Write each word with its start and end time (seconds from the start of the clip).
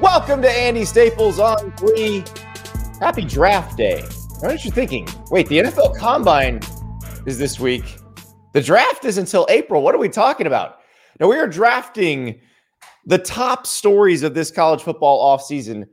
Welcome 0.00 0.42
to 0.42 0.50
Andy 0.50 0.84
Staples 0.84 1.38
on 1.38 1.72
three. 1.76 2.24
Happy 3.00 3.24
draft 3.24 3.76
day. 3.76 4.02
What 4.40 4.50
are 4.50 4.54
you 4.54 4.70
thinking? 4.70 5.08
Wait, 5.30 5.48
the 5.48 5.58
NFL 5.58 5.96
Combine 5.96 6.60
is 7.26 7.38
this 7.38 7.60
week. 7.60 7.84
The 8.52 8.60
draft 8.60 9.04
is 9.04 9.18
until 9.18 9.46
April. 9.48 9.82
What 9.82 9.94
are 9.94 9.98
we 9.98 10.08
talking 10.08 10.46
about? 10.46 10.78
Now, 11.20 11.28
we 11.28 11.36
are 11.36 11.46
drafting 11.46 12.40
the 13.06 13.18
top 13.18 13.66
stories 13.66 14.22
of 14.22 14.34
this 14.34 14.50
college 14.50 14.82
football 14.82 15.36
offseason 15.36 15.86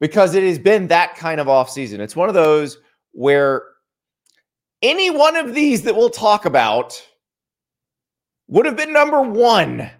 because 0.00 0.34
it 0.34 0.42
has 0.42 0.58
been 0.58 0.88
that 0.88 1.14
kind 1.14 1.40
of 1.40 1.46
offseason. 1.46 1.98
It's 1.98 2.16
one 2.16 2.28
of 2.28 2.34
those 2.34 2.78
where 3.12 3.62
any 4.82 5.10
one 5.10 5.36
of 5.36 5.54
these 5.54 5.82
that 5.82 5.94
we'll 5.94 6.10
talk 6.10 6.46
about 6.46 7.00
would 8.48 8.66
have 8.66 8.76
been 8.76 8.92
number 8.92 9.22
one 9.22 9.90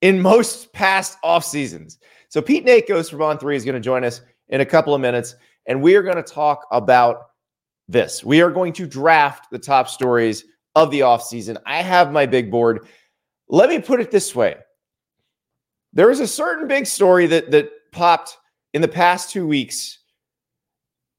in 0.00 0.20
most 0.20 0.72
past 0.72 1.18
off 1.22 1.44
seasons. 1.44 1.98
So 2.30 2.40
Pete 2.40 2.64
Nakos 2.64 3.10
from 3.10 3.22
On 3.22 3.38
Three 3.38 3.56
is 3.56 3.64
going 3.64 3.74
to 3.74 3.80
join 3.80 4.04
us 4.04 4.22
in 4.48 4.60
a 4.60 4.66
couple 4.66 4.94
of 4.94 5.00
minutes, 5.00 5.34
and 5.66 5.82
we 5.82 5.96
are 5.96 6.02
going 6.02 6.16
to 6.16 6.22
talk 6.22 6.66
about 6.70 7.30
this. 7.88 8.24
We 8.24 8.40
are 8.40 8.50
going 8.50 8.72
to 8.74 8.86
draft 8.86 9.50
the 9.50 9.58
top 9.58 9.88
stories 9.88 10.44
of 10.76 10.92
the 10.92 11.00
offseason. 11.00 11.56
I 11.66 11.82
have 11.82 12.12
my 12.12 12.26
big 12.26 12.48
board. 12.48 12.86
Let 13.48 13.68
me 13.68 13.80
put 13.80 14.00
it 14.00 14.12
this 14.12 14.32
way. 14.32 14.56
There 15.92 16.12
is 16.12 16.20
a 16.20 16.26
certain 16.26 16.68
big 16.68 16.86
story 16.86 17.26
that 17.26 17.50
that 17.50 17.68
popped 17.90 18.38
in 18.74 18.80
the 18.80 18.88
past 18.88 19.30
two 19.30 19.44
weeks 19.44 19.98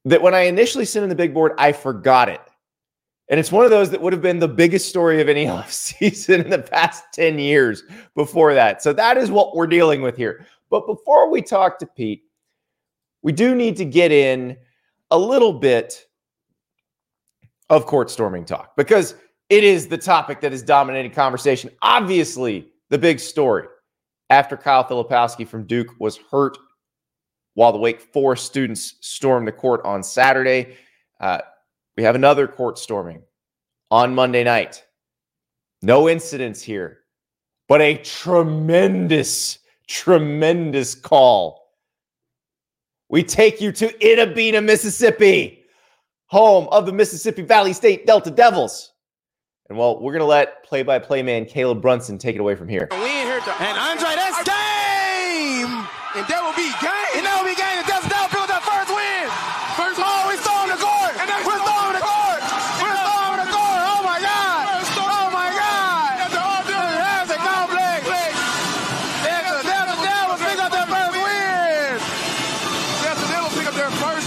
that 0.05 0.21
when 0.21 0.33
I 0.33 0.43
initially 0.43 0.85
sent 0.85 1.03
in 1.03 1.09
the 1.09 1.15
big 1.15 1.33
board, 1.33 1.51
I 1.57 1.73
forgot 1.73 2.29
it. 2.29 2.39
And 3.27 3.37
it's 3.37 3.51
one 3.51 3.65
of 3.65 3.71
those 3.71 3.89
that 3.91 4.01
would 4.01 4.13
have 4.13 4.21
been 4.21 4.39
the 4.39 4.47
biggest 4.47 4.87
story 4.87 5.19
of 5.19 5.27
any 5.27 5.45
offseason 5.47 6.45
in 6.45 6.49
the 6.49 6.59
past 6.59 7.03
10 7.13 7.37
years 7.37 7.83
before 8.15 8.53
that. 8.53 8.81
So 8.81 8.93
that 8.93 9.17
is 9.17 9.29
what 9.29 9.57
we're 9.57 9.67
dealing 9.67 10.01
with 10.01 10.15
here. 10.15 10.47
But 10.71 10.87
before 10.87 11.29
we 11.29 11.43
talk 11.43 11.77
to 11.79 11.85
Pete, 11.85 12.23
we 13.21 13.31
do 13.31 13.53
need 13.53 13.77
to 13.77 13.85
get 13.85 14.11
in 14.11 14.57
a 15.11 15.19
little 15.19 15.53
bit 15.53 16.07
of 17.69 17.85
court 17.85 18.09
storming 18.09 18.45
talk 18.45 18.75
because 18.75 19.13
it 19.49 19.63
is 19.63 19.87
the 19.87 19.97
topic 19.97 20.41
that 20.41 20.53
is 20.53 20.63
dominating 20.63 21.11
conversation. 21.11 21.69
Obviously, 21.81 22.69
the 22.89 22.97
big 22.97 23.19
story 23.19 23.67
after 24.29 24.55
Kyle 24.57 24.83
Filipowski 24.83 25.47
from 25.47 25.65
Duke 25.65 25.89
was 25.99 26.17
hurt 26.31 26.57
while 27.53 27.73
the 27.73 27.77
Wake 27.77 28.01
Forest 28.01 28.45
students 28.45 28.95
stormed 29.01 29.47
the 29.47 29.51
court 29.51 29.81
on 29.83 30.01
Saturday. 30.01 30.77
Uh, 31.19 31.39
we 31.97 32.03
have 32.03 32.15
another 32.15 32.47
court 32.47 32.79
storming 32.79 33.21
on 33.91 34.15
Monday 34.15 34.43
night. 34.43 34.85
No 35.81 36.07
incidents 36.07 36.61
here, 36.61 36.99
but 37.67 37.81
a 37.81 37.97
tremendous, 37.97 39.59
tremendous 39.87 40.95
call. 40.95 41.73
We 43.09 43.23
take 43.23 43.59
you 43.59 43.71
to 43.73 43.87
Itta 43.99 44.63
Mississippi, 44.63 45.65
home 46.27 46.67
of 46.71 46.85
the 46.85 46.93
Mississippi 46.93 47.41
Valley 47.41 47.73
State 47.73 48.05
Delta 48.05 48.31
Devils. 48.31 48.93
And 49.69 49.77
well, 49.77 49.99
we're 50.01 50.13
going 50.13 50.21
to 50.21 50.25
let 50.25 50.63
play 50.63 50.83
by 50.83 50.99
play 50.99 51.23
man 51.23 51.45
Caleb 51.45 51.81
Brunson 51.81 52.17
take 52.17 52.35
it 52.35 52.39
away 52.39 52.55
from 52.55 52.67
here. 52.67 52.87
We 52.91 52.97
in 52.97 53.27
here 53.27 53.39
to, 53.39 53.61
and 53.61 53.77
Andre, 53.77 54.15
that's 54.15 54.43
game! 54.43 55.87
And 56.13 56.27
that 56.27 56.50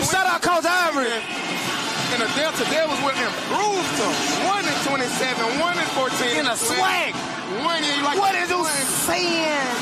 swag. 0.04 0.34
Like 1.54 1.78
what 1.78 1.94
is 1.94 2.10
you 2.10 2.24
saying? 2.24 2.24
The 2.24 2.28
Delta 2.36 2.64
Devils 2.70 3.00
with 3.00 3.16
him. 3.16 3.32
In 6.38 6.46
a 6.46 6.56
swag. 6.56 7.14
What 7.64 8.34
is 8.34 8.50
insane? 8.50 9.74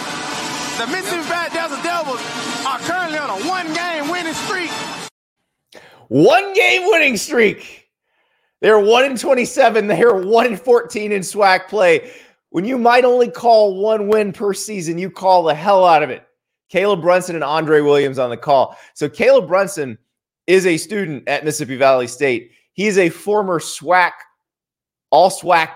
The 0.78 0.86
Mississippi 0.86 1.22
Valley 1.28 1.50
Delta 1.50 1.78
Devils 1.82 2.20
are 2.66 2.78
currently 2.80 3.18
on 3.18 3.30
a 3.30 3.36
one-game 3.48 4.08
winning 4.10 4.34
streak. 4.34 4.70
One 6.08 6.54
game 6.54 6.82
winning 6.86 7.16
streak. 7.16 7.88
They're 8.60 8.78
1 8.78 9.04
in 9.04 9.16
27. 9.16 9.86
They're 9.88 10.14
1 10.14 10.46
in 10.46 10.56
14 10.56 11.12
in 11.12 11.20
SWAC 11.22 11.68
play. 11.68 12.10
When 12.50 12.64
you 12.64 12.78
might 12.78 13.04
only 13.04 13.30
call 13.30 13.80
one 13.80 14.08
win 14.08 14.32
per 14.32 14.54
season, 14.54 14.98
you 14.98 15.10
call 15.10 15.42
the 15.42 15.54
hell 15.54 15.84
out 15.84 16.02
of 16.02 16.10
it. 16.10 16.26
Caleb 16.68 17.00
Brunson 17.02 17.34
and 17.34 17.44
Andre 17.44 17.80
Williams 17.80 18.18
on 18.18 18.30
the 18.30 18.36
call. 18.36 18.76
So 18.94 19.08
Caleb 19.08 19.48
Brunson 19.48 19.98
is 20.52 20.66
a 20.66 20.76
student 20.76 21.26
at 21.26 21.46
Mississippi 21.46 21.76
Valley 21.76 22.06
State. 22.06 22.52
He's 22.74 22.98
a 22.98 23.08
former 23.08 23.58
SWAC, 23.58 24.12
all 25.10 25.30
SWAC 25.30 25.70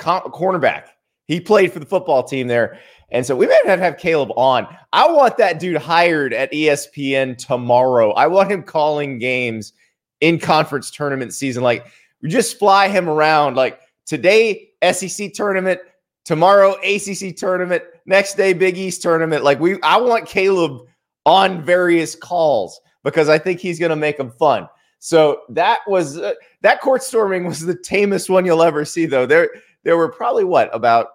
cornerback. 0.00 0.86
He 1.28 1.38
played 1.38 1.70
for 1.70 1.80
the 1.80 1.86
football 1.86 2.22
team 2.22 2.46
there. 2.46 2.78
And 3.10 3.26
so 3.26 3.36
we 3.36 3.46
may 3.46 3.60
have 3.66 3.78
to 3.78 3.84
have 3.84 3.98
Caleb 3.98 4.30
on. 4.36 4.66
I 4.94 5.10
want 5.12 5.36
that 5.36 5.60
dude 5.60 5.76
hired 5.76 6.32
at 6.32 6.50
ESPN 6.50 7.36
tomorrow. 7.36 8.12
I 8.12 8.26
want 8.26 8.50
him 8.50 8.62
calling 8.62 9.18
games 9.18 9.74
in 10.22 10.38
conference 10.38 10.90
tournament 10.90 11.34
season. 11.34 11.62
Like, 11.62 11.86
we 12.22 12.30
just 12.30 12.58
fly 12.58 12.88
him 12.88 13.10
around. 13.10 13.54
Like, 13.54 13.80
today, 14.06 14.70
SEC 14.92 15.34
tournament, 15.34 15.78
tomorrow, 16.24 16.76
ACC 16.82 17.36
tournament, 17.36 17.82
next 18.06 18.38
day, 18.38 18.54
Big 18.54 18.78
East 18.78 19.02
tournament. 19.02 19.44
Like, 19.44 19.60
we, 19.60 19.78
I 19.82 19.98
want 19.98 20.26
Caleb 20.26 20.86
on 21.26 21.62
various 21.62 22.14
calls 22.14 22.80
because 23.04 23.28
I 23.28 23.38
think 23.38 23.60
he's 23.60 23.78
going 23.78 23.90
to 23.90 23.96
make 23.96 24.16
them 24.16 24.30
fun. 24.30 24.68
So 24.98 25.40
that 25.48 25.80
was 25.88 26.18
uh, 26.18 26.34
that 26.60 26.80
court 26.80 27.02
storming 27.02 27.44
was 27.44 27.60
the 27.60 27.74
tamest 27.74 28.30
one 28.30 28.44
you'll 28.44 28.62
ever 28.62 28.84
see, 28.84 29.06
though. 29.06 29.26
There, 29.26 29.50
there 29.82 29.96
were 29.96 30.08
probably 30.08 30.44
what 30.44 30.72
about 30.72 31.08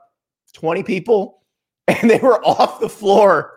20 0.53 0.83
people, 0.83 1.41
and 1.87 2.09
they 2.09 2.19
were 2.19 2.45
off 2.45 2.79
the 2.81 2.89
floor 2.89 3.53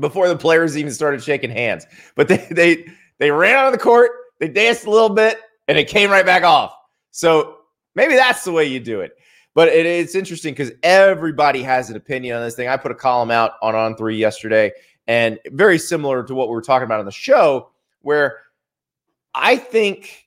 before 0.00 0.28
the 0.28 0.36
players 0.36 0.76
even 0.76 0.92
started 0.92 1.22
shaking 1.22 1.50
hands. 1.50 1.86
But 2.16 2.28
they 2.28 2.46
they 2.50 2.86
they 3.18 3.30
ran 3.30 3.56
out 3.56 3.66
of 3.66 3.72
the 3.72 3.78
court, 3.78 4.10
they 4.40 4.48
danced 4.48 4.84
a 4.84 4.90
little 4.90 5.10
bit, 5.10 5.38
and 5.68 5.78
it 5.78 5.88
came 5.88 6.10
right 6.10 6.26
back 6.26 6.42
off. 6.42 6.74
So 7.12 7.58
maybe 7.94 8.14
that's 8.14 8.44
the 8.44 8.52
way 8.52 8.64
you 8.66 8.80
do 8.80 9.00
it. 9.00 9.12
But 9.54 9.68
it, 9.68 9.86
it's 9.86 10.14
interesting 10.14 10.52
because 10.52 10.72
everybody 10.82 11.62
has 11.62 11.88
an 11.88 11.96
opinion 11.96 12.36
on 12.36 12.42
this 12.42 12.54
thing. 12.54 12.68
I 12.68 12.76
put 12.76 12.90
a 12.90 12.96
column 12.96 13.30
out 13.30 13.52
on 13.62 13.74
On 13.74 13.96
Three 13.96 14.16
yesterday, 14.16 14.72
and 15.06 15.38
very 15.46 15.78
similar 15.78 16.22
to 16.24 16.34
what 16.34 16.48
we 16.48 16.54
were 16.54 16.62
talking 16.62 16.84
about 16.84 17.00
on 17.00 17.06
the 17.06 17.12
show, 17.12 17.70
where 18.00 18.38
I 19.34 19.56
think 19.56 20.26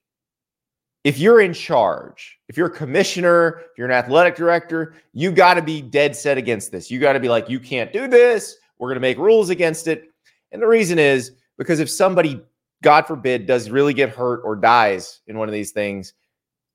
if 1.04 1.18
you're 1.18 1.42
in 1.42 1.54
charge, 1.54 2.40
if 2.50 2.58
you're 2.58 2.68
a 2.68 2.72
commissioner, 2.72 3.62
if 3.72 3.78
you're 3.78 3.88
an 3.88 3.94
athletic 3.94 4.36
director, 4.36 4.94
you 5.14 5.32
got 5.32 5.56
to 5.56 5.62
be 5.62 5.82
dead 5.82 6.16
set 6.16 6.38
against 6.38 6.72
this. 6.72 6.92
You 6.92 7.00
got 7.00 7.14
to 7.14 7.20
be 7.20 7.30
like, 7.30 7.50
you 7.50 7.60
can't 7.60 7.92
do 7.94 8.08
this. 8.08 8.56
We're 8.78 8.90
going 8.90 8.98
to 8.98 9.02
make 9.02 9.18
rules 9.18 9.50
against 9.50 9.88
it. 9.88 10.10
And 10.52 10.62
the 10.62 10.68
reason 10.68 11.00
is 11.00 11.34
because 11.58 11.80
if 11.80 11.90
somebody, 11.90 12.42
God 12.82 13.06
forbid, 13.08 13.46
does 13.46 13.70
really 13.70 13.94
get 13.94 14.10
hurt 14.10 14.42
or 14.44 14.56
dies 14.56 15.22
in 15.28 15.38
one 15.38 15.48
of 15.48 15.54
these 15.54 15.72
things, 15.72 16.14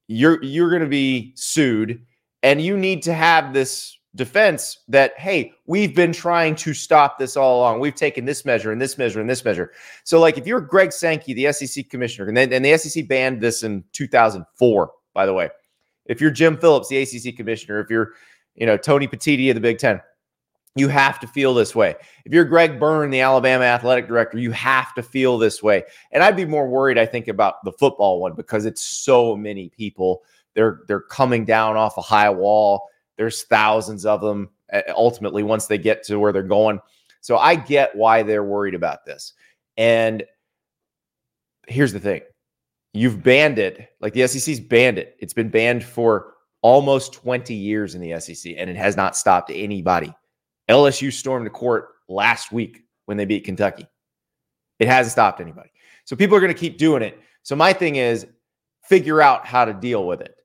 you're 0.07 0.43
you're 0.43 0.69
going 0.69 0.83
to 0.83 0.89
be 0.89 1.33
sued, 1.35 2.05
and 2.43 2.61
you 2.61 2.77
need 2.77 3.03
to 3.05 3.15
have 3.15 3.55
this 3.55 3.99
defense 4.17 4.79
that 4.89 5.19
hey 5.19 5.53
we've 5.67 5.95
been 5.95 6.13
trying 6.13 6.55
to 6.55 6.73
stop 6.73 7.19
this 7.19 7.37
all 7.37 7.59
along. 7.59 7.81
We've 7.81 7.95
taken 7.95 8.25
this 8.25 8.45
measure 8.45 8.71
and 8.71 8.81
this 8.81 8.97
measure 8.97 9.21
and 9.21 9.29
this 9.29 9.45
measure. 9.45 9.73
So 10.05 10.21
like 10.21 10.39
if 10.39 10.47
you're 10.47 10.61
greg 10.61 10.93
sankey 10.93 11.35
the 11.35 11.53
sec 11.53 11.89
commissioner 11.91 12.29
and 12.29 12.37
then 12.37 12.53
and 12.53 12.65
the 12.65 12.77
sec 12.79 13.09
banned 13.09 13.41
this 13.41 13.63
in 13.63 13.83
2004 13.93 14.93
by 15.15 15.27
the 15.27 15.35
way. 15.35 15.51
If 16.07 16.21
you're 16.21 16.31
jim 16.31 16.57
phillips 16.57 16.89
the 16.89 17.03
acc 17.03 17.37
commissioner 17.37 17.81
if 17.81 17.91
you're 17.91 18.13
you 18.55 18.67
know 18.67 18.77
tony 18.77 19.09
petitti 19.09 19.49
of 19.51 19.57
the 19.57 19.61
big 19.61 19.79
ten 19.79 20.01
you 20.77 20.89
have 20.89 21.21
to 21.21 21.27
feel 21.27 21.55
this 21.55 21.75
way. 21.75 21.97
If 22.25 22.33
you're 22.33 22.45
greg 22.45 22.79
byrne 22.79 23.11
the 23.11 23.21
alabama 23.21 23.65
athletic 23.65 24.06
director 24.06 24.38
you 24.38 24.53
have 24.53 24.94
to 24.94 25.03
feel 25.03 25.38
this 25.38 25.61
way. 25.61 25.83
And 26.12 26.23
i'd 26.23 26.37
be 26.37 26.44
more 26.44 26.69
worried 26.69 26.99
i 26.99 27.06
think 27.06 27.27
about 27.27 27.65
the 27.65 27.73
football 27.73 28.21
one 28.21 28.35
because 28.35 28.65
it's 28.65 28.81
so 28.81 29.37
many 29.37 29.71
people. 29.71 30.23
They're 30.55 30.83
they're 30.87 31.00
coming 31.00 31.44
down 31.44 31.77
off 31.77 31.99
a 31.99 32.00
high 32.00 32.31
wall 32.31 32.88
there's 33.16 33.43
thousands 33.44 34.06
of 34.06 34.20
them 34.20 34.50
eh, 34.70 34.82
ultimately 34.94 35.43
once 35.43 35.66
they 35.66 35.78
get 35.78 36.02
to 36.05 36.19
where 36.19 36.32
they're 36.32 36.43
going. 36.43 36.81
So 37.20 37.37
I 37.37 37.55
get 37.55 37.94
why 37.96 38.22
they're 38.22 38.44
worried 38.44 38.75
about 38.75 39.05
this. 39.05 39.32
And 39.76 40.25
here's 41.66 41.93
the 41.93 42.00
thing 42.00 42.22
you've 42.93 43.22
banned 43.22 43.58
it, 43.58 43.88
like 44.00 44.12
the 44.12 44.26
SEC's 44.26 44.61
banned 44.61 44.99
it. 44.99 45.16
It's 45.19 45.32
been 45.32 45.49
banned 45.49 45.84
for 45.84 46.34
almost 46.62 47.12
20 47.12 47.52
years 47.52 47.94
in 47.94 48.00
the 48.00 48.19
SEC, 48.20 48.55
and 48.56 48.70
it 48.70 48.76
has 48.76 48.96
not 48.96 49.16
stopped 49.16 49.50
anybody. 49.52 50.14
LSU 50.69 51.12
stormed 51.12 51.44
the 51.44 51.50
court 51.50 51.88
last 52.08 52.52
week 52.52 52.84
when 53.06 53.16
they 53.16 53.25
beat 53.25 53.44
Kentucky. 53.44 53.87
It 54.78 54.88
hasn't 54.88 55.12
stopped 55.12 55.40
anybody. 55.40 55.70
So 56.05 56.16
people 56.16 56.37
are 56.37 56.40
going 56.40 56.52
to 56.52 56.58
keep 56.58 56.78
doing 56.78 57.02
it. 57.02 57.19
So 57.43 57.55
my 57.55 57.72
thing 57.72 57.96
is 57.96 58.26
figure 58.82 59.20
out 59.20 59.46
how 59.46 59.64
to 59.64 59.72
deal 59.72 60.06
with 60.06 60.20
it. 60.20 60.37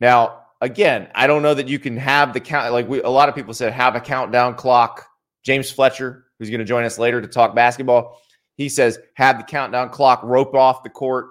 Now, 0.00 0.43
again, 0.64 1.08
I 1.14 1.26
don't 1.26 1.42
know 1.42 1.52
that 1.52 1.68
you 1.68 1.78
can 1.78 1.96
have 1.98 2.32
the 2.32 2.40
count. 2.40 2.72
Like 2.72 2.88
we, 2.88 3.02
a 3.02 3.08
lot 3.08 3.28
of 3.28 3.34
people 3.34 3.52
said, 3.52 3.72
have 3.74 3.94
a 3.94 4.00
countdown 4.00 4.54
clock. 4.54 5.06
James 5.44 5.70
Fletcher, 5.70 6.24
who's 6.38 6.48
going 6.48 6.60
to 6.60 6.64
join 6.64 6.84
us 6.84 6.98
later 6.98 7.20
to 7.20 7.28
talk 7.28 7.54
basketball. 7.54 8.18
He 8.56 8.70
says, 8.70 8.98
have 9.14 9.36
the 9.36 9.44
countdown 9.44 9.90
clock 9.90 10.22
rope 10.22 10.54
off 10.54 10.82
the 10.82 10.88
court 10.88 11.26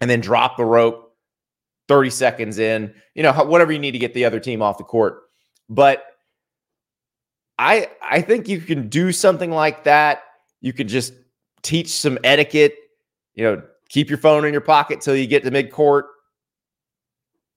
and 0.00 0.08
then 0.08 0.20
drop 0.20 0.56
the 0.56 0.64
rope 0.64 1.14
30 1.88 2.08
seconds 2.08 2.58
in, 2.58 2.94
you 3.14 3.22
know, 3.22 3.32
whatever 3.32 3.70
you 3.70 3.78
need 3.78 3.92
to 3.92 3.98
get 3.98 4.14
the 4.14 4.24
other 4.24 4.40
team 4.40 4.62
off 4.62 4.78
the 4.78 4.84
court. 4.84 5.24
But 5.68 6.06
I 7.58 7.90
I 8.02 8.22
think 8.22 8.48
you 8.48 8.60
can 8.60 8.88
do 8.88 9.12
something 9.12 9.50
like 9.50 9.84
that. 9.84 10.22
You 10.62 10.72
could 10.72 10.88
just 10.88 11.12
teach 11.62 11.88
some 11.88 12.18
etiquette, 12.24 12.76
you 13.34 13.44
know, 13.44 13.62
keep 13.90 14.08
your 14.08 14.18
phone 14.18 14.46
in 14.46 14.52
your 14.52 14.62
pocket 14.62 15.02
till 15.02 15.16
you 15.16 15.26
get 15.26 15.44
to 15.44 15.50
midcourt. 15.50 16.04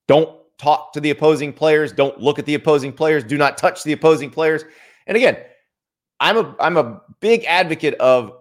Don't 0.08 0.41
talk 0.62 0.92
to 0.92 1.00
the 1.00 1.10
opposing 1.10 1.52
players, 1.52 1.92
don't 1.92 2.20
look 2.20 2.38
at 2.38 2.46
the 2.46 2.54
opposing 2.54 2.92
players, 2.92 3.24
do 3.24 3.36
not 3.36 3.58
touch 3.58 3.82
the 3.82 3.92
opposing 3.92 4.30
players. 4.30 4.64
And 5.06 5.16
again, 5.16 5.36
I'm 6.20 6.36
a 6.36 6.54
I'm 6.60 6.76
a 6.76 7.00
big 7.20 7.44
advocate 7.44 7.94
of 7.94 8.32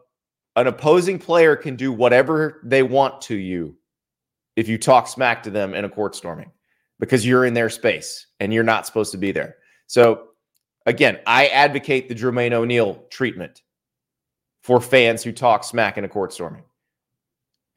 an 0.56 0.68
opposing 0.68 1.18
player 1.18 1.56
can 1.56 1.76
do 1.76 1.92
whatever 1.92 2.62
they 2.64 2.84
want 2.84 3.22
to 3.22 3.36
you 3.36 3.76
if 4.56 4.68
you 4.68 4.78
talk 4.78 5.08
smack 5.08 5.42
to 5.44 5.50
them 5.50 5.74
in 5.74 5.86
a 5.86 5.90
court 5.90 6.16
storming 6.16 6.52
because 7.00 7.26
you're 7.26 7.46
in 7.46 7.54
their 7.54 7.70
space 7.70 8.28
and 8.40 8.54
you're 8.54 8.64
not 8.64 8.86
supposed 8.86 9.12
to 9.14 9.18
be 9.18 9.32
there. 9.32 9.56
So 9.88 10.28
again, 10.86 11.20
I 11.26 11.48
advocate 11.48 12.08
the 12.08 12.16
Jermaine 12.16 12.54
O'Neal 12.54 13.04
treatment 13.10 13.62
for 14.62 14.80
fans 14.80 15.24
who 15.24 15.32
talk 15.32 15.64
smack 15.64 15.98
in 15.98 16.04
a 16.04 16.10
court 16.10 16.34
storming. 16.34 16.64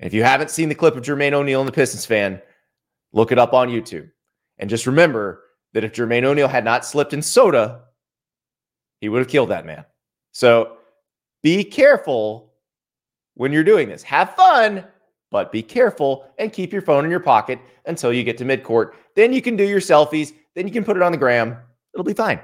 And 0.00 0.06
if 0.06 0.12
you 0.12 0.24
haven't 0.24 0.50
seen 0.50 0.68
the 0.68 0.74
clip 0.74 0.96
of 0.96 1.02
Jermaine 1.02 1.32
O'Neal 1.32 1.60
and 1.60 1.68
the 1.68 1.72
Pistons 1.72 2.04
fan, 2.04 2.42
look 3.12 3.32
it 3.32 3.38
up 3.38 3.54
on 3.54 3.68
YouTube. 3.68 4.10
And 4.58 4.70
just 4.70 4.86
remember 4.86 5.42
that 5.72 5.84
if 5.84 5.92
Jermaine 5.92 6.24
O'Neal 6.24 6.48
had 6.48 6.64
not 6.64 6.84
slipped 6.84 7.12
in 7.12 7.22
soda, 7.22 7.82
he 9.00 9.08
would 9.08 9.18
have 9.18 9.28
killed 9.28 9.50
that 9.50 9.66
man. 9.66 9.84
So 10.32 10.76
be 11.42 11.64
careful 11.64 12.52
when 13.34 13.52
you're 13.52 13.64
doing 13.64 13.88
this. 13.88 14.02
Have 14.02 14.34
fun, 14.34 14.84
but 15.30 15.52
be 15.52 15.62
careful 15.62 16.26
and 16.38 16.52
keep 16.52 16.72
your 16.72 16.82
phone 16.82 17.04
in 17.04 17.10
your 17.10 17.20
pocket 17.20 17.58
until 17.86 18.12
you 18.12 18.24
get 18.24 18.38
to 18.38 18.44
midcourt. 18.44 18.92
Then 19.16 19.32
you 19.32 19.42
can 19.42 19.56
do 19.56 19.64
your 19.64 19.80
selfies. 19.80 20.32
Then 20.54 20.66
you 20.66 20.72
can 20.72 20.84
put 20.84 20.96
it 20.96 21.02
on 21.02 21.12
the 21.12 21.18
gram. 21.18 21.56
It'll 21.92 22.04
be 22.04 22.14
fine. 22.14 22.40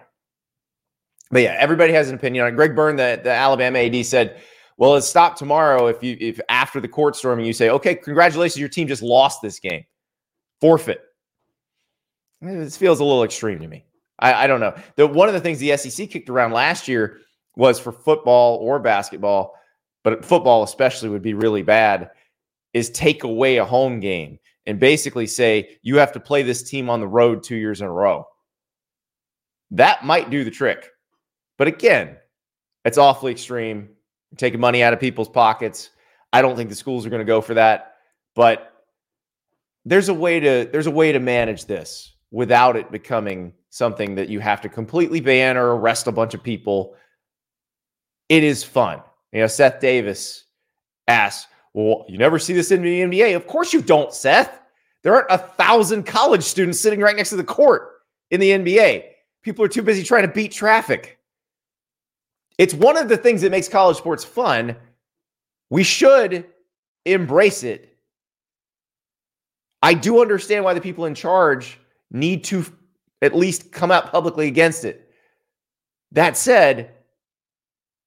But 1.31 1.43
yeah, 1.43 1.57
everybody 1.59 1.93
has 1.93 2.09
an 2.09 2.17
opinion 2.17 2.45
on 2.45 2.53
it. 2.53 2.57
Greg 2.57 2.75
Byrne, 2.75 2.97
the, 2.97 3.21
the 3.23 3.31
Alabama 3.31 3.79
AD, 3.79 4.05
said, 4.05 4.41
"Well, 4.77 4.97
it's 4.97 5.09
stop 5.09 5.37
tomorrow 5.37 5.87
if 5.87 6.03
you 6.03 6.17
if 6.21 6.41
after 6.49 6.81
the 6.81 6.89
court 6.89 7.15
storming 7.15 7.47
you 7.47 7.53
say, 7.53 7.71
okay, 7.71 7.95
congratulations, 7.95 8.59
your 8.59 8.69
team 8.69 8.89
just 8.89 9.03
lost 9.03 9.41
this 9.41 9.61
game, 9.61 9.85
forfeit." 10.61 11.03
This 12.42 12.76
feels 12.76 13.00
a 13.00 13.04
little 13.04 13.25
extreme 13.25 13.58
to 13.60 13.69
me. 13.69 13.84
I, 14.19 14.44
I 14.44 14.46
don't 14.46 14.60
know. 14.60 14.75
The 14.96 15.06
one 15.06 15.28
of 15.28 15.34
the 15.34 15.40
things 15.40 15.58
the 15.58 15.76
SEC 15.76 16.08
kicked 16.10 16.31
around 16.31 16.52
last 16.52 16.88
year 16.88 17.19
was 17.56 17.78
for 17.78 17.92
football 17.92 18.56
or 18.56 18.78
basketball, 18.78 19.54
but 20.04 20.25
football 20.25 20.62
especially 20.62 21.08
would 21.08 21.22
be 21.22 21.34
really 21.34 21.62
bad. 21.62 22.10
Is 22.72 22.90
take 22.90 23.25
away 23.25 23.56
a 23.56 23.64
home 23.64 23.98
game 23.98 24.38
and 24.64 24.78
basically 24.78 25.26
say 25.26 25.76
you 25.82 25.96
have 25.96 26.12
to 26.12 26.20
play 26.20 26.42
this 26.42 26.62
team 26.62 26.88
on 26.88 27.00
the 27.00 27.08
road 27.08 27.42
two 27.42 27.56
years 27.56 27.81
in 27.81 27.88
a 27.88 27.92
row. 27.92 28.25
That 29.72 30.04
might 30.04 30.31
do 30.31 30.44
the 30.44 30.50
trick. 30.50 30.88
But 31.58 31.69
again, 31.69 32.16
it's 32.84 32.98
awfully 32.98 33.32
extreme. 33.32 33.88
You're 34.31 34.37
taking 34.37 34.60
money 34.60 34.82
out 34.82 34.92
of 34.92 35.00
people's 35.00 35.28
pockets. 35.28 35.90
I 36.32 36.42
don't 36.42 36.56
think 36.56 36.70
the 36.70 36.76
schools 36.76 37.04
are 37.04 37.10
going 37.10 37.20
to 37.20 37.26
go 37.26 37.40
for 37.40 37.54
that. 37.54 37.96
But 38.37 38.72
there's 39.84 40.08
a 40.08 40.14
way 40.14 40.38
to 40.40 40.69
there's 40.70 40.87
a 40.87 40.92
way 40.92 41.12
to 41.12 41.19
manage 41.19 41.64
this 41.64 42.14
without 42.31 42.77
it 42.77 42.91
becoming 42.91 43.53
something 43.71 44.15
that 44.17 44.29
you 44.29 44.41
have 44.41 44.61
to 44.61 44.69
completely 44.69 45.21
ban 45.21 45.56
or 45.56 45.77
arrest 45.77 46.06
a 46.06 46.12
bunch 46.12 46.35
of 46.35 46.43
people. 46.43 46.94
It 48.29 48.44
is 48.44 48.62
fun. 48.62 49.03
You 49.32 49.41
know, 49.41 49.47
Seth 49.47 49.81
Davis 49.81 50.44
asks, 51.09 51.50
Well, 51.73 52.05
you 52.09 52.19
never 52.19 52.38
see 52.38 52.53
this 52.53 52.71
in 52.71 52.82
the 52.82 53.00
NBA. 53.03 53.37
Of 53.37 53.47
course 53.47 53.73
you 53.73 53.81
don't, 53.82 54.12
Seth. 54.12 54.61
There 55.03 55.15
aren't 55.15 55.31
a 55.31 55.38
thousand 55.38 56.05
college 56.05 56.43
students 56.43 56.81
sitting 56.81 57.00
right 57.00 57.17
next 57.17 57.31
to 57.31 57.37
the 57.37 57.44
court 57.44 58.03
in 58.31 58.41
the 58.41 58.50
NBA. 58.50 59.05
People 59.43 59.65
are 59.65 59.69
too 59.69 59.83
busy 59.83 60.03
trying 60.03 60.26
to 60.26 60.33
beat 60.33 60.53
traffic. 60.53 61.19
It's 62.59 62.75
one 62.75 62.99
of 62.99 63.09
the 63.09 63.17
things 63.17 63.41
that 63.41 63.50
makes 63.50 63.69
college 63.69 63.97
sports 63.97 64.25
fun. 64.25 64.76
We 65.71 65.83
should 65.83 66.44
embrace 67.06 67.62
it. 67.62 67.97
I 69.83 69.94
do 69.94 70.21
understand 70.21 70.65
why 70.65 70.75
the 70.75 70.81
people 70.81 71.06
in 71.06 71.15
charge 71.15 71.79
need 72.11 72.45
to 72.45 72.65
at 73.23 73.37
least 73.37 73.73
come 73.73 73.91
out 73.91 74.11
publicly 74.11 74.49
against 74.49 74.85
it. 74.85 75.11
That 76.12 76.37
said, 76.37 76.93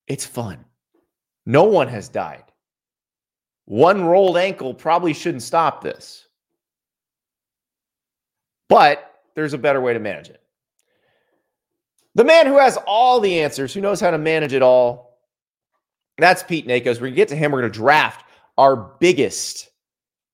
it's 0.08 0.26
fun. 0.26 0.66
No 1.46 1.64
one 1.64 1.88
has 1.88 2.10
died. 2.10 2.44
One 3.66 4.06
rolled 4.06 4.38
ankle 4.38 4.74
probably 4.74 5.14
shouldn't 5.14 5.44
stop 5.44 5.82
this. 5.82 6.28
But 8.68 9.14
there's 9.36 9.54
a 9.54 9.58
better 9.58 9.82
way 9.82 9.94
to 9.94 10.00
manage 10.00 10.30
it. 10.30 10.42
The 12.16 12.24
man 12.24 12.46
who 12.46 12.58
has 12.58 12.78
all 12.86 13.20
the 13.20 13.42
answers, 13.42 13.74
who 13.74 13.82
knows 13.82 14.00
how 14.00 14.12
to 14.12 14.18
manage 14.18 14.54
it 14.54 14.62
all, 14.62 15.20
that's 16.18 16.44
Pete 16.44 16.68
Nakos. 16.68 16.96
We're 16.96 17.08
going 17.08 17.14
to 17.14 17.18
get 17.18 17.28
to 17.30 17.36
him. 17.36 17.52
We're 17.52 17.62
going 17.62 17.72
to 17.72 17.80
draft 17.80 18.26
our 18.58 18.76
biggest 18.76 19.70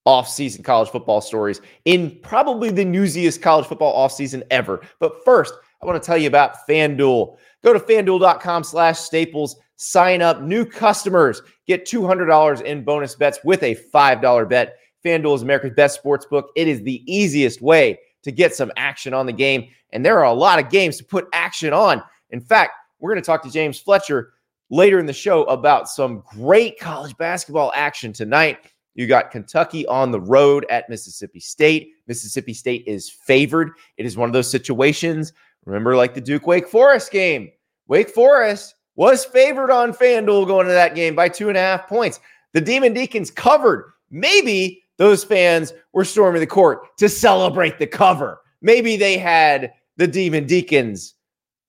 off-season 0.09 0.63
college 0.63 0.89
football 0.89 1.21
stories 1.21 1.61
in 1.85 2.17
probably 2.23 2.71
the 2.71 2.83
newsiest 2.83 3.44
college 3.44 3.67
football 3.67 3.94
off-season 3.94 4.44
ever. 4.50 4.81
But 5.00 5.23
first, 5.23 5.53
I 5.83 5.85
want 5.85 6.01
to 6.01 6.06
tell 6.06 6.17
you 6.17 6.27
about 6.27 6.67
FanDuel. 6.67 7.38
Go 7.63 7.73
to 7.73 7.79
fanduel.com 7.79 8.63
slash 8.63 8.97
staples, 8.97 9.57
sign 9.75 10.23
up. 10.23 10.41
New 10.41 10.65
customers 10.65 11.44
get 11.67 11.85
$200 11.85 12.61
in 12.63 12.83
bonus 12.83 13.13
bets 13.13 13.38
with 13.44 13.61
a 13.61 13.75
$5 13.75 14.50
bet. 14.50 14.77
FanDuel 15.06 15.35
is 15.35 15.44
America's 15.44 15.73
best 15.75 16.00
sports 16.00 16.25
book. 16.25 16.50
It 16.56 16.67
is 16.67 16.81
the 16.81 17.03
easiest 17.06 17.61
way 17.61 18.00
to 18.23 18.31
get 18.31 18.56
some 18.56 18.71
action 18.77 19.13
on 19.13 19.27
the 19.27 19.33
game. 19.33 19.67
And 19.94 20.03
there 20.03 20.17
are 20.17 20.25
a 20.25 20.33
lot 20.33 20.57
of 20.57 20.71
games 20.71 20.97
to 20.97 21.03
put 21.03 21.27
action 21.33 21.71
on. 21.71 22.01
In 22.31 22.41
fact, 22.41 22.71
we're 23.00 23.11
going 23.11 23.21
to 23.21 23.25
talk 23.25 23.44
to 23.44 23.51
James 23.51 23.79
Fletcher 23.79 24.33
later 24.71 24.97
in 24.97 25.06
the 25.06 25.13
show 25.13 25.44
about 25.44 25.88
some 25.88 26.23
great 26.31 26.79
college 26.79 27.15
basketball 27.17 27.71
action 27.75 28.11
tonight. 28.11 28.57
You 28.99 29.07
got 29.07 29.31
Kentucky 29.31 29.87
on 29.87 30.11
the 30.11 30.19
road 30.19 30.65
at 30.69 30.89
Mississippi 30.89 31.39
State. 31.39 31.93
Mississippi 32.07 32.53
State 32.53 32.83
is 32.85 33.09
favored. 33.09 33.71
It 33.95 34.05
is 34.05 34.17
one 34.17 34.27
of 34.27 34.33
those 34.33 34.51
situations. 34.51 35.31
Remember, 35.63 35.95
like 35.95 36.13
the 36.13 36.19
Duke 36.19 36.45
Wake 36.45 36.67
Forest 36.67 37.09
game. 37.09 37.49
Wake 37.87 38.09
Forest 38.09 38.75
was 38.97 39.23
favored 39.23 39.71
on 39.71 39.93
FanDuel 39.93 40.47
going 40.47 40.65
into 40.65 40.73
that 40.73 40.95
game 40.95 41.15
by 41.15 41.29
two 41.29 41.47
and 41.47 41.57
a 41.57 41.61
half 41.61 41.87
points. 41.87 42.19
The 42.51 42.59
Demon 42.59 42.94
Deacons 42.94 43.31
covered. 43.31 43.89
Maybe 44.11 44.83
those 44.97 45.23
fans 45.23 45.71
were 45.94 46.03
storming 46.03 46.41
the 46.41 46.45
court 46.45 46.97
to 46.97 47.07
celebrate 47.07 47.79
the 47.79 47.87
cover. 47.87 48.41
Maybe 48.61 48.97
they 48.97 49.18
had 49.18 49.71
the 49.95 50.07
Demon 50.07 50.45
Deacons 50.45 51.13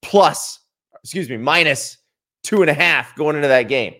plus, 0.02 0.58
excuse 1.04 1.30
me, 1.30 1.36
minus 1.36 1.96
two 2.42 2.62
and 2.62 2.70
a 2.70 2.74
half 2.74 3.14
going 3.14 3.36
into 3.36 3.46
that 3.46 3.68
game. 3.68 3.94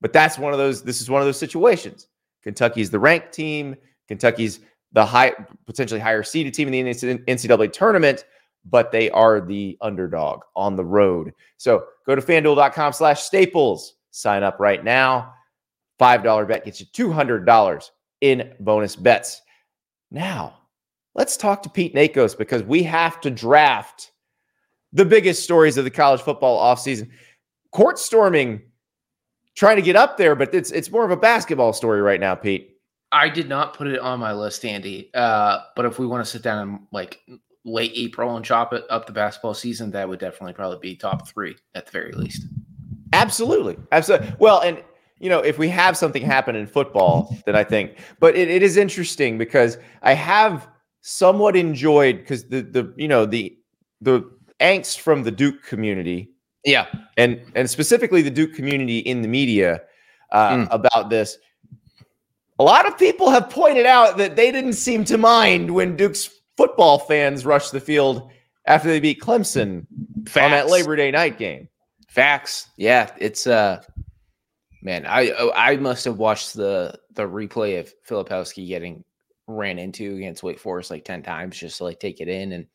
But 0.00 0.12
that's 0.12 0.36
one 0.36 0.52
of 0.52 0.58
those, 0.58 0.82
this 0.82 1.00
is 1.00 1.08
one 1.08 1.22
of 1.22 1.28
those 1.28 1.38
situations. 1.38 2.08
Kentucky's 2.42 2.90
the 2.90 2.98
ranked 2.98 3.32
team. 3.32 3.76
Kentucky's 4.08 4.60
the 4.92 5.04
high, 5.04 5.32
potentially 5.66 6.00
higher 6.00 6.22
seeded 6.22 6.54
team 6.54 6.72
in 6.72 6.84
the 6.84 6.92
NCAA 6.92 7.72
tournament, 7.72 8.24
but 8.64 8.90
they 8.90 9.10
are 9.10 9.40
the 9.40 9.78
underdog 9.80 10.42
on 10.56 10.76
the 10.76 10.84
road. 10.84 11.32
So 11.56 11.84
go 12.06 12.14
to 12.14 12.22
fanduel.com 12.22 12.92
slash 12.92 13.22
staples. 13.22 13.94
Sign 14.10 14.42
up 14.42 14.58
right 14.58 14.82
now. 14.82 15.34
$5 16.00 16.48
bet 16.48 16.64
gets 16.64 16.80
you 16.80 16.86
$200 16.86 17.90
in 18.20 18.54
bonus 18.60 18.96
bets. 18.96 19.42
Now, 20.10 20.58
let's 21.14 21.36
talk 21.36 21.62
to 21.62 21.68
Pete 21.68 21.94
Nakos 21.94 22.36
because 22.36 22.62
we 22.62 22.82
have 22.82 23.20
to 23.20 23.30
draft 23.30 24.10
the 24.92 25.04
biggest 25.04 25.44
stories 25.44 25.76
of 25.76 25.84
the 25.84 25.90
college 25.90 26.20
football 26.20 26.58
offseason. 26.58 27.10
Court 27.70 27.98
storming 27.98 28.62
trying 29.56 29.76
to 29.76 29.82
get 29.82 29.96
up 29.96 30.16
there, 30.16 30.34
but 30.34 30.54
it's 30.54 30.70
it's 30.70 30.90
more 30.90 31.04
of 31.04 31.10
a 31.10 31.16
basketball 31.16 31.72
story 31.72 32.00
right 32.00 32.20
now, 32.20 32.34
Pete. 32.34 32.76
I 33.12 33.28
did 33.28 33.48
not 33.48 33.74
put 33.74 33.88
it 33.88 33.98
on 33.98 34.20
my 34.20 34.32
list, 34.32 34.64
Andy. 34.64 35.10
Uh, 35.14 35.60
but 35.74 35.84
if 35.84 35.98
we 35.98 36.06
want 36.06 36.24
to 36.24 36.30
sit 36.30 36.42
down 36.42 36.68
and 36.68 36.80
like 36.92 37.20
late 37.64 37.92
April 37.94 38.36
and 38.36 38.44
chop 38.44 38.72
it 38.72 38.84
up 38.88 39.06
the 39.06 39.12
basketball 39.12 39.54
season, 39.54 39.90
that 39.90 40.08
would 40.08 40.20
definitely 40.20 40.52
probably 40.52 40.78
be 40.78 40.96
top 40.96 41.28
three 41.28 41.56
at 41.74 41.86
the 41.86 41.92
very 41.92 42.12
least. 42.12 42.46
Absolutely. 43.12 43.76
Absolutely. 43.90 44.32
Well, 44.38 44.60
and 44.60 44.82
you 45.18 45.28
know, 45.28 45.40
if 45.40 45.58
we 45.58 45.68
have 45.68 45.96
something 45.96 46.22
happen 46.22 46.56
in 46.56 46.66
football, 46.66 47.36
then 47.44 47.54
I 47.54 47.64
think, 47.64 47.98
but 48.20 48.34
it, 48.36 48.48
it 48.48 48.62
is 48.62 48.76
interesting 48.76 49.36
because 49.36 49.76
I 50.02 50.14
have 50.14 50.68
somewhat 51.02 51.56
enjoyed 51.56 52.18
because 52.18 52.48
the 52.48 52.62
the 52.62 52.92
you 52.96 53.08
know 53.08 53.26
the 53.26 53.56
the 54.00 54.22
angst 54.60 54.98
from 54.98 55.24
the 55.24 55.30
Duke 55.30 55.62
community, 55.62 56.30
yeah, 56.64 56.86
and 57.16 57.40
and 57.54 57.68
specifically 57.68 58.22
the 58.22 58.30
Duke 58.30 58.54
community 58.54 58.98
in 58.98 59.22
the 59.22 59.28
media 59.28 59.82
uh, 60.32 60.50
mm. 60.50 60.68
about 60.70 61.10
this. 61.10 61.38
A 62.58 62.64
lot 62.64 62.86
of 62.86 62.98
people 62.98 63.30
have 63.30 63.48
pointed 63.48 63.86
out 63.86 64.18
that 64.18 64.36
they 64.36 64.52
didn't 64.52 64.74
seem 64.74 65.04
to 65.06 65.16
mind 65.16 65.74
when 65.74 65.96
Duke's 65.96 66.28
football 66.56 66.98
fans 66.98 67.46
rushed 67.46 67.72
the 67.72 67.80
field 67.80 68.30
after 68.66 68.88
they 68.88 69.00
beat 69.00 69.20
Clemson 69.20 69.86
Facts. 70.26 70.44
on 70.44 70.50
that 70.50 70.68
Labor 70.68 70.94
Day 70.94 71.10
night 71.10 71.38
game. 71.38 71.68
Facts. 72.08 72.68
Yeah, 72.76 73.10
it's 73.18 73.46
uh 73.46 73.82
man, 74.82 75.06
I 75.06 75.32
I 75.54 75.76
must 75.76 76.04
have 76.04 76.18
watched 76.18 76.54
the 76.54 76.98
the 77.14 77.22
replay 77.22 77.80
of 77.80 77.92
Filipowski 78.06 78.66
getting 78.66 79.04
ran 79.46 79.78
into 79.78 80.16
against 80.16 80.42
Wake 80.42 80.58
Forest 80.58 80.90
like 80.90 81.04
10 81.04 81.22
times 81.22 81.58
just 81.58 81.78
to 81.78 81.84
like 81.84 81.98
take 81.98 82.20
it 82.20 82.28
in 82.28 82.52
and 82.52 82.66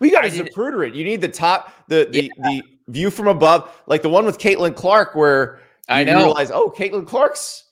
We 0.00 0.10
got 0.10 0.22
to 0.22 0.30
Zapruder 0.30 0.86
it. 0.86 0.94
You 0.94 1.04
need 1.04 1.20
the 1.20 1.28
top, 1.28 1.72
the 1.88 2.08
the, 2.10 2.30
the 2.38 2.62
view 2.88 3.10
from 3.10 3.28
above, 3.28 3.70
like 3.86 4.02
the 4.02 4.08
one 4.08 4.24
with 4.24 4.38
Caitlin 4.38 4.74
Clark, 4.74 5.14
where 5.14 5.60
I 5.88 6.02
realize, 6.02 6.50
oh, 6.50 6.70
Caitlin 6.76 7.06
Clark's 7.06 7.64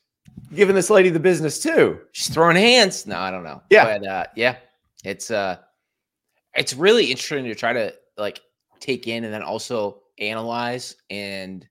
giving 0.54 0.74
this 0.74 0.90
lady 0.90 1.10
the 1.10 1.20
business 1.20 1.60
too. 1.60 2.00
she's 2.12 2.32
throwing 2.32 2.56
hands. 2.56 3.06
No, 3.06 3.18
I 3.18 3.30
don't 3.30 3.44
know. 3.44 3.62
Yeah. 3.70 3.98
But 3.98 4.06
uh 4.06 4.24
yeah, 4.36 4.56
it's 5.04 5.30
uh 5.30 5.56
it's 6.54 6.74
really 6.74 7.06
interesting 7.10 7.44
to 7.44 7.54
try 7.54 7.72
to 7.72 7.94
like 8.16 8.40
take 8.80 9.08
in 9.08 9.24
and 9.24 9.32
then 9.32 9.42
also 9.42 10.02
analyze 10.18 10.96
and 11.10 11.66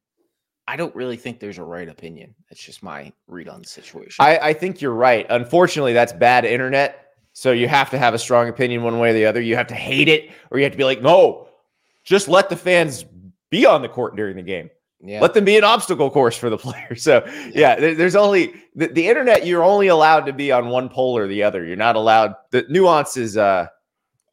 I 0.67 0.77
don't 0.77 0.95
really 0.95 1.15
think 1.15 1.39
there's 1.39 1.59
a 1.59 1.63
right 1.63 1.87
opinion. 1.87 2.33
That's 2.49 2.63
just 2.63 2.81
my 2.81 3.13
read 3.27 3.47
on 3.47 3.61
the 3.61 3.67
situation. 3.67 4.23
I, 4.23 4.37
I 4.39 4.53
think 4.53 4.81
you're 4.81 4.93
right. 4.93 5.25
Unfortunately, 5.29 5.93
that's 5.93 6.11
bad 6.11 6.43
internet. 6.43 7.13
So 7.33 7.51
you 7.51 7.67
have 7.67 7.91
to 7.91 7.99
have 7.99 8.15
a 8.15 8.17
strong 8.17 8.49
opinion 8.49 8.81
one 8.81 8.97
way 8.97 9.11
or 9.11 9.13
the 9.13 9.25
other. 9.25 9.41
You 9.41 9.55
have 9.57 9.67
to 9.67 9.75
hate 9.75 10.07
it, 10.07 10.31
or 10.49 10.57
you 10.57 10.63
have 10.63 10.71
to 10.71 10.77
be 10.77 10.83
like, 10.83 11.03
no, 11.03 11.49
just 12.03 12.27
let 12.27 12.49
the 12.49 12.55
fans 12.55 13.05
be 13.59 13.65
on 13.65 13.81
the 13.81 13.89
court 13.89 14.15
during 14.15 14.35
the 14.35 14.41
game. 14.55 14.69
yeah. 15.01 15.21
Let 15.21 15.33
them 15.33 15.45
be 15.45 15.57
an 15.57 15.63
obstacle 15.63 16.09
course 16.09 16.35
for 16.37 16.49
the 16.49 16.57
player. 16.65 16.95
So 16.95 17.23
yeah, 17.53 17.75
there- 17.79 17.95
there's 17.95 18.15
only 18.15 18.53
the, 18.75 18.87
the 18.87 19.07
internet. 19.07 19.45
You're 19.45 19.63
only 19.63 19.87
allowed 19.87 20.25
to 20.25 20.33
be 20.33 20.51
on 20.51 20.69
one 20.69 20.89
pole 20.89 21.17
or 21.17 21.27
the 21.27 21.43
other. 21.43 21.63
You're 21.65 21.75
not 21.87 21.95
allowed. 21.95 22.35
The 22.51 22.65
nuance 22.69 23.15
is 23.17 23.37
uh 23.37 23.67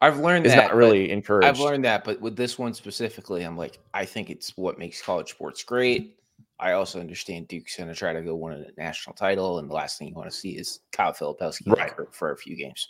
I've 0.01 0.19
learned 0.19 0.45
is 0.45 0.51
that 0.53 0.63
not 0.69 0.75
really 0.75 1.11
encouraged. 1.11 1.47
I've 1.47 1.59
learned 1.59 1.85
that, 1.85 2.03
but 2.03 2.19
with 2.19 2.35
this 2.35 2.59
one 2.59 2.73
specifically, 2.73 3.43
I'm 3.43 3.55
like, 3.57 3.79
I 3.93 4.03
think 4.03 4.29
it's 4.29 4.51
what 4.57 4.77
makes 4.77 5.01
college 5.01 5.29
sports 5.29 5.63
great. 5.63 6.17
I 6.59 6.73
also 6.73 6.99
understand 6.99 7.47
Duke's 7.47 7.77
going 7.77 7.87
to 7.89 7.95
try 7.95 8.11
to 8.11 8.21
go 8.21 8.35
win 8.35 8.53
a 8.53 8.81
national 8.81 9.15
title, 9.15 9.59
and 9.59 9.69
the 9.69 9.73
last 9.73 9.97
thing 9.97 10.09
you 10.09 10.13
want 10.15 10.29
to 10.29 10.35
see 10.35 10.51
is 10.57 10.81
Kyle 10.91 11.13
Filipowski 11.13 11.67
Right. 11.67 11.91
for 12.11 12.31
a 12.31 12.37
few 12.37 12.55
games. 12.57 12.89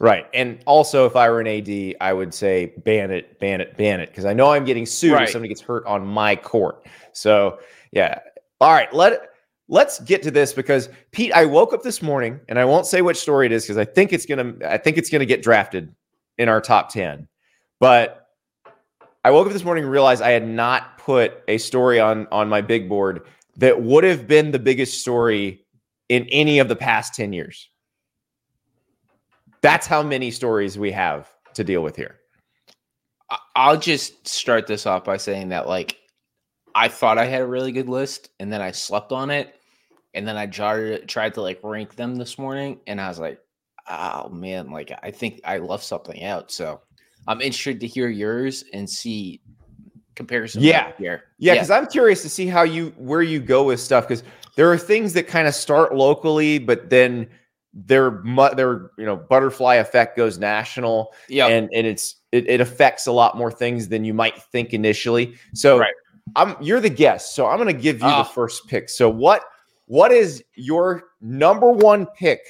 Right. 0.00 0.26
And 0.32 0.60
also, 0.64 1.06
if 1.06 1.16
I 1.16 1.28
were 1.28 1.40
an 1.40 1.46
AD, 1.48 1.96
I 2.00 2.12
would 2.12 2.32
say 2.32 2.72
ban 2.84 3.10
it, 3.10 3.40
ban 3.40 3.60
it, 3.60 3.76
ban 3.76 4.00
it. 4.00 4.10
Because 4.10 4.24
I 4.24 4.32
know 4.32 4.52
I'm 4.52 4.64
getting 4.64 4.86
sued 4.86 5.12
Right. 5.12 5.24
if 5.24 5.30
somebody 5.30 5.48
gets 5.48 5.60
hurt 5.60 5.84
on 5.86 6.06
my 6.06 6.36
court. 6.36 6.86
So 7.12 7.58
yeah. 7.90 8.20
All 8.60 8.72
right. 8.72 8.92
Let 8.92 9.30
let's 9.68 10.00
get 10.00 10.22
to 10.22 10.30
this 10.30 10.52
because 10.52 10.88
Pete, 11.12 11.32
I 11.32 11.44
woke 11.44 11.72
up 11.72 11.82
this 11.82 12.00
morning 12.00 12.40
and 12.48 12.58
I 12.58 12.64
won't 12.64 12.86
say 12.86 13.02
which 13.02 13.16
story 13.18 13.46
it 13.46 13.52
is 13.52 13.64
because 13.64 13.76
I 13.76 13.84
think 13.84 14.12
it's 14.12 14.24
gonna 14.24 14.54
I 14.64 14.78
think 14.78 14.98
it's 14.98 15.10
gonna 15.10 15.26
get 15.26 15.42
drafted 15.42 15.94
in 16.38 16.48
our 16.48 16.60
top 16.60 16.90
10. 16.92 17.26
But 17.80 18.28
I 19.24 19.30
woke 19.32 19.46
up 19.46 19.52
this 19.52 19.64
morning 19.64 19.84
and 19.84 19.92
realized 19.92 20.22
I 20.22 20.30
had 20.30 20.46
not 20.46 20.98
put 20.98 21.42
a 21.48 21.58
story 21.58 21.98
on 21.98 22.28
on 22.30 22.48
my 22.48 22.60
big 22.60 22.88
board 22.88 23.22
that 23.56 23.82
would 23.82 24.04
have 24.04 24.28
been 24.28 24.52
the 24.52 24.58
biggest 24.60 25.00
story 25.00 25.66
in 26.08 26.24
any 26.26 26.60
of 26.60 26.68
the 26.68 26.76
past 26.76 27.14
10 27.14 27.32
years. 27.32 27.68
That's 29.60 29.86
how 29.86 30.02
many 30.02 30.30
stories 30.30 30.78
we 30.78 30.92
have 30.92 31.30
to 31.54 31.64
deal 31.64 31.82
with 31.82 31.96
here. 31.96 32.16
I'll 33.54 33.76
just 33.76 34.26
start 34.26 34.66
this 34.66 34.86
off 34.86 35.04
by 35.04 35.16
saying 35.16 35.48
that, 35.50 35.66
like, 35.66 35.98
I 36.74 36.88
thought 36.88 37.18
I 37.18 37.24
had 37.24 37.42
a 37.42 37.46
really 37.46 37.72
good 37.72 37.88
list, 37.88 38.30
and 38.38 38.52
then 38.52 38.62
I 38.62 38.70
slept 38.70 39.12
on 39.12 39.30
it, 39.30 39.56
and 40.14 40.26
then 40.26 40.36
I 40.36 40.46
tried 40.46 41.08
tried 41.08 41.34
to 41.34 41.42
like 41.42 41.60
rank 41.62 41.96
them 41.96 42.14
this 42.14 42.38
morning, 42.38 42.80
and 42.86 43.00
I 43.00 43.08
was 43.08 43.18
like, 43.18 43.40
oh 43.88 44.28
man, 44.28 44.70
like 44.70 44.92
I 45.02 45.10
think 45.10 45.40
I 45.44 45.58
left 45.58 45.84
something 45.84 46.22
out. 46.24 46.50
So 46.50 46.80
I'm 47.26 47.40
interested 47.40 47.80
to 47.80 47.86
hear 47.86 48.08
yours 48.08 48.64
and 48.72 48.88
see 48.88 49.40
comparison. 50.14 50.62
Yeah. 50.62 50.92
here. 50.98 51.24
Yeah, 51.38 51.54
because 51.54 51.70
I'm 51.70 51.86
curious 51.86 52.22
to 52.22 52.28
see 52.28 52.46
how 52.46 52.62
you 52.62 52.92
where 52.96 53.22
you 53.22 53.40
go 53.40 53.64
with 53.64 53.80
stuff 53.80 54.06
because 54.06 54.22
there 54.56 54.70
are 54.70 54.78
things 54.78 55.12
that 55.14 55.26
kind 55.26 55.48
of 55.48 55.54
start 55.54 55.94
locally, 55.94 56.58
but 56.58 56.90
then 56.90 57.28
their 57.86 58.22
their 58.56 58.90
you 58.98 59.04
know 59.06 59.16
butterfly 59.16 59.76
effect 59.76 60.16
goes 60.16 60.38
national, 60.38 61.12
yeah, 61.28 61.46
and 61.46 61.68
and 61.74 61.86
it's 61.86 62.16
it, 62.32 62.48
it 62.48 62.60
affects 62.60 63.06
a 63.06 63.12
lot 63.12 63.36
more 63.36 63.50
things 63.50 63.88
than 63.88 64.04
you 64.04 64.14
might 64.14 64.40
think 64.42 64.74
initially. 64.74 65.34
So 65.54 65.78
Right. 65.78 65.94
I'm 66.36 66.56
you're 66.60 66.80
the 66.80 66.90
guest, 66.90 67.34
so 67.34 67.46
I'm 67.46 67.56
going 67.56 67.74
to 67.74 67.82
give 67.82 68.00
you 68.00 68.06
Ah. 68.06 68.22
the 68.22 68.28
first 68.28 68.66
pick. 68.68 68.88
So 68.88 69.08
what 69.08 69.42
what 69.86 70.12
is 70.12 70.42
your 70.54 71.04
number 71.20 71.70
one 71.70 72.06
pick 72.06 72.40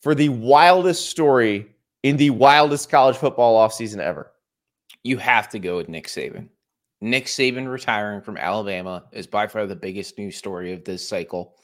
for 0.00 0.14
the 0.14 0.28
wildest 0.28 1.08
story 1.10 1.66
in 2.02 2.16
the 2.16 2.30
wildest 2.30 2.90
college 2.90 3.16
football 3.16 3.66
offseason 3.66 3.98
ever? 3.98 4.30
you 5.06 5.18
have 5.18 5.50
to 5.50 5.58
go 5.58 5.76
with 5.76 5.88
Nick 5.90 6.06
Saban. 6.06 6.48
Nick 7.02 7.26
Saban 7.26 7.70
retiring 7.70 8.22
from 8.22 8.38
Alabama 8.38 9.04
is 9.12 9.26
by 9.26 9.46
far 9.46 9.66
the 9.66 9.76
biggest 9.76 10.16
news 10.16 10.34
story 10.36 10.72
of 10.72 10.82
this 10.84 11.06
cycle. 11.06 11.56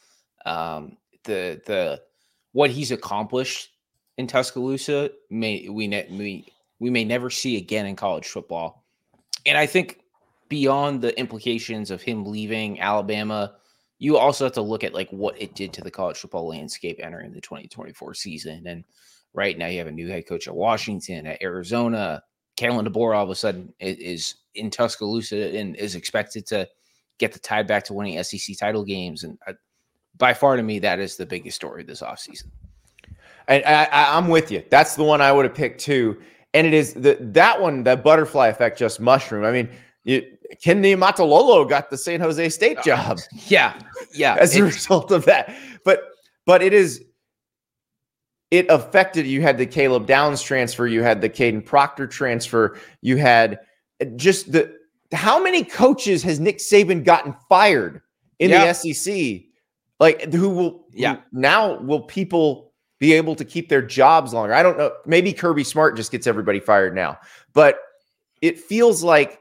Um, 0.44 0.98
the 1.24 1.60
the 1.64 2.02
what 2.52 2.70
he's 2.70 2.90
accomplished 2.90 3.70
in 4.18 4.26
Tuscaloosa 4.26 5.10
may 5.30 5.68
we 5.68 5.86
ne- 5.86 6.08
we 6.10 6.46
we 6.78 6.90
may 6.90 7.04
never 7.04 7.30
see 7.30 7.56
again 7.56 7.86
in 7.86 7.96
college 7.96 8.26
football, 8.26 8.84
and 9.46 9.56
I 9.56 9.66
think 9.66 10.00
beyond 10.50 11.00
the 11.00 11.18
implications 11.18 11.90
of 11.90 12.02
him 12.02 12.26
leaving 12.26 12.80
Alabama, 12.80 13.54
you 13.98 14.16
also 14.16 14.44
have 14.44 14.52
to 14.54 14.62
look 14.62 14.84
at 14.84 14.92
like 14.92 15.08
what 15.10 15.40
it 15.40 15.54
did 15.54 15.72
to 15.72 15.80
the 15.80 15.90
college 15.90 16.18
football 16.18 16.48
landscape 16.48 16.98
entering 17.00 17.32
the 17.32 17.40
2024 17.40 18.14
season. 18.14 18.66
And 18.66 18.84
right 19.32 19.56
now, 19.56 19.68
you 19.68 19.78
have 19.78 19.86
a 19.86 19.92
new 19.92 20.08
head 20.08 20.26
coach 20.26 20.48
at 20.48 20.54
Washington, 20.54 21.26
at 21.26 21.42
Arizona. 21.42 22.22
Kalen 22.58 22.86
DeBoer 22.86 23.16
all 23.16 23.24
of 23.24 23.30
a 23.30 23.34
sudden 23.34 23.72
is 23.78 24.34
in 24.54 24.70
Tuscaloosa 24.70 25.56
and 25.56 25.76
is 25.76 25.94
expected 25.94 26.46
to 26.48 26.68
get 27.18 27.32
the 27.32 27.38
tide 27.38 27.66
back 27.66 27.84
to 27.84 27.94
winning 27.94 28.22
SEC 28.22 28.56
title 28.58 28.84
games. 28.84 29.22
And 29.22 29.38
uh, 29.46 29.52
by 30.16 30.34
far, 30.34 30.56
to 30.56 30.62
me, 30.62 30.78
that 30.80 30.98
is 30.98 31.16
the 31.16 31.26
biggest 31.26 31.56
story 31.56 31.82
this 31.82 32.02
offseason. 32.02 32.46
And 33.48 33.64
I, 33.64 33.84
I, 33.84 34.16
I'm 34.16 34.28
with 34.28 34.50
you. 34.50 34.62
That's 34.70 34.96
the 34.96 35.04
one 35.04 35.20
I 35.20 35.32
would 35.32 35.44
have 35.44 35.54
picked 35.54 35.80
too. 35.80 36.20
And 36.54 36.66
it 36.66 36.74
is 36.74 36.94
the 36.94 37.16
that 37.20 37.60
one, 37.60 37.84
that 37.84 38.02
butterfly 38.04 38.48
effect, 38.48 38.78
just 38.78 39.00
mushroom. 39.00 39.44
I 39.44 39.52
mean, 39.52 39.68
you, 40.04 40.24
Ken 40.62 40.82
Niumatalolo 40.82 41.68
got 41.68 41.90
the 41.90 41.96
San 41.98 42.20
Jose 42.20 42.48
State 42.50 42.78
Uh, 42.78 42.82
job 42.82 43.18
Yeah, 43.46 43.78
yeah. 44.12 44.36
as 44.38 44.56
a 44.56 44.62
result 44.64 45.10
of 45.12 45.24
that. 45.26 45.54
But 45.84 46.02
but 46.46 46.62
it 46.62 46.72
is 46.72 47.04
it 48.50 48.66
affected. 48.68 49.26
You 49.26 49.42
had 49.42 49.58
the 49.58 49.66
Caleb 49.66 50.06
Downs 50.06 50.42
transfer. 50.42 50.86
You 50.86 51.02
had 51.02 51.20
the 51.20 51.28
Kadyn 51.30 51.64
Proctor 51.64 52.06
transfer. 52.08 52.78
You 53.00 53.16
had 53.16 53.60
just 54.16 54.50
the 54.52 54.74
how 55.12 55.42
many 55.42 55.64
coaches 55.64 56.22
has 56.24 56.40
Nick 56.40 56.58
Saban 56.58 57.04
gotten 57.04 57.34
fired 57.48 58.02
in 58.38 58.50
Yeah. 58.50 58.72
the 58.72 58.74
SEC? 58.94 59.42
Like 60.00 60.32
who 60.32 60.48
will 60.48 60.70
who 60.70 60.84
Yeah. 60.92 61.18
now 61.30 61.78
will 61.80 62.00
people 62.02 62.72
be 62.98 63.12
able 63.12 63.34
to 63.36 63.44
keep 63.44 63.68
their 63.68 63.82
jobs 63.82 64.34
longer? 64.34 64.54
I 64.54 64.62
don't 64.62 64.76
know. 64.78 64.92
Maybe 65.06 65.32
Kirby 65.32 65.64
Smart 65.64 65.96
just 65.96 66.10
gets 66.10 66.26
everybody 66.26 66.58
fired 66.58 66.94
now, 66.94 67.18
but 67.52 67.78
it 68.42 68.58
feels 68.58 69.02
like 69.04 69.40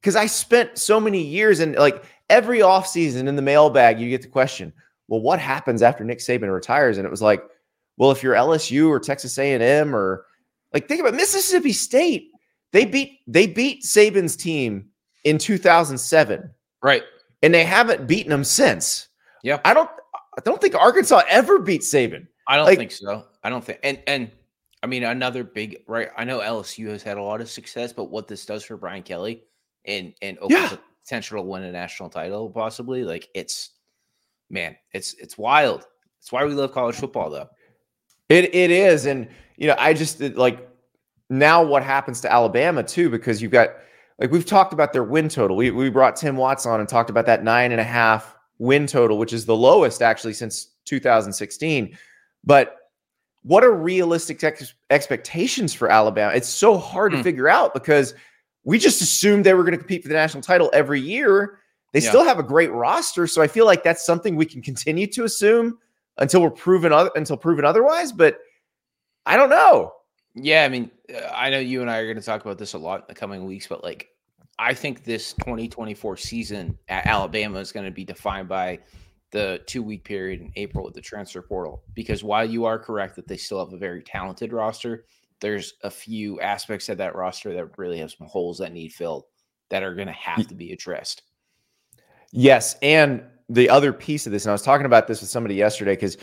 because 0.00 0.16
I 0.16 0.26
spent 0.26 0.78
so 0.78 0.98
many 0.98 1.22
years 1.22 1.60
and 1.60 1.76
like 1.76 2.02
every 2.30 2.60
offseason 2.60 3.28
in 3.28 3.36
the 3.36 3.42
mailbag, 3.42 4.00
you 4.00 4.08
get 4.08 4.22
the 4.22 4.28
question, 4.28 4.72
well, 5.08 5.20
what 5.20 5.38
happens 5.38 5.82
after 5.82 6.04
Nick 6.04 6.20
Saban 6.20 6.52
retires? 6.52 6.96
And 6.96 7.06
it 7.06 7.10
was 7.10 7.20
like, 7.20 7.42
well, 7.98 8.10
if 8.10 8.22
you're 8.22 8.34
LSU 8.34 8.88
or 8.88 8.98
Texas 8.98 9.36
A&M 9.36 9.94
or 9.94 10.24
like 10.72 10.88
think 10.88 11.00
about 11.02 11.14
Mississippi 11.14 11.72
State, 11.72 12.30
they 12.72 12.86
beat 12.86 13.18
they 13.26 13.46
beat 13.46 13.82
Saban's 13.82 14.36
team 14.36 14.86
in 15.24 15.36
2007 15.36 16.50
right. 16.82 17.02
and 17.42 17.52
they 17.52 17.64
haven't 17.64 18.06
beaten 18.06 18.30
them 18.30 18.44
since. 18.44 19.08
Yeah. 19.42 19.60
I 19.64 19.74
don't 19.74 19.90
I 20.38 20.40
don't 20.44 20.60
think 20.60 20.74
Arkansas 20.74 21.22
ever 21.28 21.58
beat 21.58 21.80
Saban. 21.82 22.26
I 22.48 22.56
don't 22.56 22.66
Like- 22.66 22.78
think 22.78 22.92
so. 22.92 23.24
I 23.42 23.50
don't 23.50 23.64
think, 23.64 23.78
and 23.82 24.02
and 24.06 24.30
I 24.82 24.86
mean 24.86 25.02
another 25.04 25.44
big 25.44 25.82
right. 25.86 26.08
I 26.16 26.24
know 26.24 26.40
LSU 26.40 26.88
has 26.88 27.02
had 27.02 27.16
a 27.18 27.22
lot 27.22 27.40
of 27.40 27.50
success, 27.50 27.92
but 27.92 28.04
what 28.04 28.28
this 28.28 28.44
does 28.46 28.64
for 28.64 28.76
Brian 28.76 29.02
Kelly 29.02 29.44
and 29.86 30.14
and 30.22 30.38
opens 30.38 30.72
Yeah. 30.72 30.76
potential 31.04 31.42
to 31.42 31.42
win 31.48 31.62
a 31.64 31.72
national 31.72 32.10
title, 32.10 32.50
possibly, 32.50 33.04
like 33.04 33.28
it's 33.34 33.70
man, 34.50 34.76
it's 34.92 35.14
it's 35.14 35.36
wild. 35.38 35.86
It's 36.20 36.30
why 36.32 36.44
we 36.44 36.52
love 36.52 36.72
college 36.72 36.96
football, 36.96 37.30
though. 37.30 37.48
It 38.28 38.54
it 38.54 38.70
is, 38.70 39.06
and 39.06 39.28
you 39.56 39.66
know, 39.66 39.76
I 39.78 39.94
just 39.94 40.20
like 40.20 40.68
now 41.28 41.62
what 41.62 41.82
happens 41.82 42.20
to 42.22 42.32
Alabama 42.32 42.82
too, 42.82 43.08
because 43.10 43.40
you've 43.40 43.52
got 43.52 43.70
like 44.18 44.30
we've 44.30 44.44
talked 44.46 44.72
about 44.72 44.92
their 44.92 45.04
win 45.04 45.28
total. 45.28 45.56
We 45.56 45.70
we 45.70 45.88
brought 45.90 46.16
Tim 46.16 46.36
Watts 46.36 46.66
on 46.66 46.78
and 46.80 46.88
talked 46.88 47.10
about 47.10 47.26
that 47.26 47.42
nine 47.42 47.72
and 47.72 47.80
a 47.80 47.84
half 47.84 48.36
win 48.60 48.86
total, 48.86 49.18
which 49.18 49.32
is 49.32 49.46
the 49.46 49.56
lowest 49.56 50.02
actually 50.02 50.34
since 50.34 50.68
2016. 50.84 51.96
But 52.44 52.76
what 53.42 53.64
are 53.64 53.72
realistic 53.72 54.44
ex- 54.44 54.74
expectations 54.90 55.72
for 55.74 55.88
Alabama? 55.88 56.34
It's 56.34 56.48
so 56.48 56.76
hard 56.76 57.12
to 57.12 57.18
Hmm. 57.18 57.24
figure 57.24 57.48
out 57.48 57.72
because 57.74 58.14
we 58.64 58.78
just 58.78 59.00
assumed 59.00 59.44
they 59.44 59.54
were 59.54 59.62
going 59.64 59.72
to 59.72 59.78
compete 59.78 60.02
for 60.02 60.08
the 60.08 60.14
national 60.14 60.42
title 60.42 60.70
every 60.74 61.00
year. 61.00 61.58
They 61.92 62.00
Yeah. 62.00 62.10
still 62.10 62.22
have 62.24 62.38
a 62.38 62.42
great 62.42 62.70
roster, 62.70 63.26
so 63.26 63.40
I 63.42 63.46
feel 63.48 63.64
like 63.64 63.82
that's 63.82 64.04
something 64.04 64.36
we 64.36 64.44
can 64.46 64.60
continue 64.62 65.06
to 65.08 65.24
assume 65.24 65.78
until 66.18 66.42
we're 66.42 66.50
proven 66.50 66.92
other 66.92 67.10
until 67.16 67.38
proven 67.38 67.64
otherwise. 67.64 68.12
But 68.12 68.38
I 69.24 69.36
don't 69.38 69.48
know. 69.50 69.94
Yeah, 70.34 70.64
I 70.64 70.68
mean, 70.68 70.90
uh, 71.12 71.18
I 71.34 71.48
know 71.50 71.58
you 71.58 71.80
and 71.80 71.90
I 71.90 71.98
are 71.98 72.04
going 72.04 72.16
to 72.18 72.22
talk 72.22 72.42
about 72.42 72.58
this 72.58 72.74
a 72.74 72.78
lot 72.78 73.00
in 73.00 73.04
the 73.08 73.14
coming 73.14 73.46
weeks, 73.46 73.66
but 73.66 73.82
like, 73.82 74.08
I 74.60 74.74
think 74.74 75.04
this 75.04 75.32
2024 75.32 76.18
season 76.18 76.78
at 76.90 77.06
Alabama 77.06 77.58
is 77.60 77.72
going 77.72 77.86
to 77.86 77.90
be 77.90 78.04
defined 78.04 78.46
by 78.46 78.80
the 79.30 79.62
two 79.64 79.82
week 79.82 80.04
period 80.04 80.42
in 80.42 80.52
April 80.54 80.84
with 80.84 80.92
the 80.92 81.00
transfer 81.00 81.40
portal. 81.40 81.82
Because 81.94 82.22
while 82.22 82.44
you 82.44 82.66
are 82.66 82.78
correct 82.78 83.16
that 83.16 83.26
they 83.26 83.38
still 83.38 83.64
have 83.64 83.72
a 83.72 83.78
very 83.78 84.02
talented 84.02 84.52
roster, 84.52 85.06
there's 85.40 85.74
a 85.82 85.90
few 85.90 86.38
aspects 86.42 86.90
of 86.90 86.98
that 86.98 87.16
roster 87.16 87.54
that 87.54 87.78
really 87.78 87.98
have 88.00 88.10
some 88.10 88.26
holes 88.26 88.58
that 88.58 88.74
need 88.74 88.92
filled 88.92 89.24
that 89.70 89.82
are 89.82 89.94
going 89.94 90.08
to 90.08 90.12
have 90.12 90.46
to 90.46 90.54
be 90.54 90.72
addressed. 90.72 91.22
Yes, 92.30 92.76
and 92.82 93.22
the 93.48 93.70
other 93.70 93.94
piece 93.94 94.26
of 94.26 94.32
this, 94.32 94.44
and 94.44 94.50
I 94.50 94.52
was 94.52 94.62
talking 94.62 94.84
about 94.84 95.08
this 95.08 95.22
with 95.22 95.30
somebody 95.30 95.54
yesterday 95.54 95.92
because 95.92 96.18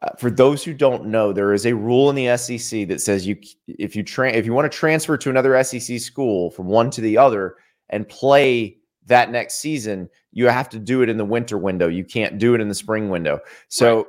uh, 0.00 0.08
for 0.18 0.30
those 0.30 0.64
who 0.64 0.72
don't 0.72 1.06
know, 1.06 1.30
there 1.34 1.52
is 1.52 1.66
a 1.66 1.74
rule 1.74 2.08
in 2.08 2.16
the 2.16 2.38
SEC 2.38 2.88
that 2.88 3.02
says 3.02 3.26
you 3.26 3.36
if 3.68 3.94
you 3.94 4.02
tra- 4.02 4.32
if 4.32 4.46
you 4.46 4.54
want 4.54 4.70
to 4.70 4.76
transfer 4.76 5.18
to 5.18 5.28
another 5.28 5.62
SEC 5.62 6.00
school 6.00 6.50
from 6.52 6.66
one 6.66 6.90
to 6.90 7.02
the 7.02 7.18
other 7.18 7.56
and 7.92 8.08
play 8.08 8.78
that 9.06 9.30
next 9.30 9.60
season, 9.60 10.08
you 10.32 10.48
have 10.48 10.68
to 10.70 10.78
do 10.78 11.02
it 11.02 11.08
in 11.08 11.18
the 11.18 11.24
winter 11.24 11.58
window. 11.58 11.86
You 11.88 12.04
can't 12.04 12.38
do 12.38 12.54
it 12.54 12.60
in 12.60 12.68
the 12.68 12.74
spring 12.74 13.10
window. 13.10 13.40
So 13.68 13.96
right. 13.96 14.06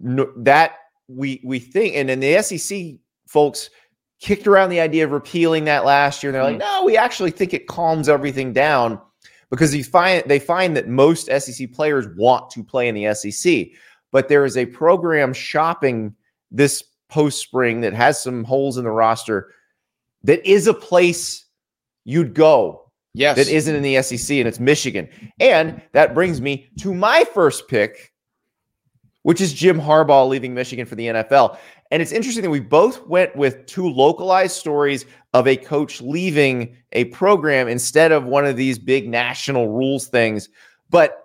no, 0.00 0.32
that 0.36 0.76
we 1.08 1.40
we 1.44 1.58
think, 1.58 1.96
and 1.96 2.10
in 2.10 2.20
the 2.20 2.40
SEC 2.42 2.94
folks 3.26 3.70
kicked 4.20 4.46
around 4.46 4.70
the 4.70 4.80
idea 4.80 5.04
of 5.04 5.10
repealing 5.10 5.64
that 5.64 5.84
last 5.84 6.22
year. 6.22 6.30
They're 6.30 6.42
mm-hmm. 6.42 6.60
like, 6.60 6.70
no, 6.70 6.84
we 6.84 6.96
actually 6.96 7.32
think 7.32 7.52
it 7.52 7.66
calms 7.66 8.08
everything 8.08 8.52
down 8.52 9.00
because 9.50 9.74
you 9.74 9.82
find 9.82 10.22
they 10.26 10.38
find 10.38 10.76
that 10.76 10.88
most 10.88 11.26
SEC 11.26 11.72
players 11.72 12.06
want 12.16 12.50
to 12.50 12.62
play 12.62 12.88
in 12.88 12.94
the 12.94 13.12
SEC, 13.14 13.68
but 14.12 14.28
there 14.28 14.44
is 14.44 14.56
a 14.56 14.66
program 14.66 15.32
shopping 15.32 16.14
this 16.50 16.84
post 17.08 17.40
spring 17.40 17.80
that 17.80 17.92
has 17.92 18.22
some 18.22 18.44
holes 18.44 18.78
in 18.78 18.84
the 18.84 18.90
roster 18.90 19.52
that 20.24 20.44
is 20.48 20.66
a 20.66 20.74
place 20.74 21.46
you'd 22.04 22.34
go. 22.34 22.81
Yes. 23.14 23.36
That 23.36 23.48
isn't 23.48 23.74
in 23.74 23.82
the 23.82 24.02
SEC 24.02 24.38
and 24.38 24.48
it's 24.48 24.60
Michigan. 24.60 25.08
And 25.38 25.82
that 25.92 26.14
brings 26.14 26.40
me 26.40 26.70
to 26.80 26.94
my 26.94 27.24
first 27.34 27.68
pick, 27.68 28.12
which 29.22 29.40
is 29.40 29.52
Jim 29.52 29.78
Harbaugh 29.80 30.28
leaving 30.28 30.54
Michigan 30.54 30.86
for 30.86 30.94
the 30.94 31.08
NFL. 31.08 31.58
And 31.90 32.00
it's 32.00 32.12
interesting 32.12 32.42
that 32.42 32.50
we 32.50 32.60
both 32.60 33.06
went 33.06 33.36
with 33.36 33.66
two 33.66 33.86
localized 33.86 34.56
stories 34.56 35.04
of 35.34 35.46
a 35.46 35.56
coach 35.56 36.00
leaving 36.00 36.74
a 36.92 37.04
program 37.06 37.68
instead 37.68 38.12
of 38.12 38.24
one 38.24 38.46
of 38.46 38.56
these 38.56 38.78
big 38.78 39.08
national 39.08 39.68
rules 39.68 40.06
things. 40.06 40.48
But 40.88 41.18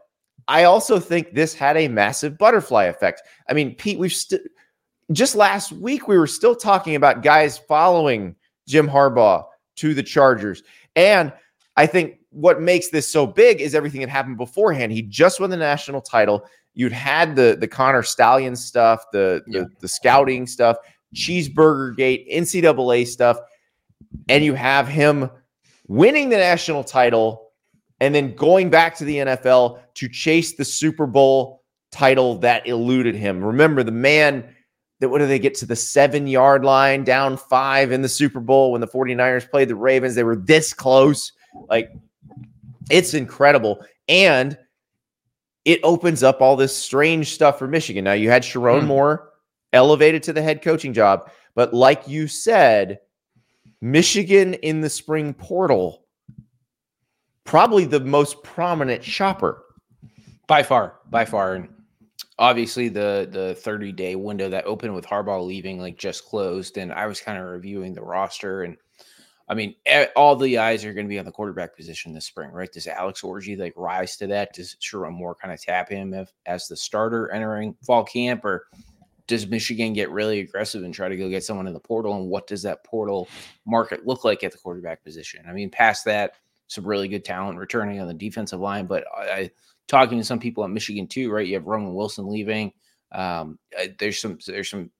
I 0.50 0.65
also 0.65 1.00
think 1.00 1.34
this 1.34 1.53
had 1.53 1.77
a 1.77 1.88
massive 1.88 2.38
butterfly 2.38 2.86
effect. 2.86 3.22
I 3.50 3.53
mean, 3.53 3.75
Pete, 3.75 3.98
we've 3.98 4.13
still 4.13 4.39
just 5.13 5.36
last 5.36 5.72
week 5.72 6.10
we 6.10 6.17
were 6.17 6.27
still 6.27 6.56
talking 6.56 6.96
about 6.96 7.24
guys 7.24 7.58
following 7.58 8.36
Jim 8.67 8.89
Harbaugh 8.89 9.46
to 9.77 9.94
the 9.94 10.03
Chargers. 10.03 10.63
And 10.98 11.32
I 11.77 11.86
think 11.86 12.19
what 12.31 12.62
makes 12.62 12.89
this 12.89 13.07
so 13.07 13.25
big 13.25 13.62
is 13.62 13.74
everything 13.74 14.01
that 14.01 14.10
happened 14.10 14.38
beforehand. 14.38 14.91
He 14.91 15.01
just 15.01 15.39
won 15.39 15.50
the 15.50 15.57
national 15.57 16.01
title 16.01 16.46
you'd 16.77 16.93
had 16.93 17.36
the 17.36 17.57
the 17.60 17.67
Connor 17.67 18.03
Stalions 18.03 18.63
stuff, 18.63 19.03
the 19.12 19.41
the, 19.48 19.60
yeah. 19.60 19.65
the 19.79 19.88
scouting 19.88 20.48
stuff, 20.48 20.77
cheeseburger 21.13 21.98
gate, 21.98 22.29
NCAA 22.31 23.05
stuff, 23.07 23.39
and 24.29 24.46
you 24.46 24.53
have 24.53 24.88
him 24.88 25.29
winning 25.88 26.29
the 26.29 26.38
national 26.38 26.84
title 26.84 27.51
and 28.00 28.13
then 28.13 28.36
going 28.36 28.69
back 28.69 28.96
to 28.96 29.05
the 29.05 29.17
NFL 29.17 29.79
to 29.96 30.07
chase 30.07 30.55
the 30.55 30.63
Super 30.63 31.07
Bowl 31.07 31.63
title 31.91 32.38
that 32.38 32.67
eluded 32.67 33.15
him. 33.15 33.43
Remember 33.43 33.81
the 33.81 33.91
man 33.91 34.48
that 35.00 35.10
what 35.10 35.17
do 35.17 35.25
they 35.25 35.39
get 35.39 35.55
to 35.55 35.65
the 35.65 35.75
seven 35.75 36.27
yard 36.27 36.63
line 36.63 37.03
down 37.03 37.38
five 37.38 37.91
in 37.91 38.03
the 38.03 38.10
Super 38.10 38.39
Bowl 38.39 38.72
when 38.72 38.81
the 38.81 38.88
49ers 38.88 39.50
played 39.50 39.69
the 39.69 39.75
Ravens? 39.75 40.13
They 40.13 40.24
were 40.24 40.36
this 40.36 40.74
close. 40.74 41.31
Like 41.70 41.92
it's 42.89 43.13
incredible. 43.13 43.84
And 44.08 44.58
it 45.66 45.80
opens 45.84 46.24
up 46.24 46.42
all 46.42 46.56
this 46.56 46.75
strange 46.75 47.34
stuff 47.34 47.60
for 47.60 47.68
Michigan. 47.68 48.06
Now 48.06 48.13
you 48.13 48.30
had 48.30 48.44
Sherrone 48.44 48.82
hmm. 48.82 48.88
Moore 48.88 49.30
elevated 49.74 50.24
to 50.24 50.34
the 50.34 50.41
head 50.41 50.62
coaching 50.62 50.93
job, 50.93 51.30
but 51.56 51.74
like 51.74 52.08
you 52.08 52.28
said, 52.28 53.00
Michigan 53.82 54.54
in 54.56 54.82
the 54.82 54.89
spring 54.89 55.34
portal, 55.34 56.06
probably 57.43 57.86
the 57.86 58.00
most 58.00 58.41
prominent 58.43 59.04
shopper. 59.04 59.63
By 60.48 60.63
far, 60.63 61.00
by 61.10 61.26
far. 61.26 61.56
And 61.56 61.69
obviously 62.39 62.88
the 62.88 63.28
the 63.30 63.56
30 63.56 63.91
day 63.91 64.15
window 64.15 64.50
that 64.50 64.65
opened 64.65 64.95
with 64.95 65.06
Harbaugh 65.06 65.45
leaving 65.45 65.80
like 65.80 65.98
just 65.98 66.26
closed. 66.26 66.78
And 66.78 66.93
I 66.93 67.06
was 67.08 67.19
kind 67.19 67.38
of 67.38 67.45
reviewing 67.45 67.93
the 67.93 68.02
roster 68.02 68.63
and 68.63 68.78
I 69.49 69.53
mean, 69.53 69.75
all 70.15 70.36
the 70.36 70.57
eyes 70.57 70.83
are 70.83 70.93
going 70.93 71.05
to 71.05 71.10
be 71.10 71.19
on 71.19 71.25
the 71.25 71.31
quarterback 71.31 71.75
position 71.75 72.13
this 72.13 72.25
spring, 72.25 72.51
right? 72.51 72.71
Does 72.71 72.86
Alex 72.86 73.21
Orji 73.21 73.57
like 73.57 73.73
rise 73.77 74.17
to 74.17 74.27
that? 74.27 74.53
Does 74.53 74.75
Sherrone 74.81 75.13
Moore 75.13 75.36
kind 75.36 75.53
of 75.53 75.62
tap 75.62 75.89
him 75.89 76.13
if, 76.13 76.33
as 76.45 76.67
the 76.67 76.75
starter 76.75 77.31
entering 77.31 77.75
fall 77.81 78.03
camp, 78.03 78.43
or 78.43 78.67
does 79.25 79.47
Michigan 79.47 79.93
get 79.93 80.12
really 80.12 80.41
aggressive 80.41 80.83
and 80.83 80.93
try 80.93 81.07
to 81.07 81.15
go 81.15 81.29
get 81.29 81.45
someone 81.45 81.67
in 81.67 81.73
the 81.73 81.79
portal? 81.79 82.15
And 82.17 82.29
what 82.29 82.47
does 82.47 82.62
that 82.63 82.83
portal 82.83 83.29
market 83.65 84.05
look 84.05 84.25
like 84.25 84.43
at 84.43 84.51
the 84.51 84.57
quarterback 84.57 85.01
position? 85.03 85.45
I 85.47 85.53
mean, 85.53 85.69
past 85.69 86.03
that, 86.05 86.33
some 86.67 86.86
really 86.86 87.07
good 87.07 87.23
talent 87.23 87.57
returning 87.57 88.01
on 88.01 88.07
the 88.07 88.13
defensive 88.13 88.60
line, 88.60 88.86
but 88.86 89.05
I, 89.15 89.49
talking 89.88 90.17
to 90.17 90.25
some 90.25 90.39
people 90.39 90.65
at 90.65 90.69
Michigan 90.69 91.07
too, 91.07 91.31
right? 91.31 91.47
You 91.47 91.53
have 91.53 91.67
Roman 91.67 91.93
Wilson 91.93 92.27
leaving. 92.27 92.73
Um, 93.13 93.57
there's 93.99 94.19
some 94.19 94.38
there's 94.45 94.69
some 94.69 94.91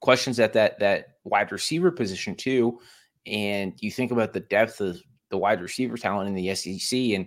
questions 0.00 0.40
at 0.40 0.54
that 0.54 0.78
that 0.80 1.16
wide 1.24 1.52
receiver 1.52 1.90
position 1.90 2.34
too 2.34 2.80
and 3.26 3.74
you 3.78 3.90
think 3.90 4.12
about 4.12 4.32
the 4.32 4.40
depth 4.40 4.80
of 4.80 5.00
the 5.30 5.38
wide 5.38 5.60
receiver 5.60 5.96
talent 5.96 6.28
in 6.28 6.34
the 6.34 6.54
SEC, 6.54 6.98
and 7.10 7.26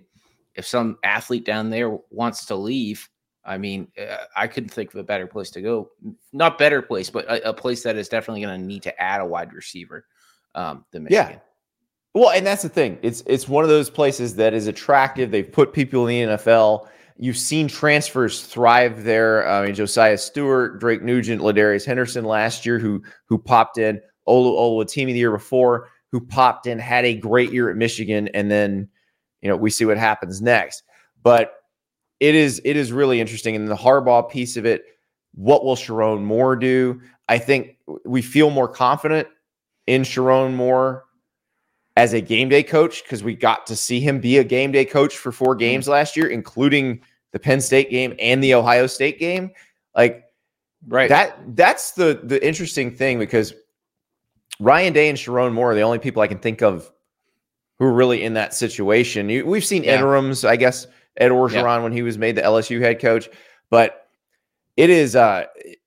if 0.55 0.65
some 0.65 0.97
athlete 1.03 1.45
down 1.45 1.69
there 1.69 1.97
wants 2.09 2.45
to 2.45 2.55
leave, 2.55 3.09
I 3.45 3.57
mean, 3.57 3.87
uh, 3.99 4.17
I 4.35 4.47
couldn't 4.47 4.69
think 4.69 4.93
of 4.93 4.99
a 4.99 5.03
better 5.03 5.27
place 5.27 5.51
to 5.51 5.61
go. 5.61 5.91
Not 6.33 6.57
better 6.57 6.81
place, 6.81 7.09
but 7.09 7.25
a, 7.25 7.49
a 7.49 7.53
place 7.53 7.83
that 7.83 7.95
is 7.95 8.09
definitely 8.09 8.41
going 8.41 8.59
to 8.59 8.65
need 8.65 8.83
to 8.83 9.01
add 9.01 9.21
a 9.21 9.25
wide 9.25 9.53
receiver 9.53 10.05
um, 10.55 10.85
than 10.91 11.03
Michigan. 11.03 11.33
Yeah. 11.33 11.39
Well, 12.15 12.31
and 12.31 12.45
that's 12.45 12.63
the 12.63 12.69
thing. 12.69 12.97
It's 13.01 13.23
it's 13.27 13.47
one 13.47 13.65
of 13.65 13.69
those 13.69 13.89
places 13.89 14.37
that 14.37 14.53
is 14.53 14.67
attractive. 14.67 15.31
They've 15.31 15.51
put 15.51 15.73
people 15.73 16.07
in 16.07 16.29
the 16.29 16.35
NFL. 16.35 16.87
You've 17.17 17.37
seen 17.37 17.67
transfers 17.67 18.41
thrive 18.41 19.03
there. 19.03 19.47
I 19.47 19.65
mean, 19.65 19.75
Josaiah 19.75 20.17
Stewart, 20.17 20.79
Drake 20.79 21.01
Nugent, 21.01 21.41
Ladarius 21.41 21.85
Henderson 21.85 22.23
last 22.23 22.65
year, 22.65 22.79
who 22.79 23.03
who 23.27 23.37
popped 23.37 23.77
in. 23.77 24.01
Olu 24.27 24.55
Oluwatimi 24.57 25.07
the 25.07 25.19
year 25.19 25.31
before, 25.31 25.89
who 26.11 26.19
popped 26.19 26.67
in, 26.67 26.79
had 26.79 27.05
a 27.05 27.15
great 27.15 27.51
year 27.51 27.69
at 27.69 27.75
Michigan, 27.75 28.27
and 28.29 28.49
then 28.49 28.87
you 29.41 29.49
know 29.49 29.55
we 29.55 29.69
see 29.69 29.85
what 29.85 29.97
happens 29.97 30.41
next. 30.41 30.83
But 31.23 31.55
it 32.19 32.35
is 32.35 32.61
it 32.63 32.75
is 32.75 32.91
really 32.91 33.19
interesting, 33.19 33.55
and 33.55 33.67
the 33.67 33.75
Harbaugh 33.75 34.29
piece 34.29 34.57
of 34.57 34.65
it. 34.65 34.85
What 35.33 35.65
will 35.65 35.75
Sherrone 35.75 36.23
Moore 36.23 36.55
do? 36.55 37.01
I 37.27 37.39
think 37.39 37.75
we 38.05 38.21
feel 38.21 38.49
more 38.49 38.69
confident 38.69 39.27
in 39.85 40.03
Sherrone 40.03 40.53
Moore 40.53 41.03
as 41.97 42.13
a 42.13 42.21
game 42.21 42.49
day 42.49 42.63
coach 42.63 43.03
because 43.03 43.23
we 43.23 43.35
got 43.35 43.65
to 43.67 43.75
see 43.75 43.99
him 43.99 44.19
be 44.19 44.37
a 44.37 44.43
game 44.43 44.71
day 44.71 44.85
coach 44.85 45.17
for 45.17 45.31
four 45.31 45.53
mm-hmm. 45.53 45.59
games 45.59 45.87
last 45.87 46.15
year, 46.15 46.27
including 46.27 47.01
the 47.31 47.39
Penn 47.39 47.61
State 47.61 47.89
game 47.89 48.15
and 48.19 48.43
the 48.43 48.53
Ohio 48.53 48.87
State 48.87 49.19
game. 49.19 49.51
Like, 49.95 50.23
right 50.87 51.09
that 51.09 51.37
that's 51.55 51.91
the 51.91 52.19
the 52.23 52.45
interesting 52.45 52.95
thing 52.95 53.17
because 53.17 53.53
Ryan 54.59 54.93
Day 54.93 55.09
and 55.09 55.17
Sherrone 55.17 55.53
Moore 55.53 55.71
are 55.71 55.75
the 55.75 55.81
only 55.81 55.99
people 55.99 56.21
I 56.21 56.27
can 56.27 56.39
think 56.39 56.61
of 56.61 56.91
who 57.77 57.85
are 57.85 57.93
really 57.93 58.23
in 58.23 58.33
that 58.33 58.53
situation. 58.53 59.29
You, 59.29 59.45
we've 59.45 59.65
seen 59.65 59.83
yeah. 59.83 59.95
interims, 59.95 60.45
I 60.45 60.55
guess, 60.55 60.87
Ed 61.17 61.29
Orgeron 61.29 61.53
yeah. 61.53 61.83
when 61.83 61.91
he 61.91 62.01
was 62.01 62.17
made 62.17 62.35
the 62.35 62.41
LSU 62.41 62.79
head 62.79 62.99
coach, 63.01 63.29
but 63.69 64.07
it 64.77 64.89
is 64.89 65.15
uh 65.15 65.45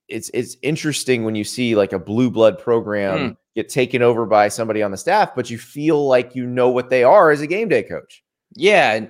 it's 0.08 0.30
it's 0.32 0.56
interesting 0.62 1.24
when 1.24 1.34
you 1.34 1.44
see 1.44 1.76
like 1.76 1.92
a 1.92 1.98
blue 1.98 2.30
blood 2.30 2.58
program 2.58 3.18
mm. 3.18 3.36
get 3.54 3.68
taken 3.68 4.02
over 4.02 4.24
by 4.24 4.48
somebody 4.48 4.82
on 4.82 4.90
the 4.90 4.96
staff, 4.96 5.34
but 5.34 5.50
you 5.50 5.58
feel 5.58 6.06
like 6.06 6.34
you 6.34 6.46
know 6.46 6.70
what 6.70 6.90
they 6.90 7.04
are 7.04 7.30
as 7.30 7.40
a 7.40 7.46
game 7.46 7.68
day 7.68 7.82
coach. 7.82 8.22
Yeah, 8.54 9.06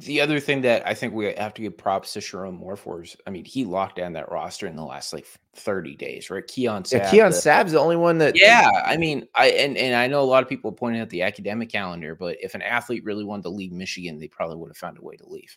the 0.00 0.20
other 0.20 0.40
thing 0.40 0.62
that 0.62 0.86
I 0.86 0.94
think 0.94 1.12
we 1.12 1.26
have 1.34 1.52
to 1.54 1.62
give 1.62 1.76
props 1.76 2.14
to 2.14 2.20
Sherrone 2.20 2.54
Moore 2.54 2.76
for 2.76 3.02
is, 3.02 3.16
I 3.26 3.30
mean, 3.30 3.44
he 3.44 3.66
locked 3.66 3.96
down 3.96 4.14
that 4.14 4.30
roster 4.30 4.66
in 4.66 4.74
the 4.74 4.84
last 4.84 5.12
like 5.12 5.26
30 5.56 5.94
days, 5.94 6.30
right? 6.30 6.46
Keon 6.46 6.84
Sabb. 6.84 6.92
Yeah, 6.92 7.10
Keon 7.10 7.30
the, 7.32 7.36
Sabb's 7.36 7.72
the 7.72 7.80
only 7.80 7.96
one 7.96 8.16
that. 8.18 8.34
Yeah, 8.34 8.70
I 8.86 8.96
mean, 8.96 9.28
I 9.34 9.48
and 9.50 9.76
and 9.76 9.94
I 9.94 10.06
know 10.06 10.22
a 10.22 10.24
lot 10.24 10.42
of 10.42 10.48
people 10.48 10.72
pointing 10.72 11.02
out 11.02 11.10
the 11.10 11.22
academic 11.22 11.68
calendar, 11.68 12.14
but 12.14 12.38
if 12.40 12.54
an 12.54 12.62
athlete 12.62 13.04
really 13.04 13.24
wanted 13.24 13.42
to 13.42 13.50
leave 13.50 13.72
Michigan, 13.72 14.18
they 14.18 14.28
probably 14.28 14.56
would 14.56 14.70
have 14.70 14.76
found 14.76 14.96
a 14.96 15.02
way 15.02 15.16
to 15.16 15.28
leave. 15.28 15.56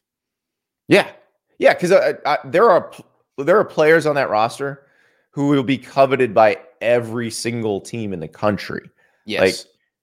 Yeah, 0.89 1.09
yeah, 1.57 1.73
because 1.73 1.93
uh, 1.93 2.13
uh, 2.25 2.37
there 2.43 2.69
are 2.69 2.91
there 3.37 3.57
are 3.57 3.65
players 3.65 4.05
on 4.05 4.15
that 4.15 4.29
roster 4.29 4.87
who 5.31 5.47
will 5.47 5.63
be 5.63 5.77
coveted 5.77 6.33
by 6.33 6.59
every 6.81 7.31
single 7.31 7.79
team 7.79 8.11
in 8.11 8.19
the 8.19 8.27
country. 8.27 8.89
Yes, 9.25 9.41
like 9.41 9.55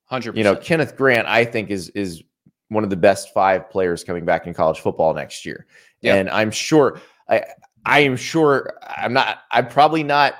hundred. 0.06 0.38
You 0.38 0.44
know, 0.44 0.56
Kenneth 0.56 0.96
Grant, 0.96 1.28
I 1.28 1.44
think 1.44 1.68
is 1.68 1.90
is 1.90 2.22
one 2.70 2.82
of 2.84 2.90
the 2.90 2.96
best 2.96 3.34
five 3.34 3.68
players 3.68 4.02
coming 4.02 4.24
back 4.24 4.46
in 4.46 4.54
college 4.54 4.80
football 4.80 5.12
next 5.12 5.44
year. 5.44 5.66
Yep. 6.00 6.16
And 6.16 6.30
I'm 6.30 6.50
sure 6.50 7.00
I 7.28 7.44
I 7.84 8.00
am 8.00 8.16
sure 8.16 8.78
I'm 8.82 9.12
not 9.12 9.40
I'm 9.50 9.68
probably 9.68 10.02
not 10.02 10.34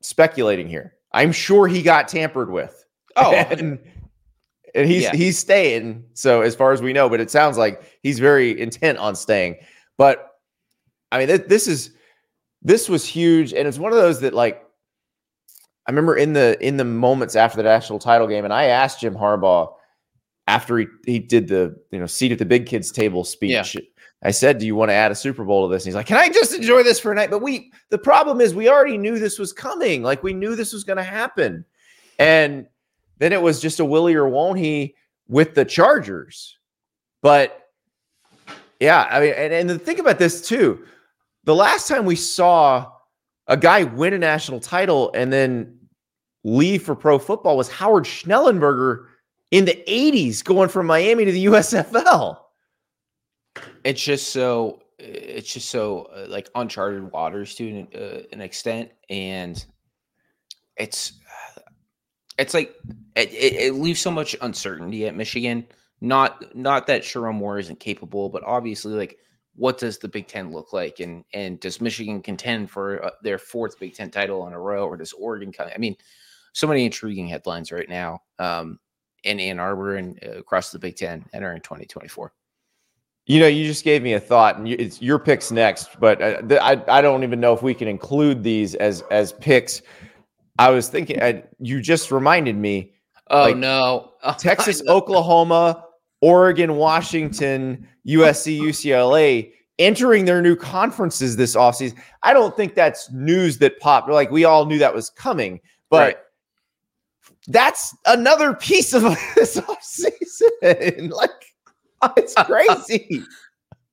speculating 0.00 0.68
here. 0.68 0.94
I'm 1.12 1.32
sure 1.32 1.66
he 1.68 1.82
got 1.82 2.08
tampered 2.08 2.50
with. 2.50 2.84
Oh, 3.16 3.32
and, 3.34 3.78
and 4.74 4.88
he's 4.88 5.04
Yeah. 5.04 5.14
he's 5.14 5.38
staying. 5.38 6.04
So 6.14 6.40
as 6.42 6.54
far 6.54 6.72
as 6.72 6.82
we 6.82 6.92
know, 6.92 7.08
but 7.08 7.20
it 7.20 7.30
sounds 7.30 7.56
like 7.56 7.82
he's 8.02 8.18
very 8.18 8.58
intent 8.60 8.98
on 8.98 9.14
staying. 9.16 9.56
But 9.96 10.32
I 11.12 11.18
mean, 11.18 11.28
th- 11.28 11.46
this 11.48 11.66
is 11.68 11.92
this 12.62 12.88
was 12.88 13.04
huge, 13.06 13.52
and 13.52 13.68
it's 13.68 13.78
one 13.78 13.92
of 13.92 13.98
those 13.98 14.20
that 14.20 14.34
like 14.34 14.62
I 15.86 15.90
remember 15.92 16.16
in 16.16 16.32
the 16.32 16.56
in 16.66 16.76
the 16.78 16.84
moments 16.84 17.36
after 17.36 17.56
the 17.56 17.62
national 17.62 17.98
title 18.00 18.26
game, 18.26 18.44
and 18.44 18.52
I 18.52 18.64
asked 18.64 19.00
Jim 19.00 19.14
Harbaugh 19.14 19.72
after 20.46 20.78
he 20.78 20.86
he 21.04 21.18
did 21.18 21.48
the 21.48 21.76
you 21.90 21.98
know 21.98 22.06
seat 22.06 22.32
at 22.32 22.38
the 22.38 22.44
big 22.44 22.66
kids 22.66 22.90
table 22.90 23.24
speech. 23.24 23.74
Yeah. 23.74 23.80
I 24.22 24.30
said, 24.30 24.58
"Do 24.58 24.66
you 24.66 24.74
want 24.74 24.90
to 24.90 24.94
add 24.94 25.12
a 25.12 25.14
Super 25.14 25.44
Bowl 25.44 25.68
to 25.68 25.72
this?" 25.72 25.84
And 25.84 25.88
he's 25.88 25.94
like, 25.94 26.06
"Can 26.06 26.16
I 26.16 26.28
just 26.28 26.54
enjoy 26.54 26.82
this 26.82 26.98
for 26.98 27.12
a 27.12 27.14
night?" 27.14 27.30
But 27.30 27.42
we 27.42 27.72
the 27.90 27.98
problem 27.98 28.40
is 28.40 28.54
we 28.54 28.68
already 28.68 28.98
knew 28.98 29.18
this 29.18 29.38
was 29.38 29.52
coming. 29.52 30.02
Like 30.02 30.22
we 30.22 30.32
knew 30.32 30.56
this 30.56 30.72
was 30.72 30.84
going 30.84 30.96
to 30.96 31.02
happen, 31.02 31.64
and 32.18 32.66
then 33.18 33.32
it 33.32 33.40
was 33.40 33.60
just 33.60 33.80
a 33.80 33.84
Willie 33.84 34.14
or 34.14 34.28
won't 34.28 34.58
he 34.58 34.94
with 35.28 35.54
the 35.54 35.64
Chargers. 35.64 36.58
But 37.22 37.68
yeah, 38.80 39.06
I 39.10 39.20
mean, 39.20 39.34
and, 39.36 39.52
and 39.52 39.70
the 39.70 39.78
thing 39.78 40.00
about 40.00 40.18
this 40.18 40.46
too, 40.46 40.84
the 41.44 41.54
last 41.54 41.88
time 41.88 42.04
we 42.04 42.16
saw 42.16 42.90
a 43.48 43.56
guy 43.56 43.84
win 43.84 44.12
a 44.12 44.18
national 44.18 44.60
title 44.60 45.10
and 45.14 45.32
then 45.32 45.78
leave 46.44 46.82
for 46.82 46.94
pro 46.94 47.18
football 47.18 47.56
was 47.56 47.68
Howard 47.68 48.04
Schnellenberger 48.04 49.06
in 49.50 49.64
the 49.64 49.82
80s 49.86 50.42
going 50.44 50.68
from 50.68 50.86
Miami 50.86 51.24
to 51.24 51.32
the 51.32 51.46
USFL. 51.46 52.38
it's 53.84 54.02
just 54.02 54.30
so 54.30 54.82
it's 54.98 55.52
just 55.52 55.68
so 55.68 56.08
uh, 56.14 56.26
like 56.28 56.48
uncharted 56.54 57.12
waters 57.12 57.54
to 57.54 57.68
an, 57.68 57.88
uh, 57.94 58.22
an 58.32 58.40
extent 58.40 58.90
and 59.10 59.64
it's 60.76 61.12
it's 62.38 62.54
like 62.54 62.74
it, 63.14 63.32
it, 63.32 63.52
it 63.54 63.74
leaves 63.74 64.00
so 64.00 64.10
much 64.10 64.36
uncertainty 64.40 65.06
at 65.06 65.14
michigan. 65.14 65.66
Not 66.00 66.54
not 66.54 66.86
that 66.88 67.02
Sherrone 67.02 67.36
Moore 67.36 67.58
isn't 67.58 67.80
capable 67.80 68.28
but 68.28 68.42
obviously 68.44 68.94
like 68.94 69.18
what 69.54 69.78
does 69.78 69.96
the 69.98 70.08
big 70.08 70.26
ten 70.26 70.50
look 70.50 70.72
like? 70.72 71.00
And 71.00 71.24
and 71.32 71.60
does 71.60 71.80
michigan 71.80 72.20
contend 72.22 72.70
for 72.70 73.04
uh, 73.04 73.10
their 73.22 73.38
fourth 73.38 73.78
big 73.78 73.94
ten 73.94 74.10
title 74.10 74.46
in 74.46 74.52
a 74.52 74.60
row 74.60 74.86
or 74.86 74.96
does 74.96 75.12
oregon 75.12 75.52
come 75.52 75.68
i 75.74 75.78
mean 75.78 75.96
so 76.52 76.66
many 76.66 76.86
intriguing 76.86 77.28
headlines 77.28 77.70
right 77.70 77.88
now. 77.88 78.20
Um 78.38 78.78
in 79.26 79.40
ann 79.40 79.58
arbor 79.58 79.96
and 79.96 80.18
uh, 80.24 80.38
across 80.38 80.70
the 80.70 80.78
big 80.78 80.96
ten 80.96 81.24
entering 81.34 81.60
2024 81.60 82.32
You 83.26 83.40
know, 83.40 83.48
you 83.48 83.66
just 83.66 83.84
gave 83.84 84.02
me 84.02 84.14
a 84.14 84.20
thought, 84.20 84.56
and 84.56 84.68
it's 84.68 85.02
your 85.02 85.18
picks 85.18 85.50
next. 85.50 85.98
But 85.98 86.22
uh, 86.22 86.58
I, 86.62 86.82
I 86.88 87.00
don't 87.02 87.24
even 87.24 87.40
know 87.40 87.52
if 87.52 87.62
we 87.62 87.74
can 87.74 87.88
include 87.88 88.42
these 88.42 88.74
as 88.76 89.02
as 89.10 89.32
picks. 89.32 89.82
I 90.58 90.70
was 90.70 90.88
thinking, 90.88 91.22
I, 91.22 91.42
you 91.58 91.82
just 91.82 92.10
reminded 92.10 92.56
me: 92.56 92.94
Oh 93.28 93.42
Like, 93.42 93.56
no, 93.56 94.12
Texas, 94.38 94.80
Oklahoma, 94.88 95.84
Oregon, 96.20 96.76
Washington, 96.76 97.86
USC, 98.06 98.60
UCLA 98.60 99.52
entering 99.78 100.24
their 100.24 100.40
new 100.40 100.56
conferences 100.56 101.36
this 101.36 101.54
offseason. 101.54 101.96
I 102.22 102.32
don't 102.32 102.56
think 102.56 102.74
that's 102.74 103.10
news 103.12 103.58
that 103.58 103.78
popped. 103.80 104.08
Like 104.08 104.30
we 104.30 104.44
all 104.44 104.64
knew 104.66 104.78
that 104.78 104.94
was 104.94 105.10
coming, 105.10 105.60
but 105.90 105.98
Right. 105.98 106.16
That's 107.48 107.94
another 108.06 108.54
piece 108.54 108.92
of 108.92 109.02
this 109.34 109.56
offseason. 109.56 111.10
like 111.12 111.30
it's 112.16 112.34
crazy. 112.44 113.22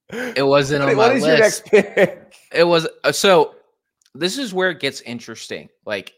It 0.10 0.46
wasn't 0.46 0.84
on 0.84 0.90
What- 0.90 0.98
my 0.98 1.08
what 1.08 1.16
is 1.16 1.26
your 1.26 1.38
list. 1.38 1.72
next 1.74 1.96
pick? 1.96 2.34
It 2.52 2.64
was 2.64 2.88
uh, 3.04 3.12
so. 3.12 3.56
This 4.16 4.38
is 4.38 4.54
where 4.54 4.70
it 4.70 4.80
gets 4.80 5.02
interesting. 5.02 5.70
Like, 5.88 6.14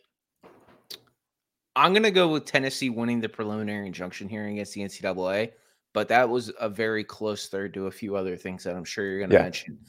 I'm 1.75 1.93
gonna 1.93 2.11
go 2.11 2.27
with 2.29 2.45
Tennessee 2.45 2.89
winning 2.89 3.21
the 3.21 3.29
preliminary 3.29 3.87
injunction 3.87 4.29
hearing 4.29 4.53
against 4.53 4.73
the 4.73 4.81
NCAA, 4.81 5.51
but 5.93 6.07
that 6.09 6.27
was 6.29 6.51
a 6.59 6.69
very 6.69 7.03
close 7.03 7.47
third 7.47 7.73
to 7.73 7.87
a 7.87 7.91
few 7.91 8.15
other 8.17 8.35
things 8.37 8.63
that 8.63 8.75
I'm 8.75 8.83
sure 8.85 9.05
you're 9.05 9.19
gonna 9.21 9.33
Yeah. 9.35 9.43
mention. 9.43 9.79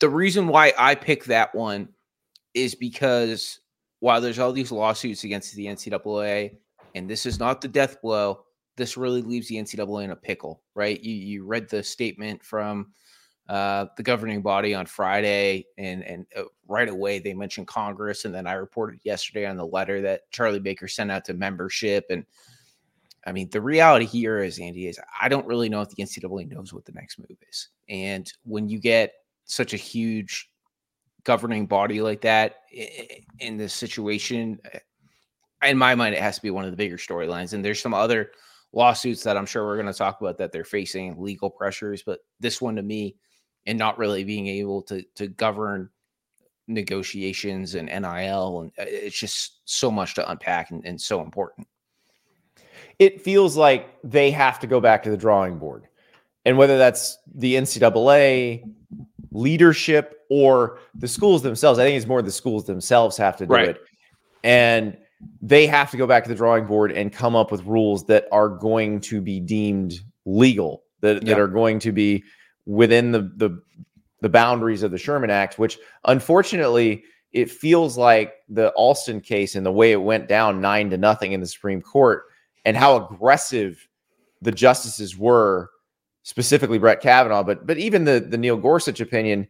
The 0.00 0.08
reason 0.08 0.48
why 0.48 0.72
I 0.78 0.94
picked 0.94 1.26
that 1.28 1.54
one 1.54 1.88
is 2.54 2.74
because 2.74 3.60
while 4.00 4.20
there's 4.20 4.38
all 4.38 4.52
these 4.52 4.72
lawsuits 4.72 5.24
against 5.24 5.54
the 5.54 5.66
NCAA, 5.66 6.56
and 6.94 7.08
this 7.08 7.26
is 7.26 7.38
not 7.38 7.60
the 7.60 7.68
death 7.68 8.00
blow, 8.02 8.44
this 8.76 8.96
really 8.96 9.22
leaves 9.22 9.48
the 9.48 9.56
NCAA 9.56 10.04
in 10.04 10.10
a 10.10 10.16
pickle, 10.16 10.62
right? 10.74 11.00
You 11.02 11.14
you 11.14 11.44
read 11.44 11.68
the 11.68 11.82
statement 11.82 12.42
from 12.42 12.92
uh, 13.48 13.86
the 13.96 14.02
governing 14.02 14.42
body 14.42 14.74
on 14.74 14.86
Friday, 14.86 15.66
and 15.76 16.04
and 16.04 16.26
uh, 16.36 16.44
right 16.68 16.88
away 16.88 17.18
they 17.18 17.34
mentioned 17.34 17.66
Congress, 17.66 18.24
and 18.24 18.34
then 18.34 18.46
I 18.46 18.52
reported 18.52 19.00
yesterday 19.04 19.44
on 19.46 19.56
the 19.56 19.66
letter 19.66 20.00
that 20.02 20.30
Charlie 20.30 20.60
Baker 20.60 20.88
sent 20.88 21.10
out 21.10 21.24
to 21.26 21.34
membership, 21.34 22.06
and 22.10 22.24
I 23.26 23.32
mean 23.32 23.50
the 23.50 23.60
reality 23.60 24.06
here 24.06 24.38
is 24.38 24.58
Andy 24.58 24.86
is 24.86 24.98
I 25.20 25.28
don't 25.28 25.46
really 25.46 25.68
know 25.68 25.80
if 25.80 25.90
the 25.90 26.02
NCAA 26.02 26.48
knows 26.48 26.72
what 26.72 26.84
the 26.84 26.92
next 26.92 27.18
move 27.18 27.38
is, 27.50 27.68
and 27.88 28.32
when 28.44 28.68
you 28.68 28.78
get 28.78 29.14
such 29.44 29.74
a 29.74 29.78
huge 29.78 30.48
governing 31.24 31.66
body 31.66 32.00
like 32.00 32.20
that 32.20 32.60
in 33.40 33.56
this 33.56 33.74
situation, 33.74 34.58
uh, 34.74 34.78
in 35.64 35.78
my 35.78 35.94
mind, 35.94 36.14
it 36.14 36.20
has 36.20 36.36
to 36.36 36.42
be 36.42 36.50
one 36.50 36.64
of 36.64 36.70
the 36.70 36.76
bigger 36.76 36.96
storylines, 36.96 37.52
and 37.52 37.64
there's 37.64 37.80
some 37.80 37.94
other 37.94 38.32
lawsuits 38.72 39.22
that 39.24 39.36
I'm 39.36 39.46
sure 39.46 39.66
we're 39.66 39.76
going 39.76 39.92
to 39.92 39.98
talk 39.98 40.20
about 40.20 40.38
that 40.38 40.52
they're 40.52 40.64
facing 40.64 41.20
legal 41.20 41.50
pressures, 41.50 42.02
but 42.02 42.20
this 42.38 42.60
one 42.60 42.76
to 42.76 42.82
me 42.82 43.16
and 43.66 43.78
not 43.78 43.98
really 43.98 44.24
being 44.24 44.46
able 44.46 44.82
to 44.82 45.02
to 45.16 45.28
govern 45.28 45.90
negotiations 46.68 47.74
and 47.74 47.88
NIL 47.88 48.60
and 48.60 48.70
uh, 48.78 48.84
it's 48.86 49.18
just 49.18 49.60
so 49.64 49.90
much 49.90 50.14
to 50.14 50.30
unpack 50.30 50.70
and, 50.70 50.84
and 50.86 51.00
so 51.00 51.20
important. 51.20 51.66
It 52.98 53.20
feels 53.22 53.56
like 53.56 53.88
they 54.04 54.30
have 54.30 54.60
to 54.60 54.66
go 54.66 54.80
back 54.80 55.02
to 55.02 55.10
the 55.10 55.16
drawing 55.16 55.58
board. 55.58 55.88
And 56.44 56.56
whether 56.56 56.78
that's 56.78 57.18
the 57.34 57.54
NCAA 57.54 58.64
leadership 59.32 60.20
or 60.30 60.78
the 60.94 61.08
schools 61.08 61.42
themselves, 61.42 61.78
I 61.78 61.84
think 61.84 61.96
it's 61.96 62.06
more 62.06 62.22
the 62.22 62.30
schools 62.30 62.66
themselves 62.66 63.16
have 63.16 63.36
to 63.38 63.46
do 63.46 63.52
Right. 63.52 63.68
it. 63.70 63.80
And 64.44 64.96
they 65.42 65.66
have 65.66 65.90
to 65.90 65.96
go 65.96 66.06
back 66.06 66.22
to 66.24 66.28
the 66.28 66.34
drawing 66.34 66.66
board 66.66 66.92
and 66.92 67.12
come 67.12 67.36
up 67.36 67.50
with 67.50 67.64
rules 67.64 68.06
that 68.06 68.26
are 68.32 68.48
going 68.48 69.00
to 69.00 69.20
be 69.20 69.40
deemed 69.40 70.00
legal, 70.24 70.84
that, 71.00 71.24
that 71.24 71.38
are 71.38 71.48
going 71.48 71.78
to 71.80 71.92
be 71.92 72.22
within 72.66 73.12
the, 73.12 73.30
the 73.36 73.62
the 74.22 74.28
boundaries 74.28 74.82
of 74.82 74.90
the 74.90 74.98
Sherman 74.98 75.30
Act, 75.30 75.58
which 75.58 75.78
unfortunately 76.04 77.04
it 77.32 77.50
feels 77.50 77.96
like 77.96 78.34
the 78.48 78.70
Alston 78.70 79.20
case 79.20 79.54
and 79.54 79.64
the 79.64 79.72
way 79.72 79.92
it 79.92 80.02
went 80.02 80.28
down 80.28 80.60
nine 80.60 80.90
to 80.90 80.98
nothing 80.98 81.32
in 81.32 81.40
the 81.40 81.46
Supreme 81.46 81.80
Court 81.80 82.24
and 82.64 82.76
how 82.76 82.96
aggressive 82.96 83.88
the 84.42 84.52
justices 84.52 85.16
were, 85.16 85.70
specifically 86.22 86.78
Brett 86.78 87.00
Kavanaugh, 87.00 87.42
but 87.42 87.66
but 87.66 87.78
even 87.78 88.04
the 88.04 88.20
the 88.20 88.38
Neil 88.38 88.56
Gorsuch 88.56 89.00
opinion. 89.00 89.48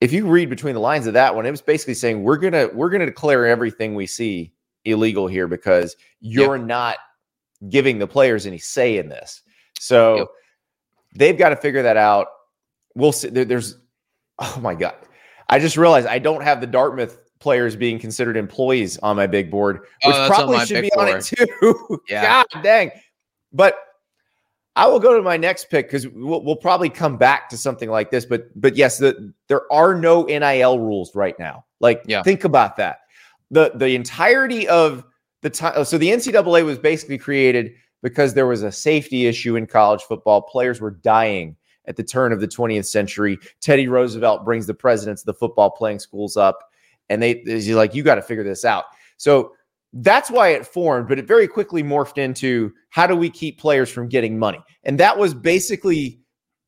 If 0.00 0.12
you 0.12 0.28
read 0.28 0.48
between 0.48 0.74
the 0.74 0.80
lines 0.80 1.08
of 1.08 1.14
that 1.14 1.34
one, 1.34 1.44
it 1.44 1.50
was 1.50 1.60
basically 1.60 1.94
saying 1.94 2.22
we're 2.22 2.36
gonna 2.36 2.68
we're 2.72 2.90
gonna 2.90 3.06
declare 3.06 3.46
everything 3.46 3.94
we 3.94 4.06
see 4.06 4.52
illegal 4.90 5.26
here 5.26 5.46
because 5.48 5.96
you're 6.20 6.58
not 6.58 6.96
giving 7.68 7.98
the 7.98 8.06
players 8.06 8.46
any 8.46 8.58
say 8.58 8.98
in 8.98 9.08
this. 9.08 9.42
So 9.80 10.16
Yep. 10.16 10.26
they've 11.16 11.38
got 11.38 11.48
to 11.50 11.56
figure 11.56 11.82
that 11.82 11.96
out. 11.96 12.28
We'll 12.94 13.12
see. 13.12 13.28
There, 13.28 13.44
there's 13.44 13.76
oh 14.38 14.58
my 14.62 14.74
god, 14.74 14.96
I 15.48 15.58
just 15.58 15.76
realized 15.76 16.06
I 16.06 16.18
don't 16.18 16.42
have 16.42 16.60
the 16.60 16.66
Dartmouth 16.66 17.18
players 17.40 17.76
being 17.76 17.98
considered 17.98 18.36
employees 18.36 18.98
on 18.98 19.14
my 19.16 19.26
big 19.26 19.50
board, 19.50 19.80
Oh, 20.04 20.08
which 20.08 20.16
on 20.16 20.28
probably 20.28 20.66
should 20.66 20.82
be 20.82 20.92
on 20.94 21.08
it 21.08 21.22
too. 21.24 22.00
Yeah. 22.08 22.42
God 22.52 22.62
dang. 22.62 22.90
But 23.52 23.76
I 24.76 24.86
will 24.86 25.00
go 25.00 25.16
to 25.16 25.22
my 25.22 25.36
next 25.36 25.70
pick 25.70 25.86
because 25.86 26.06
we'll, 26.08 26.44
we'll 26.44 26.56
probably 26.56 26.88
come 26.88 27.16
back 27.16 27.48
to 27.50 27.56
something 27.56 27.88
like 27.90 28.10
this. 28.10 28.24
But 28.24 28.48
but 28.60 28.76
yes, 28.76 28.98
the, 28.98 29.32
there 29.48 29.72
are 29.72 29.94
no 29.94 30.24
NIL 30.24 30.78
rules 30.80 31.14
right 31.14 31.36
now. 31.38 31.64
Like 31.80 32.02
Yeah. 32.06 32.22
think 32.22 32.44
about 32.44 32.76
that. 32.76 32.98
The 33.50 33.72
the 33.74 33.94
entirety 33.94 34.68
of 34.68 35.04
the 35.42 35.50
time. 35.50 35.84
So 35.84 35.98
the 35.98 36.08
NCAA 36.10 36.64
was 36.64 36.78
basically 36.78 37.18
created 37.18 37.72
because 38.02 38.34
there 38.34 38.46
was 38.46 38.62
a 38.62 38.72
safety 38.72 39.26
issue 39.26 39.56
in 39.56 39.66
college 39.66 40.02
football. 40.02 40.42
Players 40.42 40.80
were 40.80 40.90
dying 40.90 41.56
at 41.86 41.96
the 41.96 42.04
turn 42.04 42.32
of 42.32 42.40
the 42.40 42.46
20th 42.48 42.86
century. 42.86 43.38
Teddy 43.60 43.88
Roosevelt 43.88 44.44
brings 44.44 44.66
the 44.66 44.74
presidents 44.74 45.22
of 45.22 45.26
the 45.26 45.34
football 45.34 45.70
playing 45.70 45.98
schools 45.98 46.36
up, 46.36 46.58
and 47.08 47.22
they 47.22 47.42
he's 47.46 47.70
like, 47.70 47.94
you 47.94 48.02
got 48.02 48.16
to 48.16 48.22
figure 48.22 48.44
this 48.44 48.64
out. 48.64 48.84
So 49.16 49.52
that's 49.94 50.30
why 50.30 50.48
it 50.50 50.66
formed, 50.66 51.08
but 51.08 51.18
it 51.18 51.26
very 51.26 51.48
quickly 51.48 51.82
morphed 51.82 52.18
into 52.18 52.70
how 52.90 53.06
do 53.06 53.16
we 53.16 53.30
keep 53.30 53.58
players 53.58 53.88
from 53.90 54.06
getting 54.08 54.38
money? 54.38 54.62
And 54.84 55.00
that 55.00 55.16
was 55.16 55.32
basically 55.32 56.20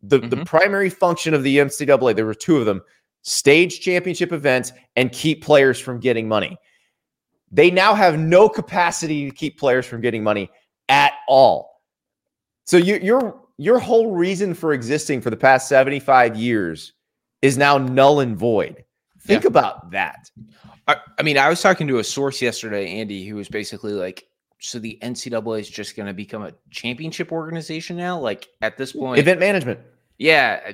the, 0.02 0.18
the 0.18 0.36
Mhm. 0.38 0.46
primary 0.46 0.88
function 0.88 1.34
of 1.34 1.42
the 1.42 1.58
NCAA. 1.58 2.14
There 2.16 2.24
were 2.24 2.32
two 2.34 2.56
of 2.56 2.64
them 2.64 2.80
stage 3.22 3.80
championship 3.80 4.32
events 4.32 4.72
and 4.96 5.12
keep 5.12 5.44
players 5.44 5.78
from 5.78 6.00
getting 6.00 6.26
money. 6.26 6.56
They 7.50 7.70
now 7.70 7.94
have 7.94 8.18
no 8.18 8.48
capacity 8.48 9.28
to 9.28 9.34
keep 9.34 9.58
players 9.58 9.86
from 9.86 10.00
getting 10.00 10.22
money 10.22 10.50
at 10.88 11.12
all. 11.28 11.82
So 12.64 12.76
you, 12.76 12.96
your 13.02 13.40
your 13.58 13.78
whole 13.78 14.12
reason 14.12 14.54
for 14.54 14.72
existing 14.72 15.20
for 15.20 15.30
the 15.30 15.36
past 15.36 15.68
75 15.68 16.36
years 16.36 16.92
is 17.42 17.58
now 17.58 17.76
null 17.78 18.20
and 18.20 18.36
void. 18.36 18.84
Think 19.20 19.44
about 19.44 19.90
that. 19.90 20.30
I, 20.88 20.96
I 21.18 21.22
mean, 21.22 21.36
I 21.36 21.48
was 21.48 21.60
talking 21.60 21.86
to 21.88 21.98
a 21.98 22.04
source 22.04 22.40
yesterday, 22.40 22.86
Andy, 23.00 23.26
who 23.26 23.36
was 23.36 23.48
basically 23.48 23.92
like, 23.92 24.26
so 24.60 24.78
the 24.78 24.98
NCAA 25.02 25.60
is 25.60 25.68
just 25.68 25.94
going 25.94 26.06
to 26.06 26.14
become 26.14 26.42
a 26.42 26.52
championship 26.70 27.32
organization 27.32 27.96
now. 27.96 28.18
Like 28.18 28.48
at 28.62 28.78
this 28.78 28.92
point, 28.92 29.18
Event 29.18 29.40
management. 29.40 29.80
yeah. 30.18 30.72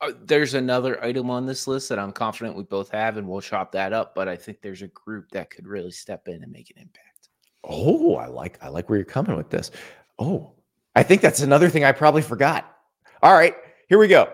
Uh, 0.00 0.12
there's 0.24 0.54
another 0.54 1.02
item 1.02 1.30
on 1.30 1.46
this 1.46 1.66
list 1.66 1.88
that 1.88 1.98
I'm 1.98 2.12
confident 2.12 2.56
we 2.56 2.62
both 2.62 2.90
have, 2.90 3.16
and 3.16 3.28
we'll 3.28 3.40
chop 3.40 3.72
that 3.72 3.92
up. 3.92 4.14
But 4.14 4.28
I 4.28 4.36
think 4.36 4.60
there's 4.60 4.82
a 4.82 4.88
group 4.88 5.30
that 5.32 5.50
could 5.50 5.66
really 5.66 5.90
step 5.90 6.28
in 6.28 6.42
and 6.42 6.52
make 6.52 6.70
an 6.70 6.80
impact. 6.82 7.28
Oh, 7.64 8.14
I 8.16 8.26
like 8.26 8.58
I 8.62 8.68
like 8.68 8.88
where 8.88 8.96
you're 8.98 9.04
coming 9.04 9.36
with 9.36 9.50
this. 9.50 9.70
Oh, 10.18 10.52
I 10.94 11.02
think 11.02 11.20
that's 11.22 11.40
another 11.40 11.68
thing 11.68 11.84
I 11.84 11.92
probably 11.92 12.22
forgot. 12.22 12.76
All 13.22 13.32
right, 13.34 13.54
here 13.88 13.98
we 13.98 14.08
go. 14.08 14.32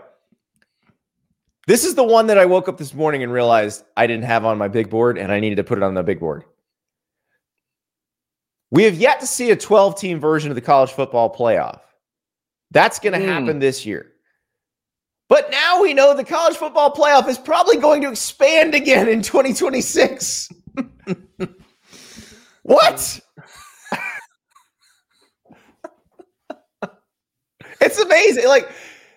This 1.67 1.85
is 1.85 1.95
the 1.95 2.05
one 2.05 2.27
that 2.27 2.37
I 2.37 2.45
woke 2.45 2.69
up 2.69 2.77
this 2.77 2.93
morning 2.93 3.23
and 3.23 3.33
realized 3.33 3.85
I 3.97 4.07
didn't 4.07 4.25
have 4.25 4.45
on 4.45 4.59
my 4.59 4.69
big 4.69 4.91
board 4.91 5.17
and 5.17 5.33
I 5.33 5.41
needed 5.41 5.57
to 5.57 5.65
put 5.65 5.79
it 5.79 5.83
on 5.85 5.95
the 5.95 6.03
big 6.03 6.21
board. 6.21 6.45
We 8.71 8.83
have 8.85 8.97
yet 8.97 9.21
to 9.21 9.27
see 9.27 9.51
a 9.51 9.57
12 9.57 9.99
team 9.99 10.21
version 10.21 10.51
of 10.51 10.57
the 10.57 10.61
college 10.61 10.91
football 10.93 11.35
playoff. 11.35 11.81
That's 12.71 12.99
going 12.99 13.13
to 13.15 13.19
Hmm. 13.21 13.33
happen 13.33 13.59
this 13.61 13.87
year. 13.87 14.13
But 15.35 15.51
now 15.51 15.83
we 15.83 15.95
know 15.95 16.15
the 16.15 16.23
college 16.23 16.55
football 16.55 16.93
playoff 16.93 17.27
is 17.27 17.39
probably 17.39 17.77
going 17.77 18.03
to 18.03 18.09
expand 18.09 18.73
again 18.73 19.09
in 19.09 19.21
2026. 19.21 20.49
what? 22.63 23.21
it's 27.81 27.99
amazing. 27.99 28.47
Like, 28.47 28.71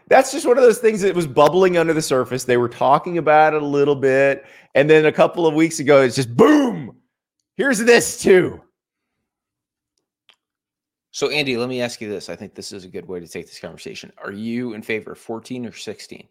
that's 0.08 0.32
just 0.32 0.48
one 0.48 0.58
of 0.58 0.64
those 0.64 0.80
things 0.80 1.02
that 1.02 1.14
was 1.14 1.28
bubbling 1.28 1.78
under 1.78 1.94
the 1.94 2.02
surface. 2.02 2.46
They 2.46 2.58
were 2.58 2.68
talking 2.68 3.20
about 3.20 3.54
it 3.54 3.62
a 3.62 3.68
little 3.68 3.96
bit. 3.96 4.44
And 4.74 4.90
then 4.90 5.06
a 5.06 5.12
couple 5.12 5.46
of 5.46 5.54
weeks 5.54 5.80
ago, 5.80 6.02
it's 6.02 6.16
just 6.16 6.36
boom. 6.36 6.98
Here's 7.58 7.78
this 7.78 8.20
too. 8.20 8.60
So, 11.12 11.30
Andy, 11.30 11.58
let 11.58 11.70
me 11.70 11.82
ask 11.82 12.02
you 12.02 12.10
this. 12.10 12.30
I 12.30 12.36
think 12.36 12.54
this 12.54 12.72
is 12.72 12.86
a 12.86 12.88
good 12.88 13.08
way 13.08 13.20
to 13.20 13.28
take 13.28 13.48
this 13.48 13.60
conversation. 13.60 14.12
Are 14.24 14.32
you 14.32 14.74
in 14.74 14.82
favor 14.82 15.14
of 15.14 15.18
14 15.18 15.66
or 15.66 15.72
16? 15.72 16.28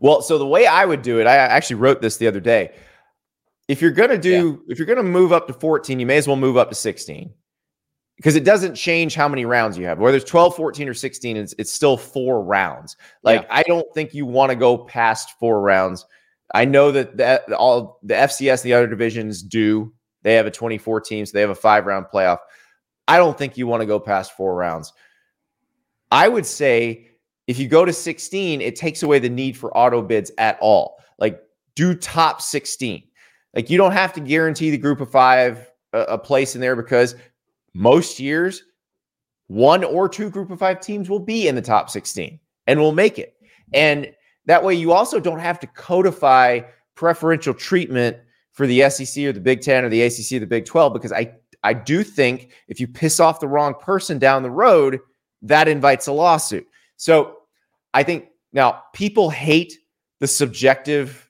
Well, 0.00 0.22
so 0.22 0.38
the 0.38 0.46
way 0.46 0.66
I 0.66 0.84
would 0.84 1.02
do 1.02 1.20
it, 1.20 1.26
I 1.26 1.36
actually 1.36 1.76
wrote 1.76 2.00
this 2.00 2.16
the 2.16 2.26
other 2.26 2.40
day. 2.40 2.72
If 3.68 3.80
you're 3.80 3.90
going 3.90 4.10
to 4.10 4.18
do, 4.18 4.62
if 4.68 4.78
you're 4.78 4.86
going 4.86 4.98
to 4.98 5.02
move 5.02 5.32
up 5.32 5.46
to 5.46 5.52
14, 5.52 5.98
you 5.98 6.06
may 6.06 6.16
as 6.16 6.26
well 6.26 6.36
move 6.36 6.56
up 6.56 6.68
to 6.68 6.74
16 6.74 7.32
because 8.16 8.36
it 8.36 8.44
doesn't 8.44 8.74
change 8.74 9.14
how 9.14 9.28
many 9.28 9.44
rounds 9.44 9.76
you 9.78 9.86
have. 9.86 9.98
Whether 9.98 10.18
it's 10.18 10.30
12, 10.30 10.54
14, 10.54 10.88
or 10.88 10.94
16, 10.94 11.36
it's, 11.36 11.54
it's 11.58 11.72
still 11.72 11.96
four 11.96 12.42
rounds. 12.44 12.96
Like, 13.22 13.42
Yeah. 13.42 13.48
I 13.50 13.62
don't 13.62 13.86
think 13.94 14.14
you 14.14 14.26
want 14.26 14.50
to 14.50 14.56
go 14.56 14.78
past 14.78 15.38
four 15.40 15.60
rounds. 15.60 16.06
I 16.54 16.64
know 16.66 16.92
that 16.92 17.16
that 17.16 17.50
all 17.52 17.98
the 18.02 18.14
FCS, 18.14 18.62
the 18.62 18.74
other 18.74 18.86
divisions 18.86 19.42
do. 19.42 19.92
They 20.22 20.34
have 20.34 20.46
a 20.46 20.50
24 20.50 21.00
team, 21.00 21.26
so 21.26 21.32
they 21.32 21.40
have 21.40 21.50
a 21.50 21.54
five 21.54 21.86
round 21.86 22.06
playoff. 22.12 22.38
I 23.06 23.18
don't 23.18 23.36
think 23.36 23.56
you 23.56 23.66
want 23.66 23.80
to 23.82 23.86
go 23.86 24.00
past 24.00 24.36
four 24.36 24.54
rounds. 24.54 24.92
I 26.10 26.28
would 26.28 26.46
say 26.46 27.08
if 27.46 27.58
you 27.58 27.68
go 27.68 27.84
to 27.84 27.92
16, 27.92 28.60
it 28.60 28.76
takes 28.76 29.02
away 29.02 29.18
the 29.18 29.28
need 29.28 29.56
for 29.56 29.76
auto 29.76 30.00
bids 30.00 30.30
at 30.38 30.58
all. 30.60 30.98
Like, 31.18 31.40
do 31.74 31.94
top 31.94 32.40
16. 32.40 33.02
Like, 33.54 33.70
you 33.70 33.76
don't 33.76 33.92
have 33.92 34.12
to 34.14 34.20
guarantee 34.20 34.70
the 34.70 34.78
group 34.78 35.00
of 35.00 35.10
five 35.10 35.70
a, 35.92 36.00
a 36.02 36.18
place 36.18 36.54
in 36.54 36.60
there 36.60 36.76
because 36.76 37.14
most 37.74 38.18
years, 38.18 38.62
one 39.46 39.84
or 39.84 40.08
two 40.08 40.30
group 40.30 40.50
of 40.50 40.58
five 40.58 40.80
teams 40.80 41.10
will 41.10 41.20
be 41.20 41.48
in 41.48 41.54
the 41.54 41.62
top 41.62 41.90
16 41.90 42.38
and 42.66 42.80
will 42.80 42.92
make 42.92 43.18
it. 43.18 43.36
And 43.72 44.10
that 44.46 44.62
way, 44.62 44.74
you 44.74 44.92
also 44.92 45.20
don't 45.20 45.38
have 45.38 45.60
to 45.60 45.66
codify 45.68 46.60
preferential 46.94 47.54
treatment 47.54 48.16
for 48.52 48.66
the 48.66 48.88
SEC 48.88 49.24
or 49.24 49.32
the 49.32 49.40
Big 49.40 49.60
10 49.60 49.84
or 49.84 49.88
the 49.88 50.02
ACC 50.02 50.32
or 50.32 50.40
the 50.40 50.46
Big 50.46 50.64
12 50.64 50.92
because 50.92 51.12
I 51.12 51.34
I 51.64 51.72
do 51.72 52.04
think 52.04 52.50
if 52.68 52.78
you 52.78 52.86
piss 52.86 53.18
off 53.18 53.40
the 53.40 53.48
wrong 53.48 53.74
person 53.74 54.18
down 54.18 54.42
the 54.42 54.50
road, 54.50 55.00
that 55.42 55.66
invites 55.66 56.06
a 56.06 56.12
lawsuit. 56.12 56.66
So 56.96 57.38
I 57.94 58.02
think 58.02 58.26
now 58.52 58.82
people 58.92 59.30
hate 59.30 59.78
the 60.20 60.28
subjective 60.28 61.28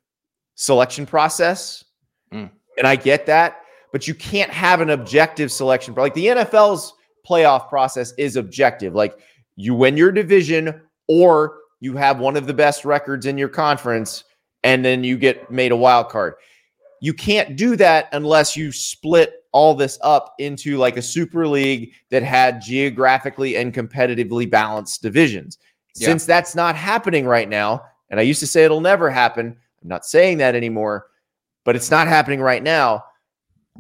selection 0.56 1.06
process. 1.06 1.84
Mm. 2.32 2.50
And 2.76 2.86
I 2.86 2.96
get 2.96 3.26
that, 3.26 3.62
but 3.92 4.06
you 4.06 4.14
can't 4.14 4.50
have 4.50 4.80
an 4.80 4.90
objective 4.90 5.50
selection. 5.50 5.94
Like 5.94 6.14
the 6.14 6.26
NFL's 6.26 6.92
playoff 7.26 7.68
process 7.68 8.12
is 8.18 8.36
objective. 8.36 8.94
Like 8.94 9.16
you 9.56 9.74
win 9.74 9.96
your 9.96 10.12
division 10.12 10.80
or 11.08 11.58
you 11.80 11.96
have 11.96 12.18
one 12.18 12.36
of 12.36 12.46
the 12.46 12.54
best 12.54 12.84
records 12.84 13.26
in 13.26 13.38
your 13.38 13.48
conference 13.48 14.24
and 14.64 14.84
then 14.84 15.04
you 15.04 15.16
get 15.16 15.50
made 15.50 15.70
a 15.70 15.76
wild 15.76 16.08
card. 16.08 16.34
You 17.04 17.12
can't 17.12 17.54
do 17.54 17.76
that 17.76 18.08
unless 18.12 18.56
you 18.56 18.72
split 18.72 19.44
all 19.52 19.74
this 19.74 19.98
up 20.00 20.34
into 20.38 20.78
like 20.78 20.96
a 20.96 21.02
super 21.02 21.46
league 21.46 21.92
that 22.08 22.22
had 22.22 22.62
geographically 22.62 23.58
and 23.58 23.74
competitively 23.74 24.50
balanced 24.50 25.02
divisions. 25.02 25.58
Yeah. 25.96 26.06
Since 26.06 26.24
that's 26.24 26.54
not 26.54 26.76
happening 26.76 27.26
right 27.26 27.46
now, 27.46 27.82
and 28.08 28.18
I 28.18 28.22
used 28.22 28.40
to 28.40 28.46
say 28.46 28.64
it'll 28.64 28.80
never 28.80 29.10
happen, 29.10 29.54
I'm 29.82 29.88
not 29.88 30.06
saying 30.06 30.38
that 30.38 30.54
anymore, 30.54 31.08
but 31.64 31.76
it's 31.76 31.90
not 31.90 32.08
happening 32.08 32.40
right 32.40 32.62
now. 32.62 33.04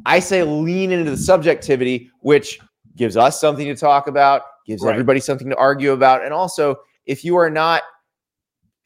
I 0.04 0.18
say 0.18 0.42
lean 0.42 0.92
into 0.92 1.10
the 1.10 1.16
subjectivity, 1.16 2.10
which 2.20 2.60
gives 2.94 3.16
us 3.16 3.40
something 3.40 3.66
to 3.68 3.74
talk 3.74 4.06
about, 4.06 4.42
gives 4.66 4.82
Right. 4.82 4.92
everybody 4.92 5.20
something 5.20 5.48
to 5.48 5.56
argue 5.56 5.92
about. 5.92 6.22
And 6.22 6.34
also, 6.34 6.76
if 7.06 7.24
you 7.24 7.36
are 7.36 7.48
not 7.48 7.84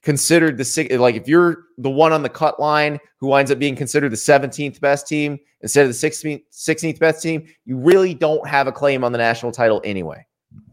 considered 0.02 0.58
the 0.58 0.64
six, 0.64 0.94
like 0.94 1.14
if 1.14 1.28
you're 1.28 1.64
the 1.78 1.90
one 1.90 2.12
on 2.12 2.22
the 2.22 2.28
cut 2.28 2.60
line 2.60 2.98
who 3.18 3.26
winds 3.26 3.50
up 3.50 3.58
being 3.58 3.76
considered 3.76 4.10
the 4.10 4.16
17th 4.16 4.80
best 4.80 5.06
team 5.06 5.38
instead 5.60 5.86
of 5.86 5.88
the 5.88 6.08
16th, 6.08 6.42
16th 6.52 6.98
best 6.98 7.22
team, 7.22 7.46
you 7.64 7.76
really 7.76 8.14
don't 8.14 8.46
have 8.46 8.66
a 8.66 8.72
claim 8.72 9.04
on 9.04 9.12
the 9.12 9.18
national 9.18 9.52
title 9.52 9.80
anyway. 9.84 10.24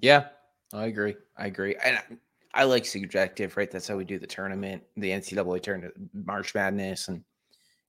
Yeah, 0.01 0.25
I 0.73 0.85
agree. 0.85 1.15
I 1.38 1.47
agree. 1.47 1.75
And 1.83 1.97
I, 1.97 2.61
I 2.61 2.63
like 2.63 2.85
subjective, 2.85 3.57
right? 3.57 3.69
That's 3.69 3.88
how 3.88 3.97
we 3.97 4.05
do 4.05 4.19
the 4.19 4.27
tournament, 4.27 4.83
the 4.95 5.09
NCAA 5.09 5.61
tournament, 5.61 5.93
March 6.13 6.55
Madness, 6.55 7.07
and 7.09 7.23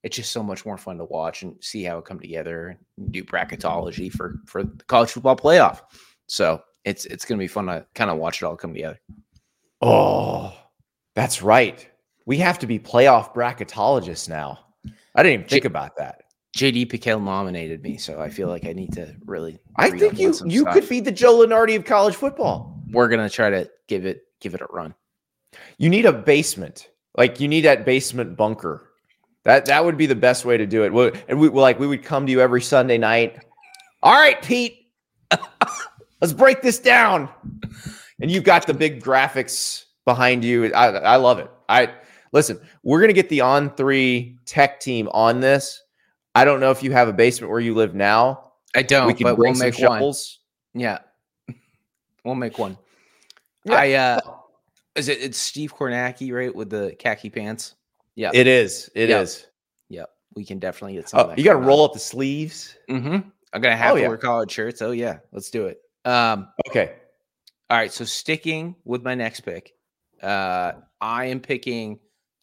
it's 0.02 0.16
just 0.16 0.32
so 0.32 0.42
much 0.42 0.64
more 0.64 0.78
fun 0.78 0.98
to 0.98 1.04
watch 1.04 1.42
and 1.42 1.56
see 1.60 1.82
how 1.82 1.98
it 1.98 2.04
come 2.04 2.20
together 2.20 2.78
and 2.96 3.12
do 3.12 3.24
bracketology 3.24 4.10
for 4.10 4.40
for 4.46 4.64
the 4.64 4.84
college 4.84 5.10
football 5.10 5.36
playoff. 5.36 5.80
So 6.26 6.62
it's 6.84 7.06
it's 7.06 7.24
gonna 7.24 7.38
be 7.38 7.48
fun 7.48 7.66
to 7.66 7.86
kind 7.94 8.10
of 8.10 8.18
watch 8.18 8.42
it 8.42 8.46
all 8.46 8.56
come 8.56 8.72
together. 8.72 9.00
Oh, 9.82 10.56
that's 11.16 11.42
right. 11.42 11.88
We 12.26 12.36
have 12.38 12.60
to 12.60 12.66
be 12.68 12.78
playoff 12.78 13.34
bracketologists 13.34 14.28
now. 14.28 14.60
I 15.16 15.22
didn't 15.24 15.40
even 15.40 15.48
think 15.48 15.62
J- 15.64 15.66
about 15.66 15.96
that. 15.96 16.22
JD 16.56 16.86
PicKell 16.90 17.22
nominated 17.22 17.82
me, 17.82 17.96
so 17.96 18.20
I 18.20 18.30
feel 18.30 18.48
like 18.48 18.64
I 18.66 18.72
need 18.72 18.92
to 18.92 19.14
really. 19.24 19.58
I 19.76 19.90
think 19.90 20.18
you 20.18 20.32
you 20.46 20.60
stuff. 20.60 20.74
could 20.74 20.88
be 20.88 21.00
the 21.00 21.10
Joe 21.12 21.38
Lunardi 21.38 21.76
of 21.76 21.84
college 21.84 22.14
football. 22.14 22.80
We're 22.90 23.08
gonna 23.08 23.28
try 23.28 23.50
to 23.50 23.68
give 23.88 24.06
it 24.06 24.22
give 24.40 24.54
it 24.54 24.60
a 24.60 24.66
run. 24.70 24.94
You 25.78 25.88
need 25.90 26.06
a 26.06 26.12
basement. 26.12 26.88
Like 27.16 27.40
you 27.40 27.48
need 27.48 27.62
that 27.62 27.84
basement 27.84 28.36
bunker. 28.36 28.90
That 29.44 29.66
that 29.66 29.84
would 29.84 29.96
be 29.96 30.06
the 30.06 30.14
best 30.14 30.44
way 30.44 30.56
to 30.56 30.66
do 30.66 30.84
it. 30.84 30.92
Well, 30.92 31.12
And 31.28 31.40
we 31.40 31.48
like 31.48 31.78
we 31.78 31.86
would 31.86 32.02
come 32.02 32.26
to 32.26 32.32
you 32.32 32.40
every 32.40 32.62
Sunday 32.62 32.98
night. 32.98 33.42
All 34.02 34.14
right, 34.14 34.40
Pete. 34.42 34.90
Let's 36.20 36.32
break 36.32 36.62
this 36.62 36.78
down. 36.78 37.28
And 38.20 38.30
you've 38.30 38.44
got 38.44 38.66
the 38.66 38.74
big 38.74 39.02
graphics 39.02 39.85
behind 40.06 40.42
you. 40.44 40.72
I, 40.72 40.86
I 40.86 41.16
love 41.16 41.38
it. 41.38 41.50
I 41.68 41.92
listen, 42.32 42.58
we're 42.82 43.00
gonna 43.02 43.12
get 43.12 43.28
the 43.28 43.42
on 43.42 43.70
three 43.76 44.38
tech 44.46 44.80
team 44.80 45.08
on 45.12 45.40
this. 45.40 45.82
I 46.34 46.44
don't 46.46 46.60
know 46.60 46.70
if 46.70 46.82
you 46.82 46.92
have 46.92 47.08
a 47.08 47.12
basement 47.12 47.50
where 47.50 47.60
you 47.60 47.74
live 47.74 47.94
now. 47.94 48.52
I 48.74 48.82
don't, 48.82 49.06
we 49.06 49.14
could 49.14 49.24
but 49.24 49.36
we'll 49.38 49.52
make 49.54 49.74
one. 49.74 49.98
shovels. 49.98 50.38
Yeah, 50.74 50.98
we'll 52.24 52.34
make 52.34 52.58
one. 52.58 52.78
Yeah. 53.64 53.74
I 53.74 53.92
uh, 53.92 54.20
is 54.94 55.08
it? 55.08 55.18
It's 55.20 55.38
Steve 55.38 55.74
Kornacki, 55.74 56.32
right, 56.32 56.54
with 56.54 56.70
the 56.70 56.94
khaki 56.98 57.28
pants. 57.30 57.74
Yeah, 58.14 58.30
It 58.32 58.46
is. 58.46 58.88
It 58.94 59.10
is. 59.10 59.46
Yeah. 59.88 60.00
Yep, 60.00 60.10
we 60.36 60.44
can 60.44 60.58
definitely 60.58 60.94
get 60.94 61.08
some. 61.08 61.20
Oh, 61.30 61.34
you 61.36 61.44
got 61.44 61.52
to 61.52 61.58
roll 61.58 61.84
up 61.84 61.92
the 61.92 61.98
sleeves. 61.98 62.76
Mm-hmm. 62.88 63.28
I'm 63.52 63.60
gonna 63.60 63.76
have 63.76 63.92
Oh, 63.92 63.96
to 63.96 64.02
yeah. 64.02 64.08
wear 64.08 64.16
college 64.16 64.50
shirts. 64.50 64.80
Oh 64.82 64.90
yeah, 64.92 65.18
let's 65.32 65.50
do 65.50 65.66
it. 65.66 65.80
Um, 66.04 66.48
Okay. 66.68 66.94
all 67.70 67.76
right. 67.78 67.92
So 67.92 68.04
sticking 68.04 68.76
with 68.84 69.02
my 69.02 69.14
next 69.14 69.40
pick, 69.40 69.72
uh, 70.22 70.72
I 71.00 71.24
am 71.26 71.40
picking 71.40 71.98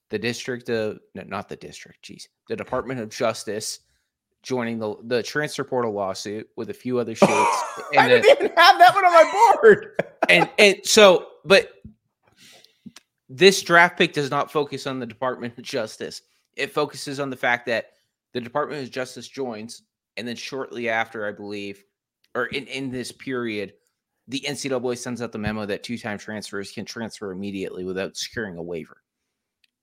the 0.09 0.19
district 0.19 0.69
of 0.69 0.99
no, 1.15 1.23
not 1.23 1.49
the 1.49 1.55
district. 1.55 2.01
Geez, 2.03 2.29
the 2.47 2.55
Department 2.55 2.99
of 2.99 3.09
Justice 3.09 3.79
joining 4.43 4.77
the 4.77 4.95
the 5.05 5.23
transfer 5.23 5.63
portal 5.63 5.93
lawsuit 5.93 6.47
with 6.57 6.69
a 6.69 6.73
few 6.73 6.99
other 6.99 7.15
states. 7.15 7.31
I 7.31 7.83
and 7.97 8.12
the- 8.12 8.19
didn't 8.21 8.45
even 8.45 8.57
have 8.57 8.77
that 8.77 8.93
one 8.93 9.05
on 9.05 9.13
my 9.13 9.51
board. 9.63 10.03
and 10.29 10.49
and 10.59 10.77
so 10.83 11.27
but 11.45 11.81
this 13.29 13.62
draft 13.62 13.97
pick 13.97 14.13
does 14.13 14.29
not 14.29 14.51
focus 14.51 14.86
on 14.86 14.99
the 14.99 15.05
department 15.05 15.57
of 15.57 15.63
justice 15.63 16.21
it 16.55 16.71
focuses 16.71 17.19
on 17.19 17.29
the 17.29 17.36
fact 17.36 17.65
that 17.65 17.91
the 18.33 18.41
department 18.41 18.83
of 18.83 18.91
justice 18.91 19.27
joins 19.27 19.83
and 20.17 20.27
then 20.27 20.36
shortly 20.36 20.88
after 20.89 21.25
i 21.27 21.31
believe 21.31 21.83
or 22.36 22.45
in, 22.47 22.65
in 22.67 22.91
this 22.91 23.12
period 23.12 23.73
the 24.27 24.39
ncaa 24.47 24.97
sends 24.97 25.21
out 25.21 25.31
the 25.31 25.38
memo 25.38 25.65
that 25.65 25.83
two-time 25.83 26.17
transfers 26.17 26.71
can 26.71 26.86
transfer 26.86 27.31
immediately 27.31 27.83
without 27.83 28.15
securing 28.15 28.57
a 28.57 28.63
waiver 28.63 28.97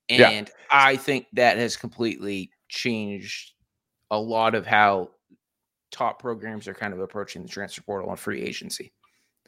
and 0.08 0.48
Yeah. 0.48 0.52
i 0.70 0.96
think 0.96 1.26
that 1.34 1.58
has 1.58 1.76
completely 1.76 2.50
changed 2.68 3.52
a 4.10 4.18
lot 4.18 4.54
of 4.54 4.66
how 4.66 5.10
top 5.90 6.20
programs 6.20 6.68
are 6.68 6.74
kind 6.74 6.92
of 6.92 7.00
approaching 7.00 7.42
the 7.42 7.48
transfer 7.48 7.82
portal 7.82 8.10
and 8.10 8.18
free 8.18 8.42
agency. 8.42 8.92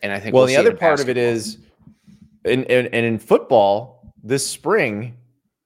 And 0.02 0.12
I 0.12 0.18
think 0.18 0.34
Well, 0.34 0.44
we'll 0.44 0.48
the 0.48 0.56
other 0.56 0.74
part 0.76 1.00
of 1.00 1.08
it 1.08 1.16
is, 1.16 1.46
is, 1.46 1.58
in, 2.44 2.64
in 2.64 2.86
and 2.86 3.06
in 3.06 3.18
football 3.18 4.12
this 4.22 4.46
spring, 4.46 5.16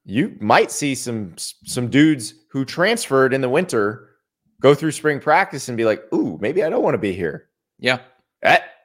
you 0.05 0.35
might 0.39 0.71
see 0.71 0.93
some 0.95 1.33
some 1.37 1.89
dudes 1.89 2.33
who 2.51 2.63
transferred 2.63 3.33
in 3.33 3.41
the 3.41 3.49
winter 3.49 4.09
go 4.61 4.73
through 4.75 4.91
spring 4.91 5.19
practice 5.19 5.67
and 5.69 5.77
be 5.77 5.85
like, 5.85 6.01
"Ooh, 6.13 6.37
maybe 6.39 6.63
I 6.63 6.69
don't 6.69 6.83
want 6.83 6.93
to 6.93 6.99
be 6.99 7.13
here." 7.13 7.49
yeah, 7.79 7.99
That 8.41 8.76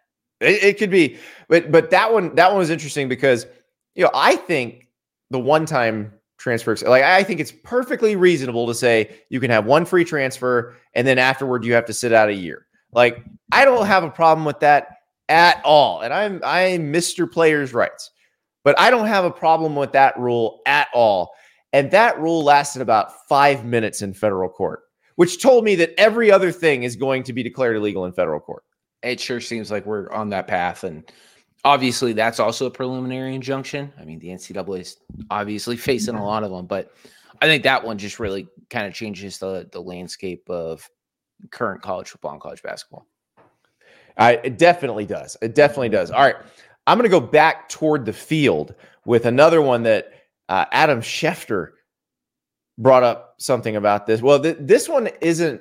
it, 0.43 0.63
it 0.63 0.79
could 0.79 0.91
be, 0.91 1.19
but 1.49 1.71
but 1.71 1.91
that 1.91 2.13
one 2.13 2.35
that 2.35 2.51
one 2.51 2.59
was 2.59 2.71
interesting 2.71 3.09
because 3.09 3.47
you 3.95 4.03
know 4.03 4.11
I 4.15 4.37
think 4.37 4.89
the 5.31 5.39
one 5.39 5.67
time 5.67 6.13
transfers 6.39 6.83
like 6.83 7.05
I 7.05 7.23
think 7.23 7.41
it's 7.41 7.53
perfectly 7.53 8.17
reasonable 8.17 8.67
to 8.67 8.75
say 8.75 9.15
you 9.29 9.39
can 9.39 9.51
have 9.51 9.65
one 9.65 9.85
free 9.85 10.05
transfer 10.05 10.75
and 10.95 11.07
then 11.07 11.19
afterward 11.19 11.65
you 11.65 11.73
have 11.75 11.87
to 11.87 11.93
sit 11.93 12.13
out 12.13 12.29
a 12.29 12.35
year. 12.35 12.67
Like 12.93 13.25
I 13.53 13.65
don't 13.65 13.87
have 13.87 14.05
a 14.05 14.11
problem 14.11 14.45
with 14.45 14.61
that 14.61 14.97
at 15.29 15.63
all, 15.65 16.01
and 16.01 16.13
I'm 16.13 16.41
I'm 16.45 16.93
Mr. 16.93 17.31
Players' 17.31 17.73
Rights, 17.73 18.11
but 18.65 18.79
I 18.79 18.91
don't 18.91 19.07
have 19.07 19.25
a 19.25 19.31
problem 19.31 19.77
with 19.77 19.93
that 19.93 20.19
rule 20.19 20.61
at 20.67 20.89
all. 20.93 21.33
And 21.73 21.91
that 21.91 22.19
rule 22.21 22.45
lasted 22.45 22.83
about 22.83 23.27
five 23.29 23.65
minutes 23.65 24.03
in 24.03 24.13
federal 24.13 24.49
court, 24.51 24.81
which 25.17 25.41
told 25.41 25.65
me 25.65 25.75
that 25.77 25.95
every 25.97 26.31
other 26.31 26.53
thing 26.53 26.83
is 26.83 26.97
going 26.97 27.23
to 27.23 27.33
be 27.33 27.43
declared 27.43 27.77
illegal 27.77 28.05
in 28.05 28.13
federal 28.13 28.41
court. 28.41 28.63
It 29.03 29.21
sure 29.21 29.41
seems 29.41 29.71
like 29.71 29.87
we're 29.87 30.11
on 30.11 30.29
that 30.31 30.47
path. 30.47 30.85
And 30.85 31.05
obviously, 31.65 32.13
that's 32.13 32.41
also 32.41 32.67
a 32.67 32.71
preliminary 32.71 33.35
injunction. 33.35 33.93
I 34.01 34.05
mean, 34.05 34.19
the 34.19 34.29
NCAA 34.29 34.81
is 34.81 34.97
obviously 35.31 35.77
facing 35.77 36.15
a 36.15 36.25
lot 36.25 36.45
of 36.45 36.51
them, 36.51 36.67
but 36.67 36.93
I 37.41 37.47
think 37.47 37.63
that 37.65 37.85
one 37.85 37.99
just 37.99 38.21
really 38.21 38.49
kind 38.71 38.87
of 38.87 38.95
changes 38.95 39.39
the 39.39 39.69
the 39.73 39.81
landscape 39.81 40.49
of 40.49 40.89
current 41.51 41.83
college 41.83 42.09
football 42.09 42.33
and 42.33 42.41
college 42.41 42.63
basketball. 42.63 43.07
I, 44.17 44.35
it 44.45 44.59
definitely 44.59 45.07
does. 45.07 45.37
It 45.43 45.55
definitely 45.55 45.89
does. 45.89 46.11
All 46.11 46.23
right. 46.23 46.37
I'm 46.87 46.99
going 46.99 47.11
to 47.11 47.21
go 47.21 47.25
back 47.25 47.69
toward 47.69 48.05
the 48.05 48.13
field 48.13 48.75
with 49.05 49.25
another 49.25 49.63
one 49.63 49.85
that 49.85 50.13
uh, 50.49 50.67
Adam 50.71 51.01
Schefter 51.01 51.71
brought 52.79 53.03
up 53.03 53.37
something 53.39 53.77
about 53.77 54.07
this. 54.07 54.21
Well, 54.21 54.41
th- 54.41 54.59
this 54.61 54.89
one 54.89 55.09
isn't 55.21 55.61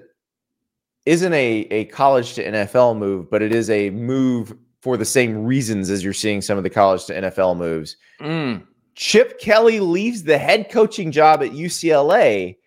isn't 1.06 1.34
a, 1.34 1.68
a 1.72 1.86
college 1.86 2.34
to 2.36 2.46
NFL 2.46 2.98
move, 2.98 3.30
but 3.30 3.42
it 3.42 3.54
is 3.54 3.70
a 3.70 3.90
move 3.92 4.54
for 4.82 4.98
the 4.98 5.06
same 5.06 5.44
reasons 5.44 5.90
as 5.90 6.04
you're 6.04 6.14
seeing 6.14 6.42
some 6.42 6.58
of 6.58 6.64
the 6.64 6.70
college 6.70 7.06
to 7.06 7.14
NFL 7.14 7.58
moves. 7.58 7.98
Mm, 8.20 8.66
Chip 8.96 9.40
Kelly 9.40 9.80
leaves 9.80 10.24
the 10.24 10.38
head 10.38 10.70
coaching 10.70 11.12
job 11.12 11.42
at 11.44 11.52
UCLA 11.52 12.58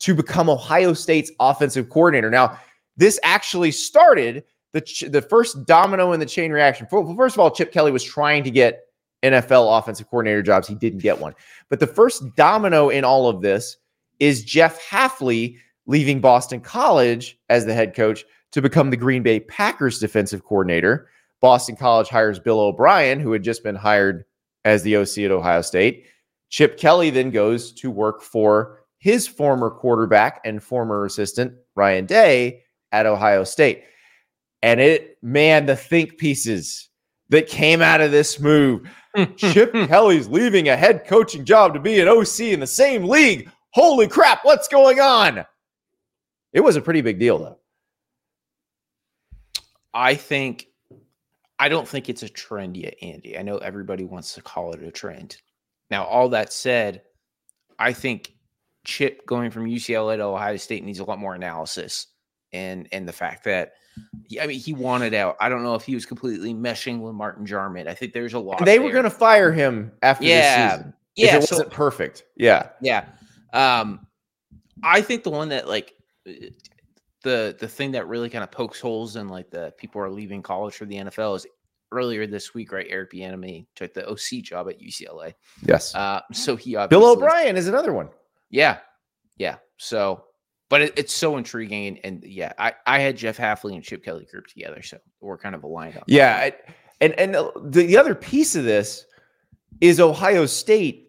to 0.00 0.14
become 0.14 0.48
Ohio 0.48 0.94
State's 0.94 1.30
offensive 1.40 1.90
coordinator. 1.90 2.30
Now, 2.30 2.58
this 2.96 3.20
actually 3.22 3.70
started 3.70 4.44
the 4.72 4.80
ch- 4.80 5.04
the 5.08 5.22
first 5.22 5.66
domino 5.66 6.12
in 6.12 6.20
the 6.20 6.26
chain 6.26 6.52
reaction. 6.52 6.86
First 6.90 7.36
of 7.36 7.40
all, 7.40 7.50
Chip 7.50 7.72
Kelly 7.72 7.92
was 7.92 8.04
trying 8.04 8.44
to 8.44 8.50
get 8.50 8.84
NFL 9.22 9.78
offensive 9.78 10.08
coordinator 10.08 10.42
jobs. 10.42 10.66
He 10.66 10.74
didn't 10.74 11.00
get 11.00 11.20
one. 11.20 11.34
But 11.68 11.80
the 11.80 11.86
first 11.86 12.34
domino 12.36 12.88
in 12.88 13.04
all 13.04 13.28
of 13.28 13.42
this 13.42 13.76
is 14.18 14.44
Jeff 14.44 14.80
Hafley 14.88 15.56
leaving 15.90 16.20
Boston 16.20 16.60
College 16.60 17.36
as 17.48 17.66
the 17.66 17.74
head 17.74 17.96
coach 17.96 18.24
to 18.52 18.62
become 18.62 18.90
the 18.90 18.96
Green 18.96 19.24
Bay 19.24 19.40
Packers 19.40 19.98
defensive 19.98 20.44
coordinator. 20.44 21.08
Boston 21.40 21.74
College 21.74 22.08
hires 22.08 22.38
Bill 22.38 22.60
O'Brien, 22.60 23.18
who 23.18 23.32
had 23.32 23.42
just 23.42 23.64
been 23.64 23.74
hired 23.74 24.24
as 24.64 24.84
the 24.84 24.96
OC 24.96 25.18
at 25.18 25.32
Ohio 25.32 25.62
State. 25.62 26.06
Chip 26.48 26.78
Kelly 26.78 27.10
then 27.10 27.32
goes 27.32 27.72
to 27.72 27.90
work 27.90 28.22
for 28.22 28.84
his 28.98 29.26
former 29.26 29.68
quarterback 29.68 30.40
and 30.44 30.62
former 30.62 31.04
assistant, 31.06 31.54
Ryan 31.74 32.06
Day, 32.06 32.62
at 32.92 33.06
Ohio 33.06 33.42
State. 33.42 33.82
And 34.62 34.80
it, 34.80 35.18
man, 35.22 35.66
the 35.66 35.74
think 35.74 36.18
pieces 36.18 36.88
that 37.30 37.48
came 37.48 37.82
out 37.82 38.00
of 38.00 38.12
this 38.12 38.38
move. 38.38 38.88
Chip 39.36 39.72
Kelly's 39.72 40.28
leaving 40.28 40.68
a 40.68 40.76
head 40.76 41.04
coaching 41.04 41.44
job 41.44 41.74
to 41.74 41.80
be 41.80 41.98
an 41.98 42.06
OC 42.06 42.40
in 42.40 42.60
the 42.60 42.66
same 42.68 43.06
league. 43.06 43.50
Holy 43.70 44.06
crap, 44.06 44.44
what's 44.44 44.68
going 44.68 45.00
on? 45.00 45.44
It 46.52 46.60
was 46.60 46.76
a 46.76 46.80
pretty 46.80 47.00
big 47.00 47.18
deal, 47.18 47.38
though. 47.38 47.58
I 49.92 50.14
think 50.14 50.66
I 51.58 51.68
don't 51.68 51.86
think 51.86 52.08
it's 52.08 52.22
a 52.22 52.28
trend 52.28 52.76
yet, 52.76 52.94
Andy. 53.02 53.36
I 53.38 53.42
know 53.42 53.58
everybody 53.58 54.04
wants 54.04 54.34
to 54.34 54.42
call 54.42 54.72
it 54.72 54.82
a 54.82 54.90
trend. 54.90 55.36
Now, 55.90 56.04
all 56.04 56.28
that 56.30 56.52
said, 56.52 57.02
I 57.78 57.92
think 57.92 58.34
Chip 58.84 59.26
going 59.26 59.50
from 59.50 59.66
UCLA 59.66 60.16
to 60.16 60.22
Ohio 60.24 60.56
State 60.56 60.84
needs 60.84 61.00
a 61.00 61.04
lot 61.04 61.18
more 61.18 61.34
analysis, 61.34 62.06
and 62.52 62.88
and 62.92 63.06
the 63.06 63.12
fact 63.12 63.44
that 63.44 63.72
I 64.40 64.46
mean 64.46 64.58
he 64.60 64.72
wanted 64.72 65.12
out. 65.14 65.36
I 65.40 65.48
don't 65.48 65.62
know 65.62 65.74
if 65.74 65.82
he 65.84 65.94
was 65.94 66.06
completely 66.06 66.54
meshing 66.54 67.00
with 67.00 67.14
Martin 67.14 67.44
Jarmond. 67.44 67.88
I 67.88 67.94
think 67.94 68.12
there's 68.12 68.34
a 68.34 68.38
lot. 68.38 68.64
They 68.64 68.78
were 68.78 68.92
going 68.92 69.04
to 69.04 69.10
fire 69.10 69.52
him 69.52 69.92
after 70.02 70.24
Yeah. 70.24 70.68
this 70.68 70.76
season. 70.78 70.94
yeah, 71.16 71.36
it 71.36 71.42
so- 71.42 71.56
wasn't 71.56 71.70
perfect. 71.72 72.24
Yeah. 72.36 72.68
Yeah. 72.80 73.06
Um 73.52 74.06
I 74.82 75.02
think 75.02 75.24
the 75.24 75.30
one 75.30 75.48
that 75.50 75.68
like 75.68 75.92
the 77.22 77.56
the 77.58 77.68
thing 77.68 77.92
that 77.92 78.08
really 78.08 78.30
kind 78.30 78.44
of 78.44 78.50
pokes 78.50 78.80
holes 78.80 79.16
in 79.16 79.28
like 79.28 79.50
the 79.50 79.72
people 79.76 80.00
are 80.00 80.10
leaving 80.10 80.42
college 80.42 80.74
for 80.74 80.86
the 80.86 80.96
NFL 80.96 81.36
is 81.36 81.46
earlier 81.92 82.26
this 82.26 82.54
week, 82.54 82.72
right? 82.72 82.86
Eric 82.88 83.12
Bieniemy 83.12 83.66
took 83.74 83.92
the 83.92 84.08
OC 84.08 84.42
job 84.42 84.68
at 84.68 84.80
UCLA. 84.80 85.34
Yes. 85.62 85.94
Uh 85.94 86.20
so 86.32 86.56
he 86.56 86.76
obviously 86.76 87.02
Bill 87.02 87.10
O'Brien 87.12 87.56
is 87.56 87.68
another 87.68 87.92
one. 87.92 88.08
Yeah. 88.48 88.78
Yeah. 89.36 89.56
So 89.76 90.24
but 90.68 90.82
it, 90.82 90.92
it's 90.96 91.12
so 91.12 91.36
intriguing 91.36 91.88
and, 91.88 92.00
and 92.04 92.24
yeah, 92.24 92.52
I, 92.58 92.72
I 92.86 93.00
had 93.00 93.16
Jeff 93.16 93.36
Hafley 93.36 93.74
and 93.74 93.82
Chip 93.82 94.04
Kelly 94.04 94.26
grouped 94.30 94.50
together, 94.50 94.82
so 94.82 94.98
we're 95.20 95.36
kind 95.36 95.56
of 95.56 95.64
aligned 95.64 95.96
on. 95.96 96.04
Yeah, 96.06 96.36
I- 96.36 96.72
and 97.00 97.12
and 97.18 97.34
the, 97.34 97.52
the 97.86 97.96
other 97.96 98.14
piece 98.14 98.54
of 98.54 98.62
this 98.64 99.04
is 99.80 99.98
Ohio 100.00 100.46
State 100.46 101.08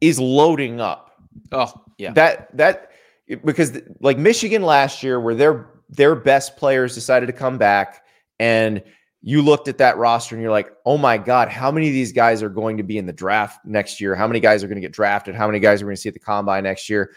is 0.00 0.18
loading 0.18 0.80
up. 0.80 1.12
Oh, 1.52 1.72
yeah. 1.98 2.12
That 2.12 2.56
that 2.56 2.91
because 3.36 3.80
like 4.00 4.18
Michigan 4.18 4.62
last 4.62 5.02
year, 5.02 5.20
where 5.20 5.34
their 5.34 5.70
their 5.88 6.14
best 6.14 6.56
players 6.56 6.94
decided 6.94 7.26
to 7.26 7.32
come 7.32 7.58
back, 7.58 8.04
and 8.38 8.82
you 9.22 9.40
looked 9.40 9.68
at 9.68 9.78
that 9.78 9.96
roster 9.98 10.34
and 10.34 10.42
you're 10.42 10.50
like, 10.50 10.72
oh 10.84 10.98
my 10.98 11.16
god, 11.16 11.48
how 11.48 11.70
many 11.70 11.86
of 11.86 11.92
these 11.92 12.12
guys 12.12 12.42
are 12.42 12.48
going 12.48 12.76
to 12.76 12.82
be 12.82 12.98
in 12.98 13.06
the 13.06 13.12
draft 13.12 13.64
next 13.64 14.00
year? 14.00 14.14
How 14.16 14.26
many 14.26 14.40
guys 14.40 14.64
are 14.64 14.66
going 14.66 14.76
to 14.76 14.82
get 14.82 14.92
drafted? 14.92 15.34
How 15.34 15.46
many 15.46 15.60
guys 15.60 15.80
are 15.80 15.84
going 15.84 15.94
to 15.94 16.00
see 16.00 16.08
at 16.08 16.14
the 16.14 16.20
combine 16.20 16.64
next 16.64 16.90
year? 16.90 17.12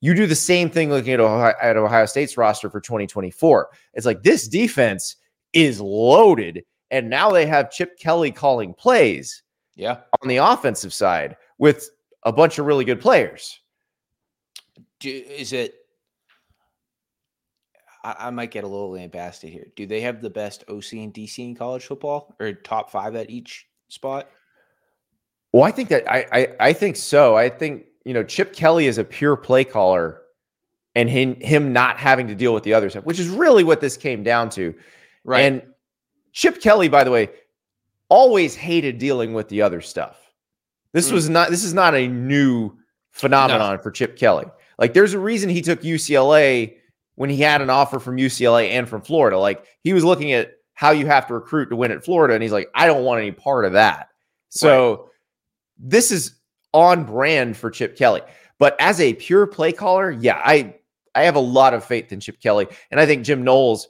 You 0.00 0.14
do 0.14 0.26
the 0.26 0.34
same 0.34 0.70
thing 0.70 0.90
looking 0.90 1.14
at 1.14 1.20
Ohio, 1.20 1.54
at 1.60 1.76
Ohio 1.76 2.06
State's 2.06 2.36
roster 2.36 2.70
for 2.70 2.80
2024. 2.80 3.68
It's 3.94 4.06
like 4.06 4.22
this 4.22 4.46
defense 4.46 5.16
is 5.52 5.80
loaded, 5.80 6.64
and 6.90 7.08
now 7.08 7.30
they 7.30 7.46
have 7.46 7.70
Chip 7.70 7.98
Kelly 7.98 8.30
calling 8.30 8.74
plays 8.74 9.42
yeah. 9.74 10.00
on 10.20 10.28
the 10.28 10.36
offensive 10.36 10.92
side 10.92 11.36
with 11.58 11.88
a 12.24 12.32
bunch 12.32 12.58
of 12.58 12.66
really 12.66 12.84
good 12.84 13.00
players. 13.00 13.58
Do, 15.00 15.08
is 15.10 15.52
it? 15.52 15.74
I, 18.04 18.14
I 18.18 18.30
might 18.30 18.50
get 18.50 18.64
a 18.64 18.68
little 18.68 18.90
lambasted 18.92 19.50
here. 19.50 19.66
Do 19.76 19.86
they 19.86 20.00
have 20.02 20.20
the 20.22 20.30
best 20.30 20.64
OC 20.68 20.92
and 20.94 21.14
DC 21.14 21.38
in 21.38 21.54
college 21.54 21.84
football, 21.84 22.34
or 22.40 22.52
top 22.52 22.90
five 22.90 23.14
at 23.16 23.30
each 23.30 23.66
spot? 23.88 24.30
Well, 25.52 25.64
I 25.64 25.70
think 25.70 25.88
that 25.88 26.10
I, 26.10 26.26
I 26.32 26.48
I 26.60 26.72
think 26.72 26.96
so. 26.96 27.36
I 27.36 27.48
think 27.48 27.84
you 28.04 28.14
know 28.14 28.22
Chip 28.22 28.52
Kelly 28.52 28.86
is 28.86 28.98
a 28.98 29.04
pure 29.04 29.36
play 29.36 29.64
caller, 29.64 30.22
and 30.94 31.08
him 31.08 31.36
him 31.40 31.72
not 31.72 31.96
having 31.96 32.26
to 32.28 32.34
deal 32.34 32.52
with 32.54 32.64
the 32.64 32.74
other 32.74 32.90
stuff, 32.90 33.04
which 33.04 33.18
is 33.18 33.28
really 33.28 33.64
what 33.64 33.80
this 33.80 33.96
came 33.96 34.22
down 34.22 34.50
to. 34.50 34.74
Right. 35.24 35.40
And 35.40 35.62
Chip 36.32 36.60
Kelly, 36.60 36.88
by 36.88 37.04
the 37.04 37.10
way, 37.10 37.30
always 38.08 38.54
hated 38.54 38.98
dealing 38.98 39.32
with 39.32 39.48
the 39.48 39.62
other 39.62 39.80
stuff. 39.80 40.16
This 40.92 41.10
Mm. 41.10 41.12
was 41.12 41.28
not 41.28 41.50
this 41.50 41.64
is 41.64 41.74
not 41.74 41.94
a 41.94 42.06
new 42.06 42.76
phenomenon 43.10 43.78
for 43.80 43.90
Chip 43.90 44.16
Kelly. 44.16 44.46
Like 44.78 44.94
there's 44.94 45.14
a 45.14 45.18
reason 45.18 45.48
he 45.50 45.62
took 45.62 45.82
UCLA 45.82 46.76
when 47.16 47.30
he 47.30 47.38
had 47.40 47.60
an 47.60 47.70
offer 47.70 47.98
from 47.98 48.16
UCLA 48.16 48.70
and 48.70 48.88
from 48.88 49.02
Florida. 49.02 49.38
Like 49.38 49.64
he 49.82 49.92
was 49.92 50.04
looking 50.04 50.32
at 50.32 50.52
how 50.74 50.92
you 50.92 51.06
have 51.06 51.26
to 51.26 51.34
recruit 51.34 51.70
to 51.70 51.76
win 51.76 51.90
at 51.90 52.04
Florida 52.04 52.34
and 52.34 52.42
he's 52.42 52.52
like 52.52 52.70
I 52.74 52.86
don't 52.86 53.04
want 53.04 53.20
any 53.20 53.32
part 53.32 53.64
of 53.64 53.72
that. 53.72 54.08
So 54.50 55.10
this 55.78 56.10
is 56.12 56.34
on 56.72 57.04
brand 57.04 57.56
for 57.56 57.70
Chip 57.70 57.96
Kelly. 57.96 58.22
But 58.58 58.76
as 58.80 59.00
a 59.00 59.14
pure 59.14 59.46
play 59.46 59.72
caller, 59.72 60.10
yeah, 60.10 60.40
I 60.44 60.74
I 61.14 61.22
have 61.22 61.36
a 61.36 61.40
lot 61.40 61.74
of 61.74 61.84
faith 61.84 62.12
in 62.12 62.20
Chip 62.20 62.40
Kelly 62.40 62.68
and 62.90 63.00
I 63.00 63.06
think 63.06 63.24
Jim 63.24 63.42
Knowles 63.42 63.88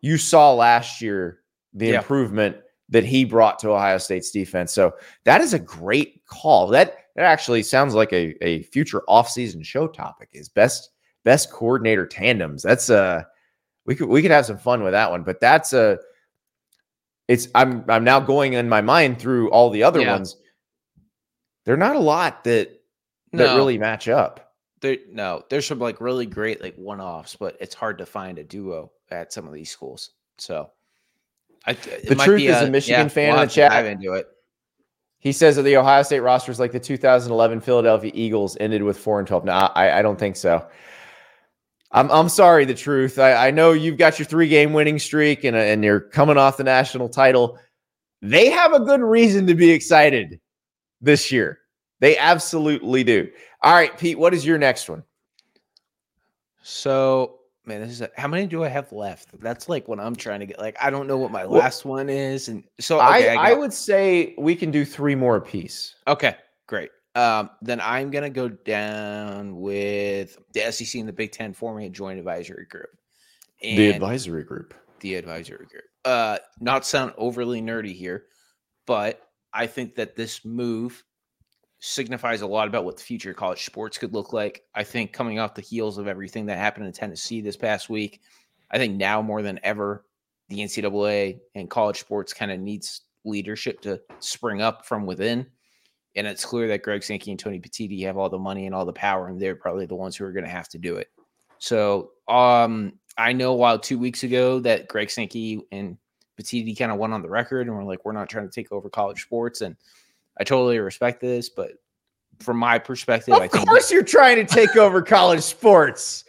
you 0.00 0.16
saw 0.18 0.52
last 0.54 1.00
year 1.00 1.40
the 1.74 1.86
Yeah. 1.88 1.98
improvement 1.98 2.56
that 2.88 3.04
he 3.04 3.24
brought 3.24 3.58
to 3.60 3.70
Ohio 3.70 3.98
State's 3.98 4.30
defense. 4.30 4.72
So 4.72 4.94
that 5.24 5.40
is 5.42 5.52
a 5.54 5.58
great 5.58 6.24
call. 6.26 6.68
That 6.68 6.96
that 7.18 7.24
actually 7.24 7.64
sounds 7.64 7.94
like 7.94 8.12
a, 8.12 8.36
a 8.46 8.62
future 8.62 9.02
offseason 9.08 9.64
show 9.64 9.88
topic 9.88 10.28
is 10.32 10.48
best 10.48 10.90
best 11.24 11.50
coordinator 11.50 12.06
tandems. 12.06 12.62
That's 12.62 12.90
uh 12.90 13.24
we 13.86 13.96
could 13.96 14.08
we 14.08 14.22
could 14.22 14.30
have 14.30 14.46
some 14.46 14.56
fun 14.58 14.84
with 14.84 14.92
that 14.92 15.10
one, 15.10 15.24
but 15.24 15.40
that's 15.40 15.72
a 15.72 15.98
it's 17.26 17.48
I'm 17.56 17.84
I'm 17.88 18.04
now 18.04 18.20
going 18.20 18.52
in 18.52 18.68
my 18.68 18.80
mind 18.80 19.18
through 19.18 19.50
all 19.50 19.68
the 19.68 19.82
other 19.82 20.00
Yeah. 20.00 20.12
ones. 20.12 20.36
They're 21.64 21.76
not 21.76 21.96
a 21.96 22.00
lot 22.00 22.44
that 22.44 22.68
that 23.32 23.46
No. 23.46 23.56
really 23.56 23.78
match 23.78 24.06
up. 24.08 24.54
there 24.80 24.98
no, 25.10 25.42
there's 25.50 25.66
some 25.66 25.80
like 25.80 26.00
really 26.00 26.24
great 26.24 26.62
like 26.62 26.76
one 26.76 27.00
offs, 27.00 27.34
but 27.34 27.56
it's 27.60 27.74
hard 27.74 27.98
to 27.98 28.06
find 28.06 28.38
a 28.38 28.44
duo 28.44 28.92
at 29.10 29.32
some 29.32 29.48
of 29.48 29.52
these 29.52 29.70
schools. 29.70 30.10
So 30.38 30.70
I, 31.66 31.72
the 31.72 32.14
truth 32.14 32.42
is, 32.42 32.62
a, 32.62 32.66
a 32.66 32.70
Michigan 32.70 33.00
yeah, 33.06 33.08
fan 33.08 33.32
we'll 33.32 33.42
in 33.42 33.48
the 33.48 33.52
chat. 33.54 33.72
Dive 33.72 33.86
into 33.86 34.12
it. 34.12 34.28
He 35.28 35.32
says 35.32 35.56
that 35.56 35.62
the 35.62 35.76
Ohio 35.76 36.02
State 36.02 36.20
roster 36.20 36.50
is 36.50 36.58
like 36.58 36.72
the 36.72 36.80
2011 36.80 37.60
Philadelphia 37.60 38.10
Eagles 38.14 38.56
ended 38.60 38.82
with 38.82 38.96
four 38.96 39.18
and 39.18 39.28
12. 39.28 39.44
No, 39.44 39.52
I, 39.52 39.98
I 39.98 40.00
don't 40.00 40.18
think 40.18 40.36
so. 40.36 40.66
I'm 41.92 42.10
I'm 42.10 42.30
sorry, 42.30 42.64
the 42.64 42.72
truth. 42.72 43.18
I, 43.18 43.48
I 43.48 43.50
know 43.50 43.72
you've 43.72 43.98
got 43.98 44.18
your 44.18 44.24
three 44.24 44.48
game 44.48 44.72
winning 44.72 44.98
streak 44.98 45.44
and 45.44 45.54
and 45.54 45.84
you're 45.84 46.00
coming 46.00 46.38
off 46.38 46.56
the 46.56 46.64
national 46.64 47.10
title. 47.10 47.58
They 48.22 48.48
have 48.48 48.72
a 48.72 48.80
good 48.80 49.02
reason 49.02 49.46
to 49.48 49.54
be 49.54 49.70
excited 49.70 50.40
this 51.02 51.30
year. 51.30 51.58
They 52.00 52.16
absolutely 52.16 53.04
do. 53.04 53.28
All 53.62 53.74
right, 53.74 53.98
Pete, 53.98 54.18
what 54.18 54.32
is 54.32 54.46
your 54.46 54.56
next 54.56 54.88
one? 54.88 55.02
So, 56.62 57.37
man, 57.68 57.80
this 57.80 57.90
is 57.90 58.00
a, 58.00 58.10
how 58.16 58.26
many 58.26 58.46
do 58.46 58.64
I 58.64 58.68
have 58.68 58.90
left? 58.90 59.38
That's 59.40 59.68
like 59.68 59.86
what 59.86 60.00
I'm 60.00 60.16
trying 60.16 60.40
to 60.40 60.46
get. 60.46 60.58
Like, 60.58 60.76
I 60.82 60.90
don't 60.90 61.06
know 61.06 61.18
what 61.18 61.30
my 61.30 61.44
last 61.44 61.84
well, 61.84 61.96
one 61.96 62.08
is, 62.08 62.48
and 62.48 62.64
so 62.80 62.96
okay, 62.96 63.28
I, 63.28 63.34
I, 63.34 63.50
I, 63.50 63.54
would 63.54 63.72
say 63.72 64.34
we 64.38 64.56
can 64.56 64.70
do 64.70 64.84
three 64.84 65.14
more 65.14 65.36
apiece. 65.36 65.94
Okay, 66.08 66.34
great. 66.66 66.90
Um, 67.14 67.50
then 67.62 67.80
I'm 67.80 68.10
gonna 68.10 68.30
go 68.30 68.48
down 68.48 69.60
with 69.60 70.38
the 70.54 70.72
SEC 70.72 70.98
and 70.98 71.08
the 71.08 71.12
Big 71.12 71.30
Ten 71.30 71.52
forming 71.52 71.86
a 71.86 71.90
joint 71.90 72.18
advisory 72.18 72.66
group. 72.66 72.90
And 73.62 73.78
the 73.78 73.90
advisory 73.90 74.44
group. 74.44 74.74
The 75.00 75.14
advisory 75.14 75.66
group. 75.66 75.84
Uh, 76.04 76.38
not 76.60 76.86
sound 76.86 77.12
overly 77.18 77.60
nerdy 77.60 77.94
here, 77.94 78.24
but 78.86 79.22
I 79.52 79.66
think 79.66 79.94
that 79.96 80.16
this 80.16 80.44
move 80.44 81.04
signifies 81.80 82.42
a 82.42 82.46
lot 82.46 82.68
about 82.68 82.84
what 82.84 82.96
the 82.96 83.02
future 83.02 83.30
of 83.30 83.36
college 83.36 83.64
sports 83.64 83.98
could 83.98 84.12
look 84.12 84.32
like. 84.32 84.64
I 84.74 84.82
think 84.84 85.12
coming 85.12 85.38
off 85.38 85.54
the 85.54 85.62
heels 85.62 85.98
of 85.98 86.08
everything 86.08 86.46
that 86.46 86.58
happened 86.58 86.86
in 86.86 86.92
Tennessee 86.92 87.40
this 87.40 87.56
past 87.56 87.88
week, 87.88 88.20
I 88.70 88.78
think 88.78 88.96
now 88.96 89.22
more 89.22 89.42
than 89.42 89.60
ever, 89.62 90.04
the 90.48 90.58
NCAA 90.58 91.40
and 91.54 91.70
college 91.70 92.00
sports 92.00 92.32
kind 92.32 92.50
of 92.50 92.58
needs 92.58 93.02
leadership 93.24 93.80
to 93.82 94.00
spring 94.18 94.60
up 94.60 94.86
from 94.86 95.06
within. 95.06 95.46
And 96.16 96.26
it's 96.26 96.44
clear 96.44 96.66
that 96.68 96.82
Greg 96.82 97.04
Sankey 97.04 97.30
and 97.30 97.38
Tony 97.38 97.60
Petitti 97.60 98.02
have 98.04 98.16
all 98.16 98.30
the 98.30 98.38
money 98.38 98.66
and 98.66 98.74
all 98.74 98.84
the 98.84 98.92
power, 98.92 99.28
and 99.28 99.40
they're 99.40 99.54
probably 99.54 99.86
the 99.86 99.94
ones 99.94 100.16
who 100.16 100.24
are 100.24 100.32
going 100.32 100.44
to 100.44 100.50
have 100.50 100.68
to 100.70 100.78
do 100.78 100.96
it. 100.96 101.08
So 101.58 102.12
um, 102.26 102.94
I 103.16 103.32
know 103.32 103.54
while 103.54 103.78
two 103.78 103.98
weeks 103.98 104.24
ago 104.24 104.58
that 104.60 104.88
Greg 104.88 105.10
Sankey 105.10 105.60
and 105.70 105.96
Petitti 106.40 106.76
kind 106.76 106.90
of 106.90 106.98
went 106.98 107.12
on 107.12 107.22
the 107.22 107.28
record 107.28 107.66
and 107.66 107.76
were 107.76 107.84
like, 107.84 108.04
we're 108.04 108.12
not 108.12 108.28
trying 108.28 108.48
to 108.48 108.54
take 108.54 108.72
over 108.72 108.88
college 108.88 109.22
sports. 109.22 109.60
And 109.60 109.76
I 110.38 110.44
totally 110.44 110.78
respect 110.78 111.20
this, 111.20 111.48
but 111.48 111.72
from 112.40 112.56
my 112.56 112.78
perspective, 112.78 113.34
of 113.34 113.42
I 113.42 113.48
think 113.48 113.66
course 113.66 113.90
you're 113.90 114.02
trying 114.02 114.36
to 114.36 114.44
take 114.44 114.76
over 114.76 115.02
college 115.02 115.42
sports. 115.42 116.24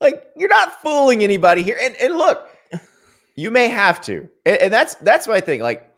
Like 0.00 0.26
you're 0.36 0.48
not 0.48 0.80
fooling 0.82 1.22
anybody 1.22 1.62
here. 1.62 1.78
And 1.80 1.94
and 1.96 2.16
look, 2.16 2.48
you 3.36 3.50
may 3.50 3.68
have 3.68 4.00
to, 4.02 4.28
and, 4.44 4.56
and 4.58 4.72
that's 4.72 4.94
that's 4.96 5.28
my 5.28 5.40
thing. 5.40 5.60
Like 5.60 5.90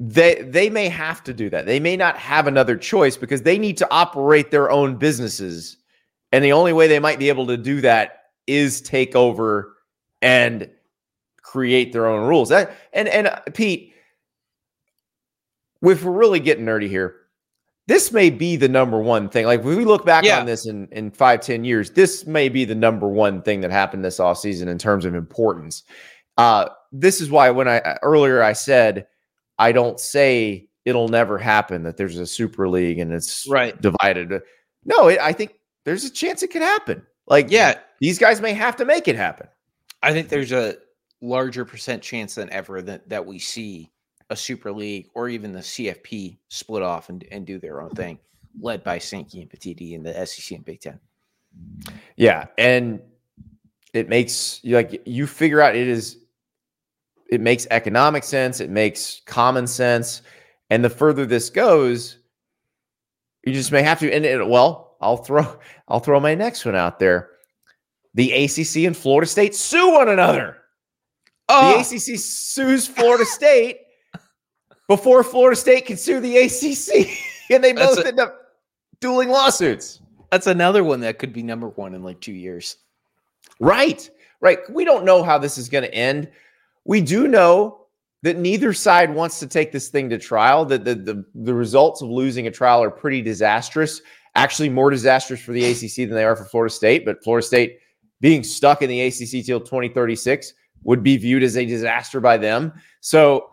they 0.00 0.42
they 0.42 0.68
may 0.68 0.88
have 0.88 1.22
to 1.24 1.34
do 1.34 1.48
that. 1.50 1.66
They 1.66 1.78
may 1.78 1.96
not 1.96 2.16
have 2.16 2.46
another 2.46 2.76
choice 2.76 3.16
because 3.16 3.42
they 3.42 3.58
need 3.58 3.76
to 3.78 3.88
operate 3.90 4.50
their 4.50 4.70
own 4.70 4.96
businesses, 4.96 5.76
and 6.32 6.44
the 6.44 6.52
only 6.52 6.72
way 6.72 6.88
they 6.88 6.98
might 6.98 7.18
be 7.18 7.28
able 7.28 7.46
to 7.48 7.56
do 7.56 7.80
that 7.82 8.24
is 8.46 8.80
take 8.80 9.14
over 9.14 9.76
and 10.20 10.68
create 11.42 11.92
their 11.92 12.06
own 12.06 12.26
rules. 12.26 12.48
That 12.48 12.74
and 12.92 13.06
and 13.08 13.28
uh, 13.28 13.40
Pete, 13.52 13.91
if 15.82 16.04
we're 16.04 16.12
really 16.12 16.40
getting 16.40 16.64
nerdy 16.64 16.88
here, 16.88 17.16
this 17.88 18.12
may 18.12 18.30
be 18.30 18.56
the 18.56 18.68
number 18.68 19.00
one 19.00 19.28
thing. 19.28 19.46
Like 19.46 19.64
when 19.64 19.76
we 19.76 19.84
look 19.84 20.06
back 20.06 20.24
yeah. 20.24 20.38
on 20.38 20.46
this 20.46 20.66
in, 20.66 20.88
in 20.92 21.10
five, 21.10 21.40
ten 21.40 21.64
years, 21.64 21.90
this 21.90 22.26
may 22.26 22.48
be 22.48 22.64
the 22.64 22.74
number 22.74 23.08
one 23.08 23.42
thing 23.42 23.60
that 23.62 23.70
happened 23.70 24.04
this 24.04 24.20
off 24.20 24.38
season 24.38 24.68
in 24.68 24.78
terms 24.78 25.04
of 25.04 25.14
importance. 25.14 25.82
Uh, 26.38 26.68
this 26.92 27.20
is 27.20 27.30
why 27.30 27.50
when 27.50 27.68
I 27.68 27.98
earlier 28.02 28.42
I 28.42 28.52
said 28.52 29.06
I 29.58 29.72
don't 29.72 29.98
say 29.98 30.68
it'll 30.84 31.08
never 31.08 31.38
happen 31.38 31.82
that 31.84 31.96
there's 31.96 32.18
a 32.18 32.26
super 32.26 32.68
league 32.68 32.98
and 32.98 33.12
it's 33.12 33.46
right 33.48 33.80
divided. 33.80 34.42
No, 34.84 35.08
it, 35.08 35.18
I 35.20 35.32
think 35.32 35.54
there's 35.84 36.04
a 36.04 36.10
chance 36.10 36.42
it 36.42 36.48
could 36.48 36.62
happen. 36.62 37.02
Like, 37.26 37.50
yeah, 37.50 37.78
these 38.00 38.18
guys 38.18 38.40
may 38.40 38.52
have 38.52 38.76
to 38.76 38.84
make 38.84 39.08
it 39.08 39.16
happen. 39.16 39.48
I 40.02 40.12
think 40.12 40.28
there's 40.28 40.52
a 40.52 40.76
larger 41.20 41.64
percent 41.64 42.02
chance 42.02 42.34
than 42.34 42.50
ever 42.50 42.82
that 42.82 43.08
that 43.08 43.26
we 43.26 43.38
see 43.38 43.90
a 44.32 44.36
Super 44.36 44.72
League 44.72 45.10
or 45.14 45.28
even 45.28 45.52
the 45.52 45.60
CFP 45.60 46.38
split 46.48 46.82
off 46.82 47.10
and, 47.10 47.24
and 47.30 47.46
do 47.46 47.58
their 47.58 47.82
own 47.82 47.90
thing, 47.90 48.18
led 48.60 48.82
by 48.82 48.98
Sankey 48.98 49.42
and 49.42 49.50
Petitti 49.50 49.92
in 49.92 50.02
the 50.02 50.26
SEC 50.26 50.56
and 50.56 50.64
Big 50.64 50.80
Ten. 50.80 50.98
Yeah, 52.16 52.46
and 52.56 53.00
it 53.92 54.08
makes 54.08 54.58
you 54.62 54.74
like 54.74 55.02
you 55.04 55.26
figure 55.26 55.60
out 55.60 55.76
it 55.76 55.86
is 55.86 56.16
it 57.30 57.42
makes 57.42 57.66
economic 57.70 58.24
sense, 58.24 58.58
it 58.60 58.70
makes 58.70 59.20
common 59.26 59.66
sense, 59.66 60.22
and 60.70 60.82
the 60.82 60.90
further 60.90 61.26
this 61.26 61.50
goes, 61.50 62.16
you 63.44 63.52
just 63.52 63.70
may 63.70 63.82
have 63.82 64.00
to. 64.00 64.10
And 64.10 64.24
it, 64.24 64.46
well, 64.48 64.96
I'll 65.02 65.18
throw 65.18 65.58
I'll 65.88 66.00
throw 66.00 66.20
my 66.20 66.34
next 66.34 66.64
one 66.64 66.74
out 66.74 66.98
there. 66.98 67.28
The 68.14 68.32
ACC 68.32 68.84
and 68.84 68.96
Florida 68.96 69.26
State 69.26 69.54
sue 69.54 69.92
one 69.92 70.08
another. 70.08 70.56
Oh. 71.50 71.72
The 71.72 71.80
ACC 71.80 72.18
sues 72.18 72.86
Florida 72.86 73.26
State 73.26 73.78
before 74.96 75.24
Florida 75.24 75.56
State 75.56 75.86
can 75.86 75.96
sue 75.96 76.20
the 76.20 76.36
ACC, 76.36 77.08
and 77.50 77.64
they 77.64 77.72
both 77.72 77.98
a, 78.00 78.08
end 78.08 78.20
up 78.20 78.38
dueling 79.00 79.30
lawsuits. 79.30 80.02
That's 80.30 80.46
another 80.46 80.84
one 80.84 81.00
that 81.00 81.18
could 81.18 81.32
be 81.32 81.42
number 81.42 81.70
one 81.70 81.94
in 81.94 82.02
like 82.02 82.20
two 82.20 82.34
years. 82.34 82.76
Right, 83.58 84.10
right. 84.42 84.58
We 84.68 84.84
don't 84.84 85.06
know 85.06 85.22
how 85.22 85.38
this 85.38 85.56
is 85.56 85.70
going 85.70 85.84
to 85.84 85.94
end. 85.94 86.30
We 86.84 87.00
do 87.00 87.26
know 87.26 87.86
that 88.22 88.36
neither 88.36 88.74
side 88.74 89.14
wants 89.14 89.40
to 89.40 89.46
take 89.46 89.72
this 89.72 89.88
thing 89.88 90.10
to 90.10 90.18
trial. 90.18 90.66
That 90.66 90.84
the, 90.84 90.94
the 90.94 91.24
the 91.36 91.54
results 91.54 92.02
of 92.02 92.10
losing 92.10 92.46
a 92.46 92.50
trial 92.50 92.82
are 92.82 92.90
pretty 92.90 93.22
disastrous. 93.22 94.02
Actually, 94.34 94.68
more 94.68 94.90
disastrous 94.90 95.40
for 95.40 95.52
the 95.52 95.64
ACC 95.64 96.06
than 96.06 96.10
they 96.10 96.24
are 96.24 96.36
for 96.36 96.44
Florida 96.44 96.74
State. 96.74 97.06
But 97.06 97.24
Florida 97.24 97.46
State 97.46 97.78
being 98.20 98.44
stuck 98.44 98.82
in 98.82 98.90
the 98.90 99.00
ACC 99.00 99.42
till 99.42 99.60
2036 99.60 100.52
would 100.82 101.02
be 101.02 101.16
viewed 101.16 101.42
as 101.42 101.56
a 101.56 101.64
disaster 101.64 102.20
by 102.20 102.36
them. 102.36 102.74
So 103.00 103.51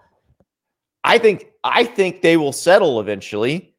I 1.03 1.17
think 1.17 1.47
I 1.63 1.83
think 1.83 2.21
they 2.21 2.37
will 2.37 2.51
settle 2.51 2.99
eventually, 2.99 3.73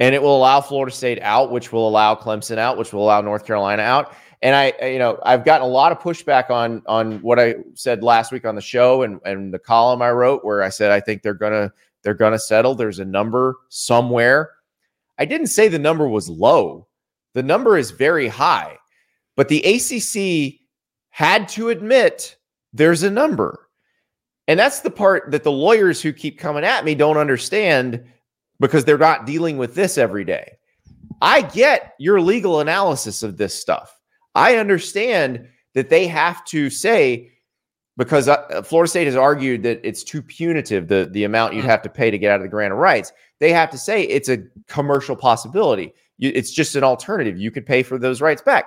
and 0.00 0.14
it 0.14 0.22
will 0.22 0.36
allow 0.36 0.60
Florida 0.60 0.94
State 0.94 1.20
out, 1.22 1.50
which 1.50 1.72
will 1.72 1.88
allow 1.88 2.14
Clemson 2.14 2.58
out, 2.58 2.78
which 2.78 2.92
will 2.92 3.04
allow 3.04 3.20
North 3.20 3.46
Carolina 3.46 3.82
out. 3.82 4.14
And 4.42 4.56
I, 4.56 4.72
you 4.88 4.98
know, 4.98 5.20
I've 5.22 5.44
gotten 5.44 5.64
a 5.64 5.70
lot 5.70 5.92
of 5.92 6.00
pushback 6.00 6.50
on 6.50 6.82
on 6.86 7.22
what 7.22 7.38
I 7.38 7.56
said 7.74 8.02
last 8.02 8.32
week 8.32 8.44
on 8.44 8.56
the 8.56 8.60
show 8.60 9.02
and 9.02 9.20
and 9.24 9.54
the 9.54 9.58
column 9.58 10.02
I 10.02 10.10
wrote 10.10 10.44
where 10.44 10.62
I 10.62 10.68
said 10.68 10.90
I 10.90 11.00
think 11.00 11.22
they're 11.22 11.34
gonna 11.34 11.72
they're 12.02 12.14
gonna 12.14 12.38
settle. 12.38 12.74
There's 12.74 12.98
a 12.98 13.04
number 13.04 13.56
somewhere. 13.68 14.50
I 15.18 15.24
didn't 15.24 15.46
say 15.48 15.68
the 15.68 15.78
number 15.78 16.08
was 16.08 16.28
low. 16.28 16.88
The 17.34 17.42
number 17.42 17.78
is 17.78 17.92
very 17.92 18.26
high, 18.26 18.78
but 19.36 19.48
the 19.48 19.62
ACC 19.62 20.60
had 21.10 21.48
to 21.50 21.68
admit 21.68 22.36
there's 22.72 23.04
a 23.04 23.10
number. 23.10 23.68
And 24.48 24.58
that's 24.58 24.80
the 24.80 24.90
part 24.90 25.30
that 25.30 25.44
the 25.44 25.52
lawyers 25.52 26.02
who 26.02 26.12
keep 26.12 26.38
coming 26.38 26.64
at 26.64 26.84
me 26.84 26.94
don't 26.94 27.16
understand 27.16 28.04
because 28.60 28.84
they're 28.84 28.98
not 28.98 29.26
dealing 29.26 29.58
with 29.58 29.74
this 29.74 29.98
every 29.98 30.24
day. 30.24 30.56
I 31.20 31.42
get 31.42 31.94
your 31.98 32.20
legal 32.20 32.60
analysis 32.60 33.22
of 33.22 33.36
this 33.36 33.54
stuff. 33.54 33.98
I 34.34 34.56
understand 34.56 35.46
that 35.74 35.88
they 35.88 36.06
have 36.06 36.44
to 36.46 36.70
say 36.70 37.32
because 37.96 38.28
uh, 38.28 38.62
Florida 38.62 38.88
State 38.88 39.06
has 39.06 39.16
argued 39.16 39.62
that 39.62 39.80
it's 39.84 40.02
too 40.02 40.22
punitive 40.22 40.88
the 40.88 41.08
the 41.12 41.24
amount 41.24 41.54
you'd 41.54 41.64
mm. 41.64 41.68
have 41.68 41.82
to 41.82 41.88
pay 41.88 42.10
to 42.10 42.18
get 42.18 42.32
out 42.32 42.36
of 42.36 42.42
the 42.42 42.48
grant 42.48 42.72
of 42.72 42.78
rights. 42.78 43.12
They 43.38 43.52
have 43.52 43.70
to 43.70 43.78
say 43.78 44.02
it's 44.04 44.28
a 44.28 44.38
commercial 44.66 45.14
possibility. 45.14 45.92
You, 46.18 46.32
it's 46.34 46.50
just 46.50 46.74
an 46.74 46.84
alternative. 46.84 47.38
You 47.38 47.50
could 47.50 47.66
pay 47.66 47.82
for 47.82 47.98
those 47.98 48.20
rights 48.20 48.42
back. 48.42 48.66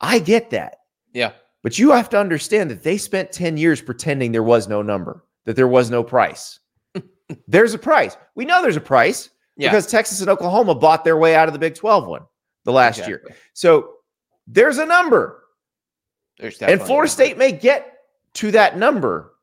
I 0.00 0.18
get 0.18 0.50
that. 0.50 0.78
Yeah. 1.12 1.32
But 1.62 1.78
you 1.78 1.92
have 1.92 2.08
to 2.10 2.18
understand 2.18 2.70
that 2.70 2.82
they 2.82 2.96
spent 2.96 3.32
10 3.32 3.56
years 3.56 3.80
pretending 3.80 4.32
there 4.32 4.42
was 4.42 4.68
no 4.68 4.82
number, 4.82 5.24
that 5.44 5.56
there 5.56 5.68
was 5.68 5.90
no 5.90 6.02
price. 6.02 6.58
there's 7.48 7.74
a 7.74 7.78
price. 7.78 8.16
We 8.34 8.44
know 8.44 8.62
there's 8.62 8.76
a 8.76 8.80
price 8.80 9.30
yeah. 9.56 9.70
because 9.70 9.86
Texas 9.86 10.20
and 10.20 10.28
Oklahoma 10.28 10.74
bought 10.74 11.04
their 11.04 11.16
way 11.16 11.34
out 11.34 11.48
of 11.48 11.52
the 11.52 11.58
Big 11.58 11.74
12 11.74 12.06
one 12.06 12.22
the 12.64 12.72
last 12.72 12.98
exactly. 12.98 13.30
year. 13.30 13.36
So 13.52 13.94
there's 14.46 14.78
a 14.78 14.86
number. 14.86 15.44
There's 16.38 16.60
and 16.62 16.80
Florida 16.80 17.10
State 17.10 17.38
may 17.38 17.52
get 17.52 17.98
to 18.34 18.50
that 18.52 18.76
number. 18.76 19.34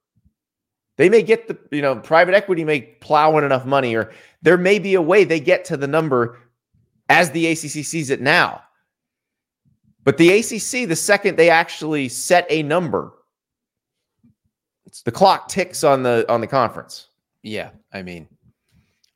They 0.97 1.07
may 1.07 1.22
get 1.22 1.47
the, 1.47 1.57
you 1.72 1.82
know, 1.82 1.95
private 1.95 2.34
equity 2.34 2.65
may 2.65 2.82
plow 2.82 3.38
in 3.38 3.45
enough 3.45 3.65
money, 3.65 3.95
or 3.95 4.11
there 4.41 4.57
may 4.57 4.80
be 4.80 4.95
a 4.95 5.01
way 5.01 5.24
they 5.24 5.39
get 5.39 5.63
to 5.65 5.78
the 5.78 5.88
number 5.88 6.39
as 7.07 7.32
the 7.32 7.47
ACC 7.47 7.86
sees 7.86 8.09
it 8.09 8.20
now. 8.20 8.61
But 10.10 10.18
the 10.18 10.39
ACC, 10.39 10.89
the 10.89 10.95
second 10.95 11.38
they 11.38 11.51
actually 11.51 12.10
set 12.10 12.47
a 12.49 12.64
number, 12.64 13.14
the 15.05 15.12
clock 15.12 15.47
ticks 15.49 15.84
on 15.84 16.01
the 16.01 16.26
on 16.28 16.41
the 16.41 16.47
conference. 16.47 17.10
Yeah, 17.43 17.70
I 17.93 18.01
mean, 18.01 18.28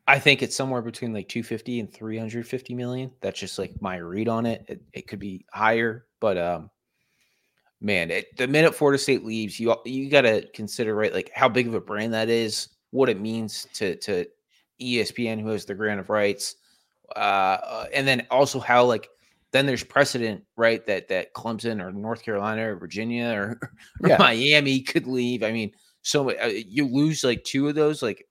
I 0.06 0.20
think 0.20 0.44
it's 0.44 0.56
somewhere 0.56 0.84
between 0.84 1.12
like 1.12 1.28
250 1.30 1.80
and 1.80 1.91
350 1.91 2.76
million. 2.76 3.10
That's 3.22 3.39
just 3.39 3.58
like 3.58 3.72
my 3.82 3.96
read 3.98 4.28
on 4.28 4.46
it. 4.46 4.66
It, 4.68 4.84
it 4.94 5.08
could 5.08 5.18
be 5.18 5.48
higher, 5.52 6.06
but 6.20 6.38
um, 6.38 6.70
man, 7.82 8.12
it, 8.12 8.38
the 8.38 8.48
minute 8.48 8.76
Florida 8.76 9.00
State 9.00 9.26
leaves, 9.26 9.60
you 9.60 9.76
you 9.86 10.12
got 10.12 10.22
to 10.22 10.48
consider 10.54 10.94
right 10.94 11.12
like 11.12 11.32
how 11.34 11.50
big 11.50 11.66
of 11.66 11.74
a 11.74 11.82
brand 11.82 12.14
that 12.14 12.30
is, 12.30 12.68
what 12.91 13.10
it 13.10 13.20
means 13.20 13.66
to 13.74 13.96
to 13.96 14.28
ESPN, 14.80 15.41
who 15.41 15.48
has 15.48 15.66
the 15.66 15.74
grant 15.74 16.00
of 16.00 16.12
rights, 16.12 16.58
uh, 17.16 17.20
uh, 17.20 17.86
and 17.96 18.08
then 18.08 18.28
also 18.30 18.60
how 18.60 18.86
like 18.86 19.10
then 19.54 19.66
there's 19.66 19.84
precedent, 19.84 20.43
right? 20.58 20.86
That 20.86 21.08
that 21.08 21.34
Clemson 21.34 21.82
or 21.82 21.91
North 21.91 22.24
Carolina 22.24 22.74
or 22.74 22.76
Virginia 22.76 23.34
or, 23.34 23.60
or 24.01 24.10
yeah. 24.10 24.18
Miami 24.18 24.82
could 24.82 25.08
leave. 25.08 25.43
I 25.43 25.54
mean, 25.54 25.72
so 26.01 26.32
uh, 26.32 26.47
you 26.47 26.88
lose 26.88 27.24
like 27.24 27.43
two 27.45 27.70
of 27.70 27.76
those, 27.76 28.01
like 28.01 28.28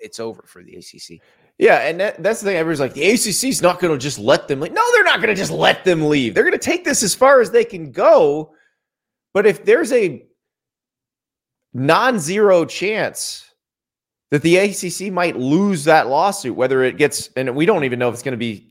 it's 0.00 0.18
over 0.18 0.42
for 0.46 0.62
the 0.62 0.74
ACC. 0.74 1.20
Yeah, 1.58 1.80
and 1.80 2.00
that, 2.00 2.22
that's 2.22 2.40
the 2.40 2.46
thing. 2.46 2.56
Everyone's 2.56 2.80
like, 2.80 2.94
the 2.94 3.10
ACC 3.10 3.44
is 3.44 3.60
not 3.62 3.80
going 3.80 3.92
to 3.92 3.98
just 3.98 4.18
let 4.18 4.48
them 4.48 4.60
leave. 4.60 4.72
No, 4.72 4.82
they're 4.92 5.04
not 5.04 5.20
going 5.20 5.28
to 5.28 5.34
just 5.34 5.52
let 5.52 5.84
them 5.84 6.08
leave. 6.08 6.34
They're 6.34 6.44
going 6.44 6.52
to 6.52 6.58
take 6.58 6.84
this 6.84 7.02
as 7.02 7.14
far 7.14 7.40
as 7.40 7.50
they 7.50 7.64
can 7.64 7.92
go. 7.92 8.54
But 9.34 9.46
if 9.46 9.64
there's 9.64 9.92
a 9.92 10.24
non-zero 11.74 12.64
chance 12.64 13.44
that 14.30 14.42
the 14.42 14.56
ACC 14.56 15.12
might 15.12 15.36
lose 15.36 15.84
that 15.84 16.08
lawsuit, 16.08 16.56
whether 16.56 16.82
it 16.82 16.96
gets, 16.96 17.28
and 17.36 17.54
we 17.54 17.66
don't 17.66 17.84
even 17.84 17.98
know 17.98 18.08
if 18.08 18.14
it's 18.14 18.22
going 18.22 18.32
to 18.32 18.38
be 18.38 18.69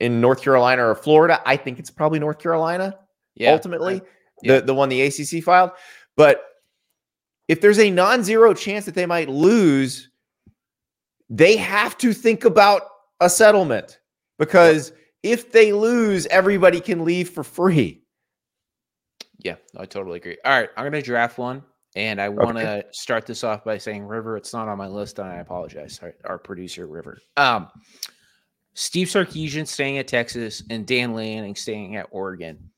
in 0.00 0.20
North 0.20 0.42
Carolina 0.42 0.86
or 0.86 0.94
Florida. 0.94 1.40
I 1.46 1.56
think 1.56 1.78
it's 1.78 1.90
probably 1.90 2.18
North 2.18 2.38
Carolina. 2.38 2.98
Yeah, 3.34 3.52
ultimately, 3.52 3.96
I, 3.96 4.02
yeah. 4.42 4.58
the 4.60 4.66
the 4.66 4.74
one 4.74 4.88
the 4.88 5.02
ACC 5.02 5.42
filed. 5.42 5.72
But 6.16 6.42
if 7.48 7.60
there's 7.60 7.78
a 7.78 7.90
non-zero 7.90 8.54
chance 8.54 8.84
that 8.86 8.94
they 8.94 9.06
might 9.06 9.28
lose 9.28 10.08
they 11.30 11.56
have 11.56 11.96
to 11.98 12.12
think 12.12 12.44
about 12.44 12.82
a 13.20 13.28
settlement 13.30 13.98
because 14.38 14.92
if 15.22 15.52
they 15.52 15.72
lose, 15.72 16.26
everybody 16.26 16.80
can 16.80 17.04
leave 17.04 17.30
for 17.30 17.42
free. 17.42 18.02
Yeah, 19.38 19.56
I 19.76 19.86
totally 19.86 20.18
agree. 20.18 20.38
All 20.44 20.52
right, 20.58 20.70
I'm 20.76 20.84
going 20.84 20.92
to 20.92 21.02
draft 21.02 21.38
one. 21.38 21.62
And 21.96 22.20
I 22.20 22.28
want 22.28 22.56
to 22.56 22.78
okay. 22.78 22.88
start 22.90 23.24
this 23.24 23.44
off 23.44 23.62
by 23.62 23.78
saying, 23.78 24.04
River, 24.04 24.36
it's 24.36 24.52
not 24.52 24.66
on 24.66 24.76
my 24.76 24.88
list, 24.88 25.20
and 25.20 25.28
I 25.28 25.36
apologize. 25.36 26.00
Our, 26.02 26.14
our 26.24 26.38
producer, 26.38 26.88
River. 26.88 27.18
Um, 27.36 27.68
Steve 28.74 29.06
Sarkisian 29.06 29.66
staying 29.66 29.98
at 29.98 30.08
Texas 30.08 30.62
and 30.68 30.86
Dan 30.86 31.14
Lanning 31.14 31.54
staying 31.54 31.96
at 31.96 32.08
Oregon 32.10 32.70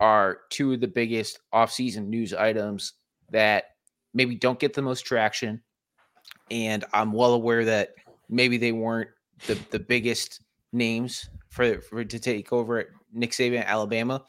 are 0.00 0.40
two 0.50 0.72
of 0.72 0.80
the 0.80 0.88
biggest 0.88 1.38
offseason 1.52 2.08
news 2.08 2.34
items 2.34 2.94
that 3.30 3.64
maybe 4.12 4.34
don't 4.34 4.58
get 4.58 4.74
the 4.74 4.82
most 4.82 5.02
traction. 5.02 5.62
And 6.50 6.84
I'm 6.92 7.12
well 7.12 7.34
aware 7.34 7.64
that 7.64 7.94
maybe 8.28 8.58
they 8.58 8.72
weren't 8.72 9.10
the, 9.46 9.58
the 9.70 9.78
biggest 9.78 10.42
names 10.72 11.28
for, 11.48 11.80
for 11.80 12.04
to 12.04 12.18
take 12.18 12.52
over 12.52 12.80
at 12.80 12.86
Nick 13.12 13.30
Saban 13.30 13.64
Alabama. 13.64 14.22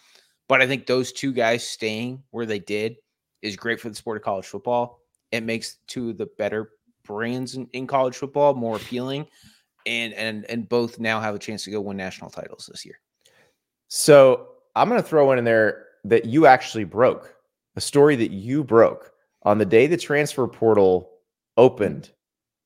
But 0.48 0.62
I 0.62 0.68
think 0.68 0.86
those 0.86 1.12
two 1.12 1.34
guys 1.34 1.68
staying 1.68 2.22
where 2.30 2.46
they 2.46 2.60
did 2.60 2.98
is 3.42 3.56
great 3.56 3.80
for 3.80 3.90
the 3.90 3.96
sport 3.96 4.18
of 4.18 4.24
college 4.24 4.46
football. 4.46 5.00
It 5.32 5.44
makes 5.44 5.78
two 5.88 6.12
of 6.12 6.18
the 6.18 6.28
better 6.38 6.70
brands 7.04 7.56
in, 7.56 7.68
in 7.74 7.88
college 7.88 8.16
football 8.16 8.54
more 8.54 8.78
appealing. 8.78 9.26
And 9.86 10.14
and 10.14 10.46
and 10.46 10.68
both 10.68 11.00
now 11.00 11.20
have 11.20 11.36
a 11.36 11.40
chance 11.40 11.64
to 11.66 11.72
go 11.72 11.80
win 11.82 11.98
national 11.98 12.30
titles 12.30 12.70
this 12.72 12.86
year. 12.86 13.00
So 13.88 14.48
I'm 14.76 14.90
gonna 14.90 15.04
throw 15.04 15.28
one 15.28 15.38
in 15.38 15.46
there 15.46 15.86
that 16.06 16.26
you 16.26 16.48
actually 16.48 16.84
broke, 16.84 17.36
a 17.76 17.82
story 17.82 18.16
that 18.16 18.32
you 18.32 18.64
broke 18.64 19.12
on 19.44 19.58
the 19.58 19.66
day 19.66 19.88
the 19.88 19.98
transfer 19.98 20.48
portal 20.48 21.12
opened 21.58 22.12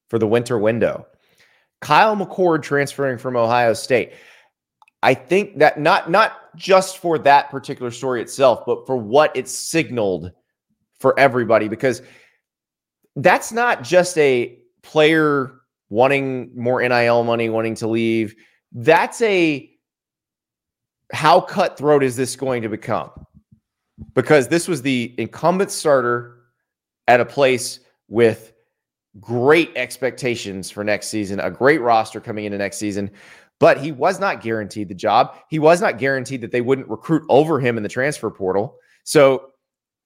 for 0.09 0.17
the 0.17 0.28
winter 0.28 0.57
window. 0.57 1.05
Kyle 1.82 2.15
McCord 2.15 2.61
transferring 2.63 3.17
from 3.17 3.36
Ohio 3.36 3.74
State. 3.74 4.13
I 5.01 5.13
think 5.13 5.59
that 5.59 5.80
not 5.80 6.09
not 6.09 6.55
just 6.55 6.97
for 6.97 7.17
that 7.20 7.49
particular 7.49 7.91
story 7.91 8.22
itself, 8.22 8.65
but 8.65 8.86
for 8.86 8.97
what 8.97 9.36
it 9.36 9.47
signaled 9.47 10.32
for 10.99 11.17
everybody, 11.17 11.67
because 11.70 12.01
that's 13.15 13.51
not 13.51 13.84
just 13.84 14.17
a 14.17 14.57
player 14.82 15.59
wanting 15.90 16.52
more 16.56 16.82
NIL 16.82 17.24
money, 17.24 17.50
wanting 17.50 17.76
to 17.76 17.88
leave. 17.88 18.36
That's 18.72 19.22
a 19.22 19.70
how 21.12 21.42
cutthroat 21.42 22.04
is 22.04 22.16
this 22.16 22.36
going 22.36 22.62
to 22.62 22.70
become? 22.70 23.10
Because 24.14 24.48
this 24.48 24.68
was 24.68 24.82
the 24.82 25.14
incumbent 25.18 25.72
starter 25.72 26.38
at 27.08 27.20
a 27.20 27.26
place 27.26 27.80
with 28.08 28.54
great 29.20 29.72
expectations 29.76 30.70
for 30.70 30.84
next 30.84 31.08
season, 31.08 31.40
a 31.40 31.50
great 31.50 31.82
roster 31.82 32.22
coming 32.22 32.46
into 32.46 32.58
next 32.58 32.78
season. 32.78 33.10
But 33.60 33.80
he 33.80 33.92
was 33.92 34.20
not 34.20 34.42
guaranteed 34.42 34.88
the 34.88 34.96
job. 34.96 35.36
He 35.50 35.60
was 35.60 35.82
not 35.82 35.98
guaranteed 35.98 36.42
that 36.42 36.52
they 36.52 36.62
wouldn't 36.62 36.88
recruit 36.88 37.24
over 37.28 37.60
him 37.60 37.76
in 37.76 37.84
the 37.84 37.90
transfer 37.90 38.30
portal. 38.30 38.78
So 39.04 39.50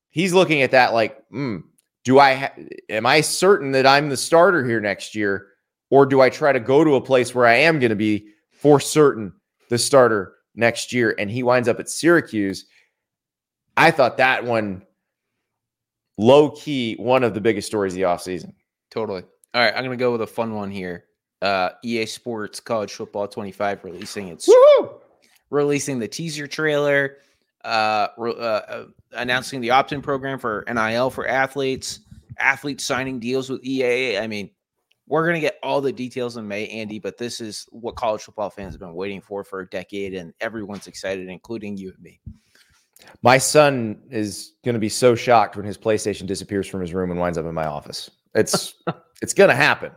he's 0.09 0.33
looking 0.33 0.63
at 0.63 0.71
that 0.71 0.93
like, 0.93 1.17
mm, 1.29 1.61
do 2.03 2.19
I 2.19 2.33
ha- 2.33 2.53
am 2.89 3.05
I 3.05 3.21
certain 3.21 3.71
that 3.73 3.85
I'm 3.85 4.09
the 4.09 4.17
starter 4.17 4.65
here 4.65 4.79
next 4.79 5.13
year, 5.13 5.49
or 5.93 6.07
do 6.07 6.21
I 6.21 6.29
try 6.31 6.51
to 6.51 6.59
go 6.59 6.83
to 6.83 6.95
a 6.95 7.01
place 7.01 7.35
where 7.35 7.45
I 7.45 7.53
am 7.53 7.77
going 7.77 7.91
to 7.91 7.95
be 7.95 8.25
for 8.49 8.79
certain 8.79 9.31
the 9.69 9.77
starter 9.77 10.33
next 10.55 10.91
year? 10.91 11.13
And 11.19 11.29
he 11.29 11.43
winds 11.43 11.67
up 11.67 11.79
at 11.79 11.87
Syracuse. 11.87 12.65
I 13.77 13.91
thought 13.91 14.17
that 14.17 14.43
one 14.43 14.81
low 16.17 16.49
key 16.49 16.95
one 16.95 17.23
of 17.23 17.35
the 17.35 17.41
biggest 17.41 17.67
stories 17.67 17.93
of 17.93 17.97
the 17.97 18.03
offseason. 18.03 18.53
Totally. 18.89 19.21
All 19.53 19.61
right, 19.61 19.71
I'm 19.75 19.83
gonna 19.83 19.95
go 19.95 20.11
with 20.11 20.23
a 20.23 20.27
fun 20.27 20.55
one 20.55 20.71
here. 20.71 21.05
Uh, 21.43 21.69
EA 21.83 22.07
Sports 22.07 22.59
College 22.59 22.91
Football 22.91 23.27
25 23.27 23.83
releasing 23.83 24.29
its 24.29 24.47
Woo-hoo! 24.47 24.95
releasing 25.51 25.99
the 25.99 26.07
teaser 26.07 26.47
trailer, 26.47 27.17
uh, 27.65 28.07
uh, 28.17 28.21
uh, 28.21 28.85
announcing 29.11 29.61
the 29.61 29.69
opt-in 29.69 30.01
program 30.01 30.39
for 30.39 30.65
NIL 30.67 31.11
for 31.11 31.27
athletes, 31.27 31.99
athletes 32.39 32.83
signing 32.83 33.19
deals 33.19 33.47
with 33.47 33.63
EA. 33.63 34.17
I 34.17 34.25
mean, 34.25 34.49
we're 35.13 35.27
gonna 35.27 35.39
get 35.39 35.59
all 35.61 35.79
the 35.79 35.91
details 35.91 36.37
in 36.37 36.47
May, 36.47 36.67
Andy, 36.69 36.97
but 36.97 37.19
this 37.19 37.39
is 37.39 37.67
what 37.69 37.95
college 37.95 38.23
football 38.23 38.49
fans 38.49 38.73
have 38.73 38.79
been 38.79 38.95
waiting 38.95 39.21
for 39.21 39.43
for 39.43 39.59
a 39.59 39.69
decade, 39.69 40.15
and 40.15 40.33
everyone's 40.41 40.87
excited, 40.87 41.29
including 41.29 41.77
you 41.77 41.89
and 41.89 41.99
me. 42.01 42.19
My 43.21 43.37
son 43.37 44.01
is 44.09 44.53
going 44.65 44.73
to 44.73 44.79
be 44.79 44.89
so 44.89 45.13
shocked 45.13 45.55
when 45.55 45.67
his 45.67 45.77
PlayStation 45.77 46.25
disappears 46.25 46.67
from 46.67 46.81
his 46.81 46.95
room 46.95 47.11
and 47.11 47.19
winds 47.19 47.37
up 47.37 47.45
in 47.45 47.53
my 47.53 47.67
office. 47.67 48.09
It's 48.33 48.73
it's 49.21 49.35
gonna 49.35 49.53
happen. 49.53 49.91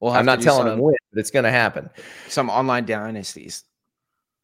Well, 0.00 0.12
I'm 0.12 0.26
not 0.26 0.42
telling 0.42 0.66
some, 0.66 0.74
him 0.74 0.80
when, 0.80 0.96
but 1.14 1.20
it's 1.20 1.30
gonna 1.30 1.50
happen. 1.50 1.88
Some 2.28 2.50
online 2.50 2.84
dynasties. 2.84 3.64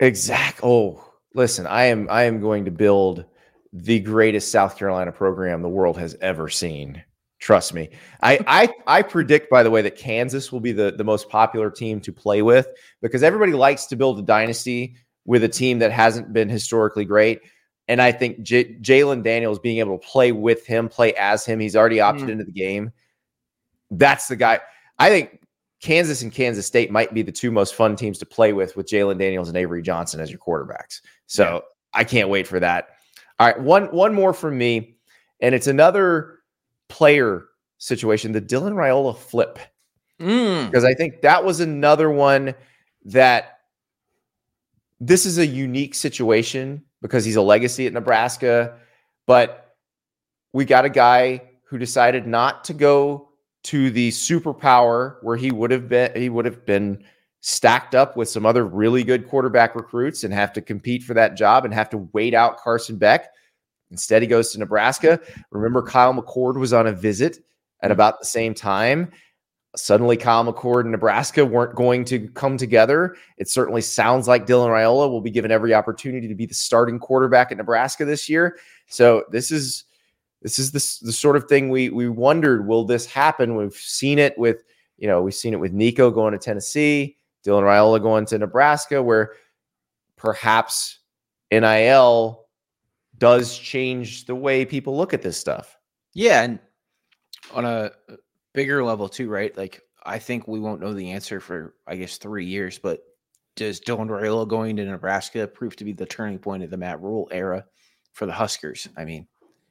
Exact. 0.01 0.61
Oh, 0.63 1.05
listen, 1.35 1.67
I 1.67 1.85
am 1.85 2.09
I 2.09 2.23
am 2.23 2.41
going 2.41 2.65
to 2.65 2.71
build 2.71 3.27
the 3.75 4.01
greatest 4.01 4.51
South 4.51 4.79
Carolina 4.79 5.13
program 5.13 5.61
the 5.61 5.69
world 5.69 5.99
has 5.99 6.17
ever 6.23 6.49
seen. 6.49 7.05
Trust 7.39 7.75
me. 7.75 7.91
I 8.23 8.39
I 8.47 8.75
I 8.87 9.03
predict, 9.03 9.51
by 9.51 9.63
the 9.63 9.71
way, 9.71 9.83
that 9.83 9.97
Kansas 9.97 10.53
will 10.53 10.61
be 10.61 10.73
the, 10.73 10.93
the 10.93 11.05
most 11.05 11.29
popular 11.29 11.71
team 11.71 12.01
to 12.01 12.13
play 12.13 12.43
with 12.43 12.69
because 13.01 13.23
everybody 13.23 13.53
likes 13.53 13.87
to 13.87 13.97
build 13.97 14.19
a 14.19 14.23
dynasty 14.23 14.97
with 15.25 15.45
a 15.45 15.49
team 15.49 15.79
that 15.81 15.93
hasn't 15.93 16.33
been 16.33 16.49
historically 16.49 17.05
great. 17.05 17.41
And 17.87 18.03
I 18.03 18.13
think 18.13 18.43
J- 18.43 18.75
Jalen 18.77 19.23
Daniels 19.23 19.59
being 19.59 19.79
able 19.79 19.99
to 19.99 20.07
play 20.07 20.33
with 20.33 20.67
him, 20.67 20.89
play 20.89 21.15
as 21.15 21.45
him, 21.45 21.59
he's 21.59 21.77
already 21.77 22.01
opted 22.01 22.29
mm. 22.29 22.33
into 22.33 22.45
the 22.45 22.53
game 22.53 22.93
that's 23.91 24.29
the 24.29 24.37
guy. 24.37 24.61
I 24.99 25.09
think 25.09 25.41
Kansas 25.81 26.23
and 26.23 26.33
Kansas 26.33 26.67
State 26.67 26.91
might 26.91 27.15
be 27.15 27.23
the 27.23 27.33
two 27.33 27.51
most 27.51 27.75
fun 27.75 27.97
teams 27.97 28.19
to 28.19 28.27
play 28.27 28.53
with, 28.53 28.77
with 28.77 28.87
Jalen 28.87 29.19
Daniels 29.19 29.49
and 29.49 29.57
Avery 29.57 29.83
Johnson 29.83 30.21
as 30.21 30.31
your 30.31 30.41
quarterbacks. 30.41 31.01
So 31.27 31.45
yeah. 31.45 31.61
I 31.95 32.05
can't 32.05 32.29
wait 32.29 32.47
for 32.47 32.61
that. 32.61 32.89
All 33.39 33.47
right, 33.47 33.61
one 33.61 33.87
one 33.87 34.15
more 34.15 34.33
from 34.33 34.59
me, 34.59 34.97
and 35.41 35.55
it's 35.55 35.69
another 35.69 36.38
player 36.89 37.45
situation, 37.79 38.33
the 38.33 38.41
Dylan 38.41 38.73
Raiola 38.73 39.17
flip, 39.17 39.59
mm. 40.21 40.67
because 40.67 40.85
I 40.85 40.95
think 40.95 41.23
that 41.23 41.45
was 41.45 41.61
another 41.61 42.11
one 42.11 42.55
that 43.05 43.61
this 45.01 45.27
is 45.27 45.39
a 45.39 45.47
unique 45.47 45.95
situation 45.95 46.83
because 47.01 47.25
he's 47.25 47.37
a 47.37 47.43
legacy 47.43 47.87
at 47.87 47.93
Nebraska, 47.93 48.77
but 49.27 49.77
we 50.53 50.65
got 50.65 50.85
a 50.85 50.91
guy 50.91 51.43
who 51.65 51.79
decided 51.79 52.27
not 52.27 52.65
to 52.65 52.75
go 52.75 53.29
to 53.65 53.91
the 53.91 54.11
superpower 54.11 55.17
where 55.23 55.37
he 55.37 55.51
would 55.51 55.71
have 55.71 55.89
been 55.89 56.11
he 56.15 56.29
would 56.29 56.45
have 56.45 56.65
been 56.65 57.05
stacked 57.41 57.95
up 57.95 58.17
with 58.17 58.29
some 58.29 58.45
other 58.45 58.65
really 58.65 59.05
good 59.05 59.29
quarterback 59.29 59.75
recruits 59.75 60.25
and 60.25 60.35
have 60.35 60.53
to 60.53 60.61
compete 60.61 61.03
for 61.03 61.15
that 61.15 61.37
job 61.37 61.65
and 61.65 61.73
have 61.73 61.89
to 61.91 62.09
wait 62.13 62.35
out 62.35 62.59
Carson 62.59 62.97
Beck. 62.97 63.29
Instead, 63.91 64.23
he 64.23 64.29
goes 64.29 64.53
to 64.53 64.59
Nebraska. 64.59 65.21
Remember, 65.51 65.83
Kyle 65.83 66.15
McCord 66.15 66.59
was 66.59 66.73
on 66.73 66.87
a 66.87 66.93
visit 66.93 67.39
at 67.81 67.87
mm-hmm. 67.87 67.93
about 67.93 68.19
the 68.19 68.27
same 68.27 68.55
time. 68.55 69.11
Suddenly, 69.77 70.17
Kyle 70.17 70.51
McCord 70.51 70.83
and 70.83 70.93
Nebraska 70.93 71.45
weren't 71.45 71.75
going 71.75 72.05
to 72.07 72.29
come 72.31 72.57
together. 72.57 73.17
It 73.37 73.49
certainly 73.49 73.83
sounds 73.83 74.27
like 74.27 74.47
Dylan 74.47 74.69
Raiola 74.69 75.11
will 75.11 75.21
be 75.21 75.31
given 75.31 75.51
every 75.51 75.75
opportunity 75.75 76.27
to 76.27 76.35
be 76.35 76.47
the 76.47 76.55
starting 76.55 76.99
quarterback 76.99 77.53
at 77.53 77.59
Nebraska 77.59 78.05
this 78.05 78.29
year. 78.29 78.59
So, 78.89 79.25
this 79.31 79.51
is 79.51 79.85
this 80.43 80.59
is 80.59 80.71
the, 80.73 81.07
the 81.07 81.13
sort 81.13 81.37
of 81.37 81.45
thing 81.45 81.69
we 81.69 81.91
we 81.91 82.09
wondered 82.09 82.67
will 82.67 82.85
this 82.85 83.07
happen? 83.07 83.57
We've 83.57 83.75
seen 83.75 84.19
it 84.19 84.37
with 84.39 84.65
You 84.97 85.07
know, 85.07 85.23
we've 85.23 85.35
seen 85.35 85.53
it 85.53 85.61
with 85.61 85.73
Nico 85.73 86.11
going 86.11 86.33
to 86.33 86.39
Tennessee, 86.39 87.17
Dylan 87.45 87.63
Raiola 87.63 88.03
going 88.03 88.25
to 88.27 88.39
Nebraska, 88.39 89.03
where 89.03 89.33
perhaps 90.17 90.99
NIL 91.53 92.48
does 93.19 93.57
change 93.59 94.27
the 94.27 94.35
way 94.35 94.65
people 94.65 94.97
look 94.97 95.13
at 95.13 95.23
this 95.23 95.37
stuff. 95.37 95.77
Yeah, 96.15 96.43
and 96.43 96.59
on 97.53 97.65
a 97.65 97.69
uh, 97.69 98.17
bigger 98.55 98.83
level 98.83 99.09
too, 99.09 99.29
right? 99.29 99.57
Like 99.57 99.83
I 100.05 100.19
think 100.19 100.49
we 100.49 100.61
won't 100.61 100.81
know 100.81 100.95
the 100.95 101.11
answer 101.11 101.41
for 101.41 101.75
I 101.87 101.97
guess 101.97 102.17
three 102.17 102.47
years, 102.47 102.79
but 102.79 103.03
does 103.57 103.81
Dylan 103.81 104.09
Raiola 104.09 104.47
going 104.47 104.77
to 104.77 104.85
Nebraska 104.85 105.47
prove 105.47 105.77
to 105.77 105.85
be 105.85 105.93
the 105.93 106.07
turning 106.07 106.39
point 106.39 106.63
of 106.63 106.71
the 106.71 106.77
Matt 106.77 107.03
Rhule 107.03 107.29
era 107.33 107.65
for 108.13 108.25
the 108.25 108.33
Huskers? 108.33 108.89
I 108.97 109.05
mean, 109.05 109.27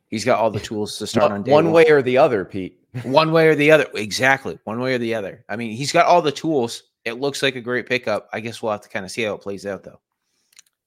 he's 0.09 0.25
got 0.25 0.39
all 0.39 0.51
the 0.51 0.59
tools 0.71 0.97
to 0.97 1.07
start 1.07 1.31
on 1.31 1.43
one, 1.43 1.65
one 1.65 1.71
way 1.71 1.89
or 1.89 2.01
the 2.01 2.17
other, 2.17 2.43
Pete. 2.45 2.79
one 3.03 3.31
way 3.31 3.47
or 3.47 3.55
the 3.55 3.71
other, 3.71 3.87
exactly. 3.95 4.59
One 4.65 4.79
way 4.79 4.93
or 4.93 4.97
the 4.97 5.13
other. 5.13 5.45
I 5.49 5.55
mean, 5.55 5.71
he's 5.71 5.91
got 5.91 6.05
all 6.05 6.21
the 6.21 6.31
tools. 6.31 6.83
It 7.05 7.19
looks 7.19 7.41
like 7.41 7.55
a 7.55 7.61
great 7.61 7.87
pickup. 7.87 8.27
I 8.33 8.39
guess 8.39 8.61
we'll 8.61 8.71
have 8.71 8.81
to 8.81 8.89
kind 8.89 9.05
of 9.05 9.11
see 9.11 9.23
how 9.23 9.33
it 9.35 9.41
plays 9.41 9.65
out, 9.65 9.83
though. 9.83 10.01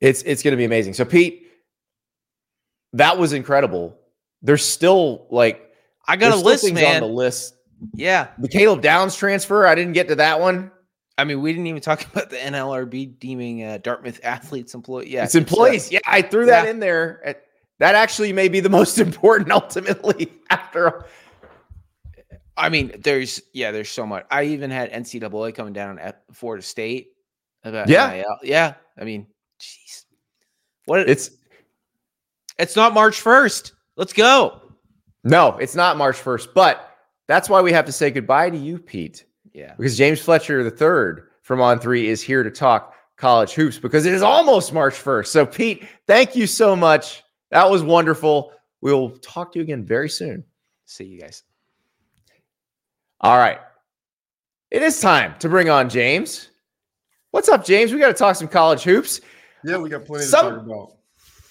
It's 0.01 0.23
it's 0.23 0.43
going 0.43 0.53
to 0.53 0.57
be 0.57 0.65
amazing. 0.65 0.95
So, 0.95 1.05
Pete, 1.05 1.50
that 2.95 3.19
was 3.19 3.33
incredible. 3.33 3.97
There's 4.43 4.65
still 4.65 5.27
like 5.31 5.73
I 6.07 6.17
got 6.17 6.33
a 6.33 6.37
list, 6.37 6.73
man. 6.73 7.03
On 7.03 7.09
the 7.09 7.15
list. 7.15 7.55
Yeah, 7.95 8.29
the 8.39 8.49
Caleb 8.49 8.83
Downs 8.83 9.17
transfer. 9.17 9.67
I 9.67 9.75
didn't 9.75 9.95
get 9.95 10.09
to 10.09 10.17
that 10.17 10.41
one. 10.41 10.71
I 11.17 11.25
mean, 11.25 11.43
we 11.43 11.53
didn't 11.53 11.67
even 11.67 11.83
talk 11.83 12.05
about 12.13 12.31
the 12.31 12.37
NLRB 12.37 13.19
deeming 13.19 13.65
uh, 13.65 13.79
Dartmouth 13.79 14.21
athletes 14.23 14.75
employee. 14.75 15.11
Yeah, 15.11 15.25
it's 15.25 15.35
employees. 15.35 15.93
yeah, 15.93 16.01
I 16.07 16.23
threw 16.23 16.47
that 16.47 16.65
yeah. 16.65 16.71
in 16.71 16.81
there. 16.81 17.37
That 17.79 17.95
actually 17.95 18.33
may 18.33 18.49
be 18.49 18.61
the 18.61 18.69
most 18.71 18.99
important 18.99 19.51
ultimately. 19.51 20.33
After, 20.51 21.07
I 22.57 22.69
mean, 22.69 22.93
there's 23.03 23.41
yeah, 23.53 23.71
there's 23.71 23.91
so 23.91 24.07
much. 24.07 24.27
I 24.31 24.45
even 24.45 24.71
had 24.71 24.93
NCAA 24.93 25.55
coming 25.55 25.73
down 25.73 25.99
at 25.99 26.23
Florida 26.33 26.63
State 26.63 27.13
about 27.65 27.89
yeah, 27.89 28.11
NIL. 28.11 28.39
yeah. 28.43 28.75
I 28.99 29.05
mean, 29.05 29.27
jeez, 29.61 30.05
what 30.87 31.09
it's 31.09 31.31
it's 32.61 32.77
not 32.77 32.95
March 32.95 33.21
first. 33.21 33.73
Let's 33.97 34.13
go. 34.13 34.61
No, 35.25 35.57
it's 35.59 35.75
not 35.75 35.97
March 35.97 36.17
first, 36.17 36.55
but 36.55 36.97
that's 37.29 37.49
why 37.49 37.61
we 37.61 37.73
have 37.73 37.87
to 37.87 37.93
say 37.93 38.11
goodbye 38.11 38.51
to 38.51 38.57
you, 38.57 38.79
Pete. 38.79 39.25
Yeah. 39.53 39.75
Because 39.77 39.97
James 39.97 40.21
Fletcher 40.21 40.63
the 40.63 40.71
third 40.71 41.29
from 41.43 41.61
On 41.61 41.79
Three 41.79 42.09
is 42.09 42.23
here 42.23 42.43
to 42.43 42.51
talk 42.51 42.95
college 43.17 43.53
hoops 43.53 43.79
because 43.79 44.07
it 44.07 44.15
is 44.15 44.23
almost 44.23 44.73
March 44.73 44.95
1st. 44.95 45.27
So, 45.27 45.45
Pete, 45.45 45.87
thank 46.07 46.35
you 46.35 46.47
so 46.47 46.75
much. 46.75 47.23
That 47.51 47.71
was 47.71 47.83
wonderful. 47.83 48.53
We'll 48.81 49.11
talk 49.19 49.53
to 49.53 49.59
you 49.59 49.63
again 49.63 49.85
very 49.85 50.09
soon. 50.09 50.45
See 50.87 51.05
you 51.05 51.21
guys. 51.21 51.43
All 53.21 53.37
right. 53.37 53.59
It 54.71 54.83
is 54.83 55.01
time 55.01 55.35
to 55.41 55.49
bring 55.49 55.69
on 55.69 55.91
James. 55.91 56.49
What's 57.33 57.49
up, 57.49 57.65
James? 57.65 57.93
We 57.93 57.99
got 57.99 58.09
to 58.09 58.15
talk 58.15 58.37
some 58.37 58.49
college 58.49 58.83
hoops. 58.83 59.21
Yeah, 59.63 59.77
we 59.77 59.91
got 59.91 60.05
plenty 60.05 60.25
some, 60.25 60.47
to 60.47 60.57
talk 60.57 60.65
about 60.65 60.97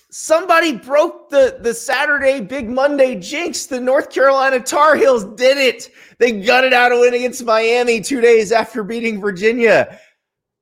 somebody 0.10 0.76
broke 0.76 1.30
the 1.30 1.58
the 1.62 1.74
Saturday 1.74 2.42
Big 2.42 2.70
Monday 2.70 3.16
jinx. 3.16 3.66
The 3.66 3.80
North 3.80 4.10
Carolina 4.10 4.60
Tar 4.60 4.96
Heels 4.96 5.24
did 5.36 5.58
it. 5.58 5.90
They 6.18 6.32
gutted 6.32 6.74
out 6.74 6.92
a 6.92 7.00
win 7.00 7.14
against 7.14 7.44
Miami 7.44 8.02
two 8.02 8.22
days 8.22 8.52
after 8.52 8.84
beating 8.84 9.22
Virginia. 9.22 10.00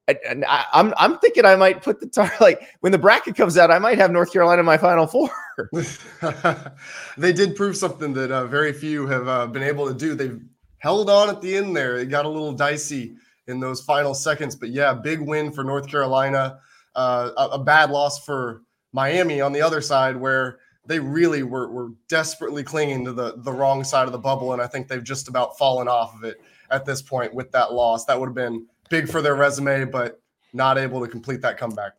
And 0.08 0.46
I, 0.46 0.66
am 0.74 0.88
I'm, 0.88 0.94
I'm 0.98 1.20
thinking 1.20 1.44
I 1.44 1.58
might 1.58 1.84
put 1.84 2.00
the 2.00 2.08
tar 2.08 2.32
like 2.40 2.62
when 2.80 2.92
the 2.92 2.98
bracket 2.98 3.36
comes 3.36 3.58
out, 3.58 3.72
I 3.72 3.80
might 3.80 3.98
have 3.98 4.12
North 4.12 4.32
Carolina 4.32 4.62
in 4.62 4.66
my 4.66 4.78
Final 4.78 5.08
Four. 5.08 5.30
they 7.18 7.34
did 7.34 7.56
prove 7.56 7.76
something 7.76 8.14
that 8.14 8.32
uh, 8.32 8.46
very 8.46 8.72
few 8.72 9.08
have 9.08 9.28
uh, 9.28 9.48
been 9.48 9.64
able 9.64 9.88
to 9.88 9.94
do. 9.94 10.16
They've 10.16 10.42
held 10.78 11.10
on 11.10 11.30
at 11.30 11.42
the 11.42 11.58
end 11.58 11.76
there. 11.76 11.98
It 11.98 12.06
got 12.06 12.26
a 12.26 12.30
little 12.30 12.54
dicey 12.54 13.16
in 13.48 13.60
those 13.60 13.82
final 13.82 14.14
seconds, 14.14 14.56
but 14.56 14.70
yeah, 14.70 14.94
big 14.94 15.20
win 15.20 15.52
for 15.52 15.64
North 15.64 15.88
Carolina. 15.88 16.60
Uh, 16.96 17.32
a, 17.38 17.44
a 17.56 17.64
bad 17.64 17.92
loss 17.92 18.26
for 18.26 18.64
Miami 18.94 19.42
on 19.42 19.54
the 19.54 19.62
other 19.62 19.82
side, 19.82 20.16
where 20.16 20.60
they 20.86 21.00
really 21.00 21.44
were, 21.44 21.70
were 21.70 21.90
desperately 22.08 22.64
clinging 22.64 23.04
to 23.06 23.14
the, 23.14 23.36
the 23.38 23.52
wrong 23.52 23.84
side 23.84 24.06
of 24.06 24.14
the 24.14 24.20
bubble. 24.20 24.54
And 24.54 24.62
I 24.62 24.68
think 24.68 24.88
they've 24.88 25.04
just 25.04 25.28
about 25.28 25.58
fallen 25.58 25.88
off 25.88 26.16
of 26.16 26.24
it 26.24 26.42
at 26.72 26.86
this 26.86 27.02
point 27.02 27.34
with 27.34 27.52
that 27.52 27.74
loss. 27.74 28.06
That 28.06 28.20
would 28.20 28.28
have 28.28 28.36
been 28.36 28.66
big 28.90 29.10
for 29.10 29.22
their 29.22 29.36
resume, 29.36 29.86
but 29.86 30.22
not 30.54 30.78
able 30.78 31.02
to 31.02 31.08
complete 31.08 31.42
that 31.42 31.58
comeback. 31.58 31.94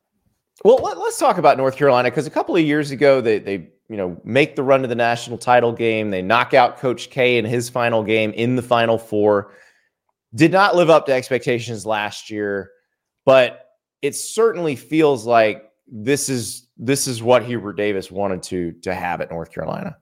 Well, 0.65 0.77
let, 0.77 0.97
us 0.97 1.19
talk 1.19 1.39
about 1.39 1.57
North 1.57 1.77
Carolina 1.77 2.11
because 2.11 2.27
a 2.27 2.31
couple 2.31 2.57
of 2.57 2.63
years 2.63 2.91
ago 2.91 3.21
they 3.21 3.39
they 3.39 3.71
you 3.89 3.97
know 3.97 4.21
make 4.25 4.57
the 4.57 4.63
run 4.65 4.83
to 4.83 4.89
the 4.89 4.97
national 4.97 5.39
title 5.39 5.73
game. 5.73 6.11
They 6.11 6.21
knock 6.21 6.53
out 6.53 6.79
Coach 6.79 7.11
K 7.11 7.39
in 7.39 7.45
his 7.45 7.69
final 7.69 8.03
game 8.03 8.33
in 8.33 8.57
the 8.57 8.63
Final 8.63 8.99
Four. 8.99 9.53
Did 10.35 10.51
not 10.51 10.75
live 10.75 10.91
up 10.91 11.07
to 11.07 11.13
expectations 11.13 11.87
last 11.87 12.29
year, 12.29 12.73
but 13.25 13.67
it 14.03 14.17
certainly 14.17 14.75
feels 14.75 15.27
like 15.27 15.71
this 15.87 16.29
is 16.29 16.68
this 16.79 17.07
is 17.07 17.23
what 17.23 17.45
Hubert 17.45 17.75
Davis 17.75 18.11
wanted 18.11 18.43
to 18.45 18.73
to 18.83 18.95
have 18.95 19.21
at 19.21 19.31
North 19.31 19.53
Carolina. 19.53 19.97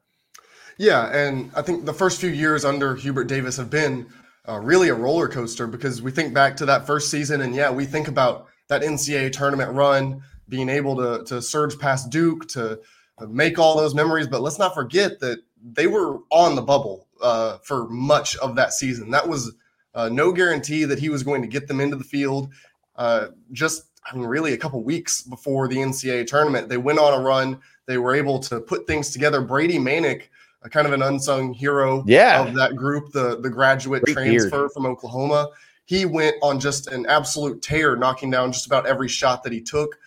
Yeah, 0.78 1.08
and 1.08 1.50
I 1.56 1.62
think 1.62 1.86
the 1.86 1.94
first 1.94 2.20
few 2.20 2.30
years 2.30 2.64
under 2.64 2.94
Hubert 2.94 3.24
Davis 3.24 3.56
have 3.56 3.70
been 3.70 4.06
uh, 4.46 4.60
really 4.60 4.90
a 4.90 4.94
roller 4.94 5.26
coaster 5.26 5.66
because 5.66 6.02
we 6.02 6.10
think 6.10 6.34
back 6.34 6.56
to 6.58 6.66
that 6.66 6.86
first 6.86 7.10
season, 7.10 7.40
and 7.40 7.54
yeah, 7.54 7.70
we 7.70 7.86
think 7.86 8.08
about 8.08 8.46
that 8.68 8.82
NCAA 8.82 9.32
tournament 9.32 9.72
run, 9.72 10.22
being 10.48 10.68
able 10.68 10.96
to 10.96 11.24
to 11.24 11.40
surge 11.40 11.78
past 11.78 12.10
Duke, 12.10 12.46
to 12.48 12.80
uh, 13.18 13.26
make 13.26 13.58
all 13.58 13.76
those 13.76 13.94
memories. 13.94 14.26
But 14.26 14.42
let's 14.42 14.58
not 14.58 14.74
forget 14.74 15.20
that 15.20 15.38
they 15.62 15.86
were 15.86 16.18
on 16.30 16.54
the 16.54 16.62
bubble 16.62 17.08
uh, 17.22 17.58
for 17.58 17.88
much 17.88 18.36
of 18.36 18.56
that 18.56 18.74
season. 18.74 19.10
That 19.10 19.28
was 19.28 19.52
uh, 19.94 20.10
no 20.10 20.30
guarantee 20.32 20.84
that 20.84 20.98
he 20.98 21.08
was 21.08 21.22
going 21.22 21.40
to 21.40 21.48
get 21.48 21.68
them 21.68 21.80
into 21.80 21.96
the 21.96 22.04
field. 22.04 22.50
Uh, 22.96 23.28
just 23.52 23.84
I 24.10 24.14
mean, 24.14 24.26
really 24.26 24.52
a 24.52 24.56
couple 24.56 24.82
weeks 24.82 25.22
before 25.22 25.68
the 25.68 25.76
NCAA 25.76 26.26
tournament. 26.26 26.68
They 26.68 26.76
went 26.76 26.98
on 26.98 27.18
a 27.18 27.22
run. 27.22 27.58
They 27.86 27.98
were 27.98 28.14
able 28.14 28.38
to 28.40 28.60
put 28.60 28.86
things 28.86 29.10
together. 29.10 29.40
Brady 29.40 29.78
Manek, 29.78 30.24
a 30.62 30.70
kind 30.70 30.86
of 30.86 30.92
an 30.92 31.02
unsung 31.02 31.52
hero 31.52 32.04
yeah. 32.06 32.42
of 32.42 32.54
that 32.54 32.76
group, 32.76 33.12
the, 33.12 33.40
the 33.40 33.50
graduate 33.50 34.04
Great 34.04 34.14
transfer 34.14 34.50
beard. 34.50 34.72
from 34.72 34.86
Oklahoma. 34.86 35.48
He 35.86 36.04
went 36.04 36.36
on 36.42 36.58
just 36.58 36.88
an 36.88 37.06
absolute 37.06 37.62
tear, 37.62 37.96
knocking 37.96 38.30
down 38.30 38.52
just 38.52 38.66
about 38.66 38.86
every 38.86 39.08
shot 39.08 39.42
that 39.44 39.52
he 39.52 39.60
took. 39.60 39.98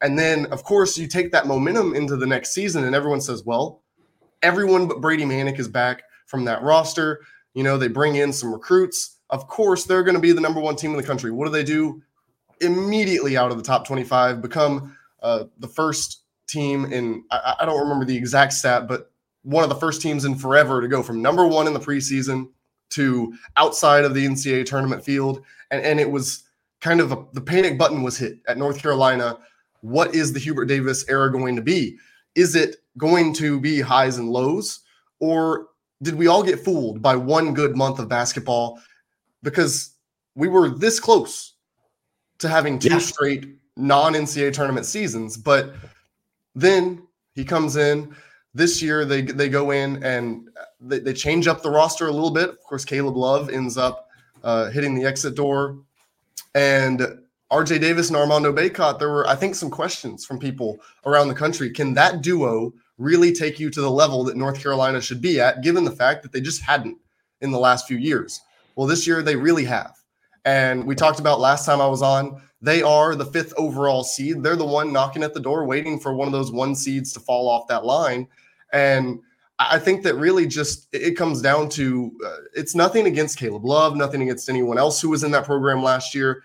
And 0.00 0.18
then, 0.18 0.46
of 0.46 0.62
course, 0.64 0.96
you 0.96 1.06
take 1.06 1.32
that 1.32 1.46
momentum 1.46 1.94
into 1.94 2.16
the 2.16 2.26
next 2.26 2.52
season, 2.52 2.84
and 2.84 2.94
everyone 2.94 3.20
says, 3.20 3.44
well, 3.44 3.82
everyone 4.42 4.86
but 4.86 5.00
Brady 5.00 5.24
Manek 5.24 5.58
is 5.58 5.68
back 5.68 6.04
from 6.26 6.44
that 6.44 6.62
roster. 6.62 7.20
You 7.54 7.64
know, 7.64 7.78
they 7.78 7.88
bring 7.88 8.16
in 8.16 8.32
some 8.32 8.52
recruits. 8.52 9.16
Of 9.30 9.48
course, 9.48 9.84
they're 9.84 10.04
going 10.04 10.14
to 10.14 10.20
be 10.20 10.32
the 10.32 10.40
number 10.40 10.60
one 10.60 10.76
team 10.76 10.92
in 10.92 10.96
the 10.96 11.02
country. 11.02 11.30
What 11.30 11.46
do 11.46 11.52
they 11.52 11.64
do? 11.64 12.02
Immediately 12.60 13.36
out 13.36 13.50
of 13.50 13.56
the 13.56 13.62
top 13.62 13.86
25, 13.86 14.42
become 14.42 14.96
uh, 15.22 15.44
the 15.58 15.68
first 15.68 16.22
team 16.46 16.86
in, 16.86 17.24
I, 17.30 17.56
I, 17.60 17.66
don't 17.66 17.80
remember 17.80 18.04
the 18.04 18.16
exact 18.16 18.52
stat, 18.52 18.88
but 18.88 19.10
one 19.42 19.62
of 19.62 19.68
the 19.68 19.76
first 19.76 20.00
teams 20.00 20.24
in 20.24 20.34
forever 20.34 20.80
to 20.80 20.88
go 20.88 21.02
from 21.02 21.20
number 21.20 21.46
one 21.46 21.66
in 21.66 21.74
the 21.74 21.80
preseason 21.80 22.48
to 22.90 23.34
outside 23.56 24.04
of 24.04 24.14
the 24.14 24.26
NCAA 24.26 24.64
tournament 24.64 25.04
field. 25.04 25.42
And, 25.70 25.84
and 25.84 26.00
it 26.00 26.10
was 26.10 26.44
kind 26.80 27.00
of 27.00 27.12
a, 27.12 27.24
the 27.32 27.40
panic 27.40 27.78
button 27.78 28.02
was 28.02 28.16
hit 28.16 28.38
at 28.46 28.58
North 28.58 28.78
Carolina. 28.78 29.38
What 29.80 30.14
is 30.14 30.32
the 30.32 30.40
Hubert 30.40 30.66
Davis 30.66 31.04
era 31.08 31.30
going 31.30 31.56
to 31.56 31.62
be? 31.62 31.98
Is 32.34 32.54
it 32.54 32.76
going 32.96 33.32
to 33.34 33.60
be 33.60 33.80
highs 33.80 34.16
and 34.16 34.30
lows? 34.30 34.80
Or 35.20 35.68
did 36.02 36.14
we 36.14 36.28
all 36.28 36.42
get 36.42 36.60
fooled 36.60 37.02
by 37.02 37.16
one 37.16 37.54
good 37.54 37.76
month 37.76 37.98
of 37.98 38.08
basketball? 38.08 38.80
Because 39.42 39.94
we 40.34 40.48
were 40.48 40.70
this 40.70 41.00
close 41.00 41.54
to 42.38 42.48
having 42.48 42.78
two 42.78 42.90
yeah. 42.90 42.98
straight 42.98 43.56
non 43.76 44.14
NCAA 44.14 44.52
tournament 44.52 44.86
seasons. 44.86 45.36
But 45.36 45.74
then 46.54 47.02
he 47.34 47.44
comes 47.44 47.76
in 47.76 48.14
this 48.54 48.82
year. 48.82 49.04
They 49.04 49.22
they 49.22 49.48
go 49.48 49.70
in 49.70 50.02
and 50.02 50.48
they, 50.80 50.98
they 50.98 51.12
change 51.12 51.46
up 51.46 51.62
the 51.62 51.70
roster 51.70 52.08
a 52.08 52.12
little 52.12 52.30
bit. 52.30 52.50
Of 52.50 52.62
course, 52.62 52.84
Caleb 52.84 53.16
Love 53.16 53.50
ends 53.50 53.76
up 53.76 54.08
uh, 54.42 54.70
hitting 54.70 54.94
the 54.94 55.04
exit 55.04 55.34
door, 55.34 55.78
and 56.54 57.00
RJ 57.50 57.80
Davis 57.80 58.08
and 58.08 58.16
Armando 58.16 58.52
Bacot. 58.52 58.98
There 58.98 59.08
were 59.08 59.26
I 59.26 59.34
think 59.34 59.54
some 59.54 59.70
questions 59.70 60.24
from 60.24 60.38
people 60.38 60.78
around 61.06 61.28
the 61.28 61.34
country. 61.34 61.70
Can 61.70 61.94
that 61.94 62.22
duo 62.22 62.72
really 62.98 63.32
take 63.32 63.60
you 63.60 63.70
to 63.70 63.80
the 63.80 63.90
level 63.90 64.24
that 64.24 64.36
North 64.36 64.60
Carolina 64.60 65.00
should 65.00 65.22
be 65.22 65.40
at, 65.40 65.62
given 65.62 65.84
the 65.84 65.90
fact 65.90 66.22
that 66.22 66.32
they 66.32 66.40
just 66.40 66.60
hadn't 66.60 66.98
in 67.40 67.50
the 67.50 67.58
last 67.58 67.86
few 67.86 67.96
years? 67.96 68.40
Well, 68.74 68.86
this 68.86 69.06
year 69.06 69.22
they 69.22 69.36
really 69.36 69.64
have. 69.64 69.97
And 70.48 70.86
we 70.86 70.94
talked 70.94 71.20
about 71.20 71.40
last 71.40 71.66
time 71.66 71.78
I 71.78 71.86
was 71.86 72.00
on, 72.00 72.40
they 72.62 72.80
are 72.80 73.14
the 73.14 73.26
fifth 73.26 73.52
overall 73.58 74.02
seed. 74.02 74.42
They're 74.42 74.56
the 74.56 74.64
one 74.64 74.94
knocking 74.94 75.22
at 75.22 75.34
the 75.34 75.40
door, 75.40 75.66
waiting 75.66 76.00
for 76.00 76.14
one 76.14 76.26
of 76.26 76.32
those 76.32 76.50
one 76.50 76.74
seeds 76.74 77.12
to 77.12 77.20
fall 77.20 77.50
off 77.50 77.68
that 77.68 77.84
line. 77.84 78.26
And 78.72 79.20
I 79.58 79.78
think 79.78 80.04
that 80.04 80.14
really 80.14 80.46
just 80.46 80.88
it 80.90 81.18
comes 81.18 81.42
down 81.42 81.68
to 81.70 82.10
uh, 82.24 82.36
it's 82.54 82.74
nothing 82.74 83.04
against 83.04 83.36
Caleb 83.36 83.66
Love, 83.66 83.94
nothing 83.94 84.22
against 84.22 84.48
anyone 84.48 84.78
else 84.78 85.02
who 85.02 85.10
was 85.10 85.22
in 85.22 85.32
that 85.32 85.44
program 85.44 85.82
last 85.82 86.14
year, 86.14 86.42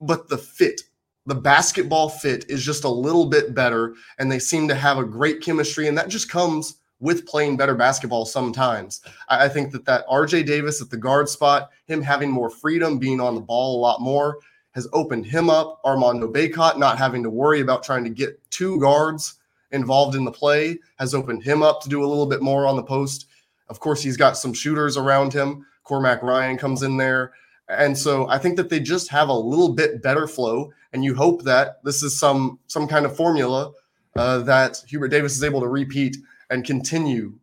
but 0.00 0.28
the 0.28 0.38
fit, 0.38 0.80
the 1.26 1.36
basketball 1.36 2.08
fit 2.08 2.44
is 2.50 2.64
just 2.64 2.82
a 2.82 2.88
little 2.88 3.26
bit 3.26 3.54
better. 3.54 3.94
And 4.18 4.32
they 4.32 4.40
seem 4.40 4.66
to 4.66 4.74
have 4.74 4.98
a 4.98 5.04
great 5.04 5.40
chemistry. 5.42 5.86
And 5.86 5.96
that 5.96 6.08
just 6.08 6.28
comes 6.28 6.74
with 7.02 7.26
playing 7.26 7.56
better 7.56 7.74
basketball 7.74 8.24
sometimes. 8.24 9.02
I, 9.28 9.44
I 9.44 9.48
think 9.48 9.72
that 9.72 9.84
that 9.84 10.06
RJ 10.06 10.46
Davis 10.46 10.80
at 10.80 10.88
the 10.88 10.96
guard 10.96 11.28
spot, 11.28 11.70
him 11.86 12.00
having 12.00 12.30
more 12.30 12.48
freedom, 12.48 12.98
being 12.98 13.20
on 13.20 13.34
the 13.34 13.40
ball 13.40 13.78
a 13.78 13.82
lot 13.82 14.00
more, 14.00 14.38
has 14.70 14.88
opened 14.94 15.26
him 15.26 15.50
up. 15.50 15.80
Armando 15.84 16.32
Bacot 16.32 16.78
not 16.78 16.96
having 16.96 17.22
to 17.24 17.28
worry 17.28 17.60
about 17.60 17.82
trying 17.82 18.04
to 18.04 18.10
get 18.10 18.40
two 18.50 18.80
guards 18.80 19.34
involved 19.72 20.14
in 20.14 20.24
the 20.24 20.30
play 20.30 20.78
has 20.98 21.12
opened 21.12 21.42
him 21.42 21.62
up 21.62 21.82
to 21.82 21.88
do 21.88 22.04
a 22.04 22.06
little 22.06 22.26
bit 22.26 22.40
more 22.40 22.66
on 22.66 22.76
the 22.76 22.82
post. 22.82 23.26
Of 23.68 23.80
course, 23.80 24.00
he's 24.02 24.16
got 24.16 24.36
some 24.36 24.52
shooters 24.52 24.96
around 24.96 25.32
him. 25.32 25.66
Cormac 25.82 26.22
Ryan 26.22 26.56
comes 26.56 26.82
in 26.82 26.96
there. 26.96 27.32
And 27.68 27.96
so 27.96 28.28
I 28.28 28.38
think 28.38 28.56
that 28.56 28.68
they 28.68 28.80
just 28.80 29.08
have 29.08 29.28
a 29.28 29.34
little 29.34 29.70
bit 29.70 30.02
better 30.02 30.28
flow. 30.28 30.72
And 30.92 31.02
you 31.02 31.14
hope 31.14 31.42
that 31.42 31.82
this 31.82 32.02
is 32.02 32.18
some 32.18 32.60
some 32.66 32.86
kind 32.86 33.06
of 33.06 33.16
formula 33.16 33.72
uh, 34.14 34.38
that 34.40 34.82
Hubert 34.86 35.08
Davis 35.08 35.36
is 35.36 35.42
able 35.42 35.60
to 35.60 35.68
repeat 35.68 36.18
and 36.52 36.64
continue 36.64 37.34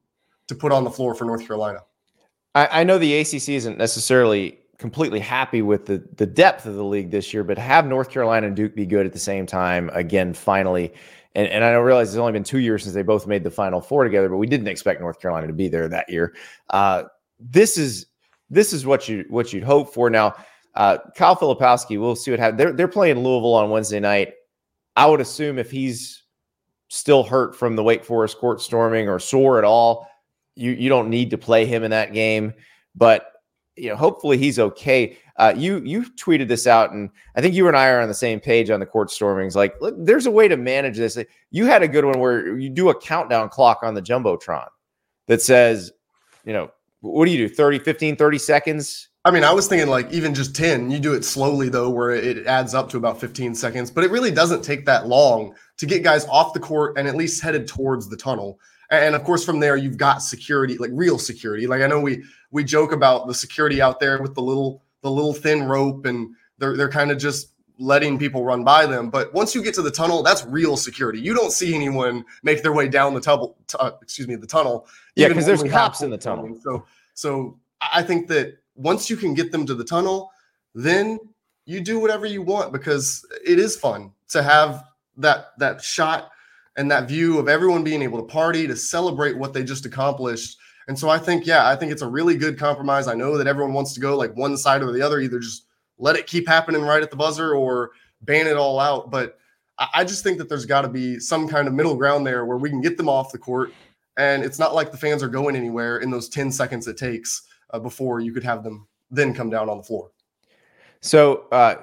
to 0.47 0.55
put 0.55 0.71
on 0.71 0.83
the 0.83 0.89
floor 0.89 1.13
for 1.15 1.25
North 1.25 1.45
Carolina. 1.45 1.79
I, 2.55 2.81
I 2.81 2.83
know 2.83 2.97
the 2.97 3.19
ACC 3.19 3.49
isn't 3.49 3.77
necessarily 3.77 4.59
completely 4.77 5.19
happy 5.19 5.61
with 5.61 5.85
the 5.85 6.01
the 6.15 6.25
depth 6.25 6.65
of 6.65 6.75
the 6.75 6.83
league 6.83 7.11
this 7.11 7.33
year, 7.33 7.43
but 7.43 7.57
have 7.57 7.85
North 7.85 8.09
Carolina 8.09 8.47
and 8.47 8.55
Duke 8.55 8.75
be 8.75 8.85
good 8.85 9.05
at 9.05 9.13
the 9.13 9.19
same 9.19 9.45
time 9.45 9.89
again, 9.93 10.33
finally. 10.33 10.93
And, 11.35 11.47
and 11.47 11.63
I 11.63 11.71
don't 11.71 11.85
realize 11.85 12.09
it's 12.09 12.17
only 12.17 12.31
been 12.31 12.43
two 12.43 12.57
years 12.57 12.83
since 12.83 12.95
they 12.95 13.03
both 13.03 13.27
made 13.27 13.43
the 13.43 13.51
Final 13.51 13.81
Four 13.81 14.03
together, 14.03 14.29
but 14.29 14.37
we 14.37 14.47
didn't 14.47 14.67
expect 14.67 14.99
North 14.99 15.19
Carolina 15.19 15.47
to 15.47 15.53
be 15.53 15.67
there 15.67 15.87
that 15.87 16.09
year. 16.09 16.33
Uh, 16.69 17.03
this 17.39 17.77
is 17.77 18.07
this 18.49 18.73
is 18.73 18.85
what 18.85 19.07
you 19.07 19.25
what 19.29 19.53
you'd 19.53 19.63
hope 19.63 19.93
for. 19.93 20.09
Now, 20.09 20.35
uh, 20.75 20.97
Kyle 21.15 21.35
Filipowski, 21.35 21.99
we'll 21.99 22.15
see 22.15 22.31
what 22.31 22.39
happens. 22.39 22.57
They're 22.57 22.73
they're 22.73 22.87
playing 22.87 23.19
Louisville 23.19 23.53
on 23.53 23.69
Wednesday 23.69 23.99
night. 23.99 24.33
I 24.95 25.05
would 25.05 25.21
assume 25.21 25.59
if 25.59 25.69
he's 25.69 26.18
still 26.89 27.23
hurt 27.23 27.55
from 27.55 27.75
the 27.75 27.83
Wake 27.83 28.03
Forest 28.03 28.37
court 28.37 28.61
storming 28.61 29.07
or 29.07 29.19
sore 29.19 29.57
at 29.57 29.63
all, 29.63 30.07
you 30.55 30.71
you 30.71 30.89
don't 30.89 31.09
need 31.09 31.29
to 31.29 31.37
play 31.37 31.65
him 31.65 31.83
in 31.83 31.91
that 31.91 32.13
game. 32.13 32.53
But 32.95 33.31
you 33.77 33.89
know, 33.89 33.95
hopefully 33.95 34.37
he's 34.37 34.59
okay. 34.59 35.17
Uh, 35.37 35.53
you 35.55 35.79
you 35.85 36.03
tweeted 36.17 36.49
this 36.49 36.67
out, 36.67 36.91
and 36.91 37.09
I 37.35 37.41
think 37.41 37.55
you 37.55 37.67
and 37.69 37.77
I 37.77 37.89
are 37.89 38.01
on 38.01 38.09
the 38.09 38.13
same 38.13 38.41
page 38.41 38.69
on 38.69 38.81
the 38.81 38.85
court 38.85 39.09
stormings. 39.09 39.55
Like, 39.55 39.79
look, 39.79 39.95
there's 39.97 40.25
a 40.25 40.31
way 40.31 40.49
to 40.49 40.57
manage 40.57 40.97
this. 40.97 41.17
You 41.51 41.65
had 41.65 41.81
a 41.81 41.87
good 41.87 42.03
one 42.03 42.19
where 42.19 42.57
you 42.57 42.69
do 42.69 42.89
a 42.89 42.99
countdown 42.99 43.47
clock 43.47 43.79
on 43.83 43.93
the 43.93 44.01
jumbotron 44.01 44.67
that 45.27 45.41
says, 45.41 45.93
you 46.43 46.51
know, 46.51 46.71
what 47.01 47.25
do 47.25 47.31
you 47.31 47.47
do 47.47 47.53
30 47.53 47.79
15 47.79 48.15
30 48.17 48.37
seconds 48.37 49.09
I 49.29 49.31
mean, 49.31 49.43
I 49.43 49.53
was 49.53 49.67
thinking 49.67 49.89
like 49.89 50.11
even 50.11 50.33
just 50.33 50.55
10, 50.55 50.89
you 50.89 50.97
do 50.97 51.13
it 51.13 51.23
slowly 51.23 51.69
though, 51.69 51.87
where 51.87 52.09
it 52.09 52.47
adds 52.47 52.73
up 52.73 52.89
to 52.89 52.97
about 52.97 53.21
15 53.21 53.53
seconds, 53.53 53.91
but 53.91 54.03
it 54.03 54.09
really 54.09 54.31
doesn't 54.31 54.63
take 54.63 54.87
that 54.87 55.07
long 55.07 55.53
to 55.77 55.85
get 55.85 56.01
guys 56.01 56.25
off 56.25 56.53
the 56.53 56.59
court 56.59 56.97
and 56.97 57.07
at 57.07 57.15
least 57.15 57.39
headed 57.39 57.67
towards 57.67 58.09
the 58.09 58.17
tunnel. 58.17 58.59
And 58.89 59.13
of 59.13 59.23
course, 59.23 59.45
from 59.45 59.59
there, 59.59 59.77
you've 59.77 59.97
got 59.97 60.23
security, 60.23 60.79
like 60.79 60.89
real 60.91 61.19
security. 61.19 61.67
Like 61.67 61.83
I 61.83 61.85
know 61.85 61.99
we 61.99 62.23
we 62.49 62.63
joke 62.63 62.91
about 62.91 63.27
the 63.27 63.35
security 63.35 63.83
out 63.83 63.99
there 63.99 64.19
with 64.19 64.33
the 64.33 64.41
little 64.41 64.81
the 65.03 65.11
little 65.11 65.35
thin 65.35 65.65
rope 65.65 66.07
and 66.07 66.33
they're 66.57 66.75
they're 66.75 66.89
kind 66.89 67.11
of 67.11 67.19
just 67.19 67.53
letting 67.77 68.17
people 68.17 68.43
run 68.43 68.63
by 68.63 68.87
them. 68.87 69.11
But 69.11 69.31
once 69.35 69.53
you 69.53 69.61
get 69.61 69.75
to 69.75 69.83
the 69.83 69.91
tunnel, 69.91 70.23
that's 70.23 70.43
real 70.47 70.75
security. 70.75 71.21
You 71.21 71.35
don't 71.35 71.51
see 71.51 71.75
anyone 71.75 72.25
make 72.41 72.63
their 72.63 72.73
way 72.73 72.87
down 72.87 73.13
the 73.13 73.21
tunnel. 73.21 73.57
T- 73.67 73.77
uh, 73.79 73.91
excuse 74.01 74.27
me, 74.27 74.37
the 74.37 74.47
tunnel. 74.47 74.87
Yeah, 75.15 75.27
because 75.27 75.45
there's 75.45 75.61
cops 75.61 76.01
in 76.01 76.09
the 76.09 76.17
tunnel. 76.17 76.57
So 76.63 76.83
so 77.13 77.59
I 77.79 78.01
think 78.01 78.27
that 78.29 78.57
once 78.79 79.09
you 79.09 79.17
can 79.17 79.33
get 79.33 79.51
them 79.51 79.65
to 79.65 79.75
the 79.75 79.83
tunnel, 79.83 80.31
then 80.73 81.19
you 81.65 81.81
do 81.81 81.99
whatever 81.99 82.25
you 82.25 82.41
want 82.41 82.71
because 82.71 83.25
it 83.45 83.59
is 83.59 83.75
fun 83.75 84.11
to 84.29 84.41
have 84.41 84.83
that 85.17 85.47
that 85.59 85.81
shot 85.81 86.31
and 86.77 86.89
that 86.89 87.07
view 87.07 87.37
of 87.37 87.49
everyone 87.49 87.83
being 87.83 88.01
able 88.01 88.17
to 88.19 88.31
party 88.31 88.65
to 88.65 88.75
celebrate 88.75 89.37
what 89.37 89.53
they 89.53 89.63
just 89.63 89.85
accomplished. 89.85 90.57
And 90.87 90.97
so 90.97 91.09
I 91.09 91.17
think, 91.19 91.45
yeah, 91.45 91.67
I 91.67 91.75
think 91.75 91.91
it's 91.91 92.01
a 92.01 92.07
really 92.07 92.37
good 92.37 92.57
compromise. 92.57 93.07
I 93.07 93.15
know 93.15 93.37
that 93.37 93.47
everyone 93.47 93.73
wants 93.73 93.93
to 93.93 93.99
go 93.99 94.17
like 94.17 94.35
one 94.35 94.55
side 94.55 94.81
or 94.81 94.91
the 94.91 95.01
other, 95.01 95.19
either 95.19 95.39
just 95.39 95.65
let 95.97 96.15
it 96.15 96.25
keep 96.25 96.47
happening 96.47 96.81
right 96.81 97.03
at 97.03 97.11
the 97.11 97.17
buzzer 97.17 97.53
or 97.53 97.91
ban 98.21 98.47
it 98.47 98.55
all 98.55 98.79
out. 98.79 99.11
But 99.11 99.37
I 99.93 100.05
just 100.05 100.23
think 100.23 100.37
that 100.37 100.47
there's 100.47 100.65
got 100.65 100.81
to 100.81 100.89
be 100.89 101.19
some 101.19 101.49
kind 101.49 101.67
of 101.67 101.73
middle 101.73 101.95
ground 101.95 102.25
there 102.25 102.45
where 102.45 102.57
we 102.57 102.69
can 102.69 102.81
get 102.81 102.97
them 102.97 103.09
off 103.09 103.33
the 103.33 103.37
court. 103.37 103.73
And 104.17 104.43
it's 104.43 104.57
not 104.59 104.73
like 104.73 104.91
the 104.91 104.97
fans 104.97 105.21
are 105.21 105.27
going 105.27 105.55
anywhere 105.55 105.97
in 105.99 106.09
those 106.09 106.29
10 106.29 106.51
seconds 106.51 106.87
it 106.87 106.97
takes 106.97 107.43
uh, 107.71 107.79
before 107.79 108.19
you 108.19 108.33
could 108.33 108.43
have 108.43 108.63
them 108.63 108.87
then 109.11 109.33
come 109.33 109.49
down 109.49 109.69
on 109.69 109.77
the 109.77 109.83
floor. 109.83 110.11
So, 111.01 111.45
uh, 111.51 111.75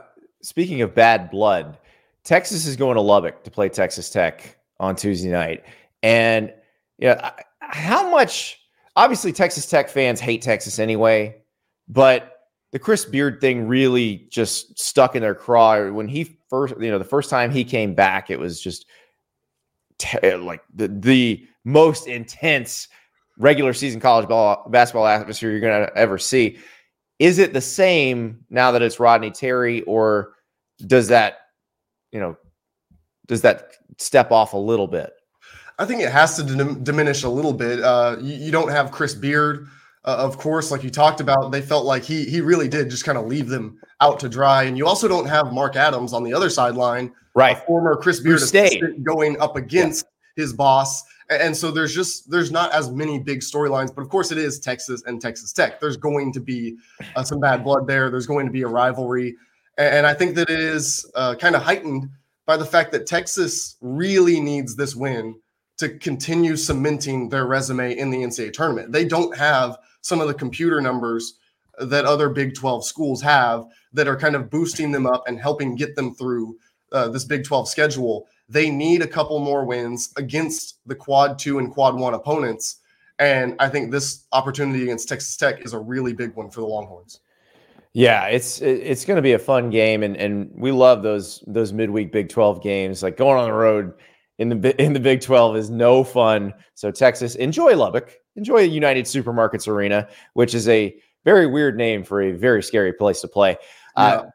speaking 0.43 0.83
of 0.83 0.95
bad 0.95 1.31
blood, 1.31 1.79
Texas 2.23 2.67
is 2.67 2.77
going 2.77 2.97
to 2.97 3.01
Lubbock 3.01 3.43
to 3.45 3.51
play 3.51 3.69
Texas 3.69 4.11
Tech 4.11 4.59
on 4.79 4.95
Tuesday 4.97 5.31
night. 5.31 5.65
And 6.03 6.53
yeah, 6.99 7.33
how 7.61 8.11
much 8.11 8.61
obviously 8.95 9.33
Texas 9.33 9.67
Tech 9.67 9.89
fans 9.89 10.21
hate 10.21 10.43
Texas 10.43 10.79
anyway, 10.79 11.37
but 11.89 12.33
the 12.73 12.79
Chris 12.79 13.05
Beard 13.05 13.41
thing 13.41 13.67
really 13.67 14.27
just 14.31 14.79
stuck 14.79 15.17
in 15.17 15.23
their 15.23 15.35
craw 15.35 15.91
when 15.91 16.09
he 16.09 16.39
first, 16.51 16.75
you 16.81 16.91
know, 16.91 16.99
the 16.99 17.05
first 17.05 17.31
time 17.31 17.51
he 17.51 17.65
came 17.65 17.95
back, 17.95 18.31
it 18.31 18.39
was 18.39 18.61
just 18.61 18.87
te- 19.99 20.35
like 20.35 20.63
the 20.75 20.89
the 20.89 21.47
most 21.65 22.07
intense 22.07 22.89
regular 23.39 23.73
season 23.73 24.01
college 24.01 24.29
ball 24.29 24.67
basketball 24.71 25.07
atmosphere 25.07 25.51
you're 25.51 25.61
going 25.61 25.87
to 25.87 25.97
ever 25.97 26.19
see. 26.19 26.59
Is 27.19 27.39
it 27.39 27.53
the 27.53 27.61
same 27.61 28.45
now 28.51 28.71
that 28.73 28.83
it's 28.83 29.01
Rodney 29.01 29.31
Terry, 29.31 29.83
or 29.83 30.35
does 30.87 31.09
that, 31.09 31.39
you 32.13 32.21
know, 32.21 32.37
does 33.27 33.41
that 33.43 33.73
step 33.99 34.31
off 34.31 34.53
a 34.53 34.59
little 34.59 34.87
bit? 34.87 35.13
I 35.79 35.85
think 35.85 36.03
it 36.03 36.11
has 36.11 36.37
to 36.37 36.43
dim- 36.43 36.85
diminish 36.85 37.25
a 37.25 37.29
little 37.29 37.53
bit. 37.53 37.81
Uh, 37.81 38.17
you, 38.21 38.35
you, 38.35 38.53
don't 38.53 38.71
have 38.71 38.91
Chris 38.91 39.15
Beard, 39.15 39.69
uh, 40.05 40.17
of 40.19 40.39
course, 40.39 40.71
like 40.71 40.83
you 40.83 40.91
talked 40.91 41.21
about. 41.21 41.53
They 41.53 41.61
felt 41.61 41.85
like 41.85 42.03
he 42.03 42.25
he 42.25 42.41
really 42.41 42.69
did 42.69 42.89
just 42.91 43.05
kind 43.05 43.19
of 43.19 43.27
leave 43.27 43.49
them 43.49 43.79
out 44.01 44.21
to 44.21 44.29
dry, 44.29 44.65
and 44.65 44.77
you 44.77 44.87
also 44.87 45.09
don't 45.09 45.27
have 45.27 45.53
Mark 45.53 45.77
Adams 45.77 46.13
on 46.13 46.23
the 46.23 46.33
other 46.33 46.49
sideline, 46.49 47.13
right? 47.35 47.59
former 47.67 47.97
Chris 47.97 48.21
Beard 48.21 48.41
going 49.05 49.39
up 49.41 49.57
against 49.57 50.07
yeah. 50.37 50.43
his 50.43 50.53
boss 50.53 51.03
and 51.29 51.57
so 51.57 51.71
there's 51.71 51.95
just 51.95 52.31
there's 52.31 52.51
not 52.51 52.73
as 52.73 52.91
many 52.91 53.19
big 53.19 53.41
storylines, 53.41 53.95
but 53.95 54.03
of 54.03 54.09
course 54.09 54.31
it 54.33 54.39
is 54.39 54.59
Texas 54.61 55.03
and 55.07 55.21
Texas 55.21 55.53
Tech. 55.53 55.81
There's 55.81 55.97
going 55.97 56.33
to 56.33 56.41
be 56.41 56.77
uh, 57.15 57.25
some 57.25 57.41
bad 57.41 57.65
blood 57.65 57.87
there. 57.87 58.11
There's 58.11 58.27
going 58.27 58.47
to 58.47 58.53
be 58.53 58.63
a 58.63 58.69
rivalry, 58.69 59.37
and 59.79 60.07
I 60.07 60.15
think 60.15 60.35
that 60.37 60.51
it 60.51 60.61
is 60.61 61.11
uh, 61.15 61.35
kind 61.35 61.57
of 61.57 61.63
heightened 61.63 62.09
by 62.47 62.57
the 62.57 62.65
fact 62.65 62.93
that 62.93 63.07
Texas 63.07 63.77
really 63.81 64.41
needs 64.41 64.77
this 64.77 64.95
win 64.95 65.35
to 65.79 65.91
continue 65.99 66.57
cementing 66.57 67.29
their 67.29 67.47
resume 67.47 67.97
in 67.97 68.11
the 68.11 68.19
NCAA 68.19 68.53
tournament. 68.53 68.93
They 68.93 69.05
don't 69.05 69.37
have 69.37 69.77
some 70.01 70.21
of 70.21 70.29
the 70.29 70.35
computer 70.35 70.81
numbers 70.81 71.35
that 71.79 72.07
other 72.07 72.31
Big 72.31 72.55
12 72.55 72.87
schools 72.87 73.21
have 73.21 73.67
that 73.93 74.09
are 74.09 74.17
kind 74.17 74.35
of 74.35 74.49
boosting 74.49 74.93
them 74.93 75.07
up 75.07 75.25
and 75.27 75.39
helping 75.39 75.75
get 75.75 75.95
them 75.97 76.15
through 76.15 76.57
uh, 76.93 77.09
this 77.09 77.25
Big 77.25 77.45
12 77.45 77.69
schedule. 77.69 78.27
They 78.49 78.71
need 78.71 79.03
a 79.03 79.07
couple 79.07 79.39
more 79.41 79.65
wins 79.65 80.13
against 80.17 80.79
the 80.87 80.95
quad 80.95 81.39
two 81.39 81.59
and 81.59 81.73
quad 81.73 81.97
one 81.97 82.15
opponents. 82.15 82.77
And 83.19 83.57
I 83.59 83.69
think 83.69 83.91
this 83.91 84.27
opportunity 84.33 84.83
against 84.83 85.09
Texas 85.09 85.37
Tech 85.37 85.65
is 85.65 85.73
a 85.73 85.79
really 85.79 86.13
big 86.13 86.35
one 86.35 86.51
for 86.51 86.61
the 86.61 86.67
Longhorns. 86.67 87.21
Yeah, 87.95 88.27
it's 88.27 88.61
it's 88.61 89.07
going 89.07 89.17
to 89.17 89.23
be 89.23 89.33
a 89.33 89.39
fun 89.39 89.71
game, 89.71 90.03
and 90.03 90.19
and 90.19 90.51
we 90.55 90.71
love 90.71 91.03
those 91.03 91.43
those 91.47 91.73
midweek 91.73 92.13
Big 92.13 92.29
Twelve 92.29 92.63
games. 92.63 93.03
Like 93.03 93.17
going 93.17 93.39
on 93.39 93.47
the 93.47 93.55
road 93.55 93.95
in 94.37 94.51
the 94.51 94.83
in 94.83 94.93
the 94.93 95.01
Big 95.01 95.23
Twelve 95.23 95.57
is 95.57 95.71
no 95.71 96.05
fun. 96.05 96.53
So 96.75 96.91
Texas, 96.91 97.37
enjoy 97.37 97.75
Lubbock, 97.75 98.13
enjoy 98.37 98.61
United 98.61 99.07
Supermarkets 99.07 99.67
Arena, 99.67 100.09
which 100.35 100.55
is 100.55 100.69
a 100.69 100.95
very 101.25 101.47
weird 101.47 101.79
name 101.79 102.05
for 102.05 102.21
a 102.21 102.33
very 102.33 102.63
scary 102.63 102.93
place 102.93 103.23
to 103.23 103.29
play. 103.29 103.57
Uh, 103.97 104.11
yeah. 104.13 104.21
Uh, 104.21 104.31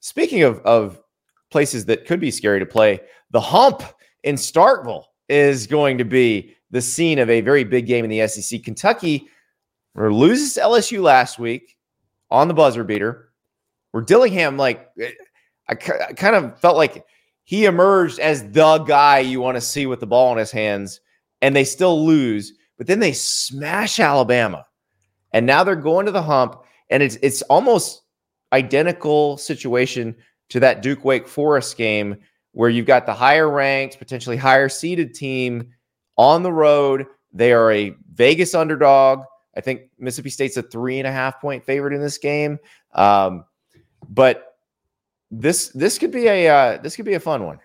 speaking 0.00 0.42
of 0.42 0.60
of 0.60 1.01
places 1.52 1.84
that 1.84 2.06
could 2.06 2.18
be 2.18 2.30
scary 2.30 2.58
to 2.58 2.66
play, 2.66 3.00
the 3.30 3.40
hump 3.40 3.82
in 4.24 4.34
Starkville 4.34 5.04
is 5.28 5.66
going 5.66 5.98
to 5.98 6.04
be 6.04 6.56
the 6.70 6.82
scene 6.82 7.18
of 7.18 7.30
a 7.30 7.40
very 7.42 7.64
big 7.64 7.86
game 7.86 8.04
in 8.04 8.10
the 8.10 8.26
SEC. 8.26 8.62
Kentucky 8.64 9.28
loses 9.94 10.56
LSU 10.56 11.02
last 11.02 11.38
week 11.38 11.76
on 12.30 12.48
the 12.48 12.54
buzzer 12.54 12.82
beater. 12.82 13.28
Where 13.92 14.02
Dillingham, 14.02 14.56
like, 14.56 14.88
eh, 14.98 15.10
I, 15.68 15.72
I 15.72 16.12
kind 16.14 16.34
of 16.34 16.58
felt 16.58 16.78
like 16.78 17.04
he 17.44 17.66
emerged 17.66 18.18
as 18.18 18.50
the 18.50 18.78
guy 18.78 19.18
you 19.18 19.40
want 19.40 19.56
to 19.56 19.60
see 19.60 19.84
with 19.84 20.00
the 20.00 20.06
ball 20.06 20.32
in 20.32 20.38
his 20.38 20.50
hands, 20.50 21.00
and 21.42 21.54
they 21.54 21.64
still 21.64 22.04
lose. 22.04 22.54
But 22.78 22.86
then 22.86 23.00
they 23.00 23.12
smash 23.12 24.00
Alabama, 24.00 24.64
and 25.32 25.44
now 25.44 25.62
they're 25.62 25.76
going 25.76 26.06
to 26.06 26.12
the 26.12 26.22
hump, 26.22 26.62
and 26.88 27.02
it's 27.02 27.16
it's 27.16 27.42
almost 27.42 28.02
identical 28.52 29.36
situation 29.36 30.16
to 30.52 30.60
that 30.60 30.82
Duke 30.82 31.02
Wake 31.02 31.26
Forest 31.26 31.78
game 31.78 32.16
where 32.52 32.68
you've 32.68 32.86
got 32.86 33.06
the 33.06 33.14
higher 33.14 33.48
ranked, 33.48 33.98
potentially 33.98 34.36
higher 34.36 34.68
seeded 34.68 35.14
team 35.14 35.70
on 36.18 36.42
the 36.42 36.52
road. 36.52 37.06
They 37.32 37.54
are 37.54 37.72
a 37.72 37.94
Vegas 38.12 38.54
underdog. 38.54 39.24
I 39.56 39.62
think 39.62 39.84
Mississippi 39.98 40.28
State's 40.28 40.58
a 40.58 40.62
three 40.62 40.98
and 40.98 41.08
a 41.08 41.12
half 41.12 41.40
point 41.40 41.64
favorite 41.64 41.94
in 41.94 42.02
this 42.02 42.18
game. 42.18 42.58
Um, 42.92 43.46
but 44.10 44.58
this 45.30 45.68
this 45.68 45.98
could 45.98 46.10
be 46.10 46.28
a 46.28 46.48
uh, 46.48 46.76
this 46.82 46.96
could 46.96 47.06
be 47.06 47.14
a 47.14 47.20
fun 47.20 47.46
one. 47.46 47.58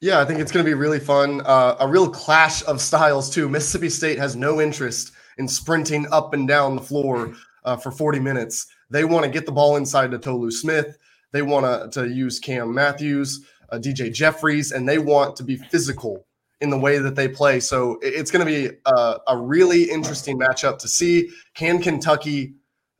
Yeah, 0.00 0.18
I 0.18 0.24
think 0.24 0.40
it's 0.40 0.50
going 0.50 0.64
to 0.64 0.68
be 0.68 0.74
really 0.74 0.98
fun. 0.98 1.42
Uh, 1.44 1.76
a 1.78 1.86
real 1.86 2.08
clash 2.08 2.64
of 2.64 2.80
styles, 2.80 3.28
too. 3.28 3.48
Mississippi 3.48 3.90
State 3.90 4.18
has 4.18 4.34
no 4.34 4.60
interest 4.60 5.12
in 5.36 5.46
sprinting 5.46 6.06
up 6.10 6.32
and 6.32 6.48
down 6.48 6.74
the 6.74 6.82
floor 6.82 7.34
uh, 7.64 7.76
for 7.76 7.90
40 7.90 8.18
minutes. 8.18 8.66
They 8.88 9.04
want 9.04 9.26
to 9.26 9.30
get 9.30 9.44
the 9.44 9.52
ball 9.52 9.76
inside 9.76 10.10
to 10.12 10.18
Tolu 10.18 10.50
Smith. 10.50 10.96
They 11.32 11.42
want 11.42 11.92
to, 11.92 12.00
to 12.00 12.12
use 12.12 12.38
Cam 12.38 12.74
Matthews, 12.74 13.46
uh, 13.70 13.78
DJ 13.78 14.12
Jeffries, 14.12 14.72
and 14.72 14.88
they 14.88 14.98
want 14.98 15.36
to 15.36 15.44
be 15.44 15.56
physical 15.56 16.26
in 16.60 16.70
the 16.70 16.78
way 16.78 16.98
that 16.98 17.14
they 17.16 17.28
play. 17.28 17.60
So 17.60 17.98
it's 18.02 18.30
going 18.30 18.46
to 18.46 18.52
be 18.52 18.76
a, 18.84 19.16
a, 19.28 19.36
really 19.36 19.84
interesting 19.84 20.38
matchup 20.38 20.78
to 20.80 20.88
see. 20.88 21.30
Can 21.54 21.80
Kentucky 21.80 22.54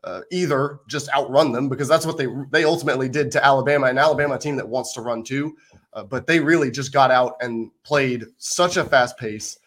uh, 0.05 0.23
either 0.31 0.81
just 0.89 1.15
outrun 1.15 1.53
them 1.53 1.69
because 1.69 1.87
that's 1.87 2.07
what 2.07 2.17
they 2.17 2.27
they 2.51 2.65
ultimately 2.65 3.09
did 3.09 3.31
to 3.33 3.45
Alabama, 3.45 3.87
an 3.87 3.99
Alabama 3.99 4.39
team 4.39 4.57
that 4.57 4.69
wants 4.69 4.95
to 4.95 5.03
run 5.03 5.23
too, 5.23 5.55
uh, 5.93 6.05
but 6.05 6.27
they 6.27 6.41
really 6.41 6.71
just 6.71 6.93
got 6.93 7.11
out 7.11 7.37
and 7.41 7.71
played 7.85 8.25
such 8.39 8.79
a 8.79 8.85
fast 8.85 9.19
pace 9.19 9.59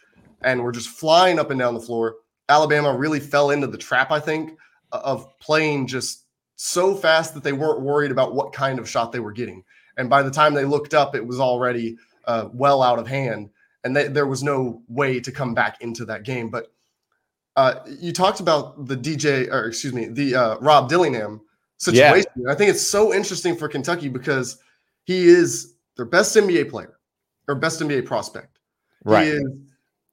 and 0.42 0.64
were 0.64 0.72
just 0.72 0.90
flying 0.90 1.38
up 1.38 1.52
and 1.52 1.60
down 1.60 1.74
the 1.74 1.80
floor. 1.80 2.16
Alabama 2.50 2.96
really 2.96 3.20
fell 3.20 3.52
into 3.52 3.68
the 3.68 3.78
trap, 3.78 4.12
I 4.12 4.20
think, 4.20 4.58
of 4.92 5.28
playing 5.40 5.88
just 5.88 6.23
so 6.64 6.96
fast 6.96 7.34
that 7.34 7.44
they 7.44 7.52
weren't 7.52 7.82
worried 7.82 8.10
about 8.10 8.34
what 8.34 8.54
kind 8.54 8.80
of 8.80 8.90
shot 8.90 9.12
they 9.12 9.20
were 9.20 9.34
getting. 9.34 9.62
And 9.98 10.10
by 10.10 10.24
the 10.24 10.32
time 10.32 10.54
they 10.54 10.64
looked 10.64 10.94
up, 10.94 11.14
it 11.14 11.26
was 11.26 11.38
already 11.38 11.98
uh, 12.26 12.48
well 12.54 12.82
out 12.82 13.00
of 13.00 13.06
hand, 13.06 13.50
and 13.84 13.94
they, 13.94 14.08
there 14.08 14.28
was 14.28 14.44
no 14.44 14.82
way 14.88 15.20
to 15.20 15.30
come 15.30 15.54
back 15.54 15.82
into 15.82 16.06
that 16.06 16.24
game. 16.24 16.50
But 16.50 16.72
uh, 17.58 17.80
you 18.00 18.14
talked 18.14 18.40
about 18.40 18.88
the 18.88 18.96
DJ, 18.96 19.52
or 19.52 19.66
excuse 19.66 19.94
me, 19.94 20.06
the 20.06 20.36
uh, 20.36 20.58
Rob 20.60 20.88
Dillingham 20.88 21.42
situation. 21.78 22.32
Yeah. 22.38 22.54
I 22.54 22.56
think 22.56 22.70
it's 22.70 22.82
so 22.82 23.14
interesting 23.14 23.58
for 23.58 23.68
Kentucky 23.68 24.08
because 24.08 24.58
he 25.04 25.28
is 25.28 25.74
their 25.98 26.06
best 26.06 26.34
NBA 26.34 26.70
player 26.70 26.98
or 27.50 27.56
best 27.56 27.82
NBA 27.82 28.06
prospect. 28.06 28.60
Right. 29.04 29.26
He 29.26 29.32
is 29.32 29.50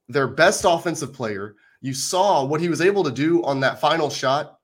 their 0.09 0.27
best 0.27 0.65
offensive 0.67 1.13
player. 1.13 1.55
You 1.81 1.95
saw 1.95 2.45
what 2.45 2.61
he 2.61 2.69
was 2.69 2.81
able 2.81 3.05
to 3.05 3.13
do 3.13 3.45
on 3.45 3.61
that 3.61 3.81
final 3.81 4.11
shot 4.11 4.59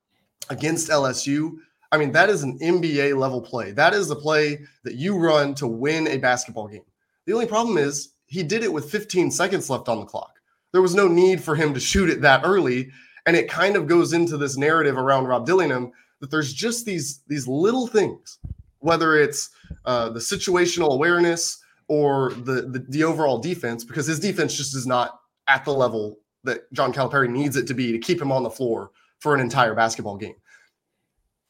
against 0.50 0.90
LSU. 0.90 1.58
I 1.92 1.98
mean, 1.98 2.12
that 2.12 2.28
is 2.28 2.42
an 2.42 2.58
NBA 2.58 3.18
level 3.18 3.40
play. 3.40 3.72
That 3.72 3.94
is 3.94 4.08
the 4.08 4.16
play 4.16 4.60
that 4.84 4.94
you 4.94 5.16
run 5.16 5.54
to 5.56 5.66
win 5.66 6.08
a 6.08 6.18
basketball 6.18 6.68
game. 6.68 6.82
The 7.26 7.32
only 7.32 7.46
problem 7.46 7.78
is 7.78 8.14
he 8.26 8.42
did 8.42 8.64
it 8.64 8.72
with 8.72 8.90
15 8.90 9.30
seconds 9.30 9.70
left 9.70 9.88
on 9.88 10.00
the 10.00 10.06
clock. 10.06 10.32
There 10.72 10.82
was 10.82 10.94
no 10.94 11.08
need 11.08 11.42
for 11.42 11.54
him 11.54 11.72
to 11.74 11.80
shoot 11.80 12.10
it 12.10 12.20
that 12.22 12.42
early. 12.44 12.90
And 13.26 13.36
it 13.36 13.48
kind 13.48 13.76
of 13.76 13.86
goes 13.86 14.12
into 14.12 14.36
this 14.36 14.56
narrative 14.56 14.96
around 14.96 15.26
Rob 15.26 15.46
Dillingham 15.46 15.92
that 16.20 16.30
there's 16.30 16.52
just 16.52 16.84
these, 16.86 17.22
these 17.26 17.46
little 17.46 17.86
things, 17.86 18.38
whether 18.80 19.16
it's 19.16 19.50
uh, 19.84 20.10
the 20.10 20.20
situational 20.20 20.92
awareness 20.92 21.60
or 21.88 22.30
the, 22.30 22.62
the, 22.62 22.84
the 22.88 23.04
overall 23.04 23.38
defense, 23.38 23.84
because 23.84 24.06
his 24.06 24.20
defense 24.20 24.56
just 24.56 24.74
is 24.74 24.86
not 24.86 25.20
at 25.48 25.64
the 25.64 25.72
level 25.72 26.18
that 26.44 26.72
John 26.72 26.92
Calipari 26.92 27.28
needs 27.28 27.56
it 27.56 27.66
to 27.66 27.74
be 27.74 27.92
to 27.92 27.98
keep 27.98 28.20
him 28.20 28.32
on 28.32 28.42
the 28.42 28.50
floor 28.50 28.90
for 29.18 29.34
an 29.34 29.40
entire 29.40 29.74
basketball 29.74 30.16
game. 30.16 30.34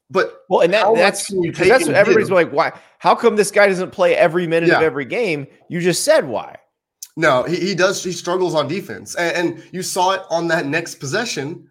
But 0.08 0.42
well, 0.48 0.60
and 0.60 0.72
that, 0.72 0.94
that's 0.94 1.28
that's 1.58 1.86
what 1.86 1.94
everybody's 1.94 2.30
like. 2.30 2.50
Why? 2.50 2.72
How 2.98 3.14
come 3.14 3.34
this 3.34 3.50
guy 3.50 3.66
doesn't 3.66 3.90
play 3.90 4.14
every 4.14 4.46
minute 4.46 4.68
yeah. 4.68 4.76
of 4.76 4.82
every 4.82 5.04
game? 5.04 5.46
You 5.68 5.80
just 5.80 6.04
said 6.04 6.26
why. 6.26 6.56
No, 7.16 7.42
he, 7.42 7.56
he 7.56 7.74
does. 7.74 8.02
He 8.04 8.12
struggles 8.12 8.54
on 8.54 8.68
defense, 8.68 9.16
and, 9.16 9.36
and 9.36 9.64
you 9.72 9.82
saw 9.82 10.12
it 10.12 10.22
on 10.30 10.48
that 10.48 10.66
next 10.66 10.96
possession. 10.96 11.68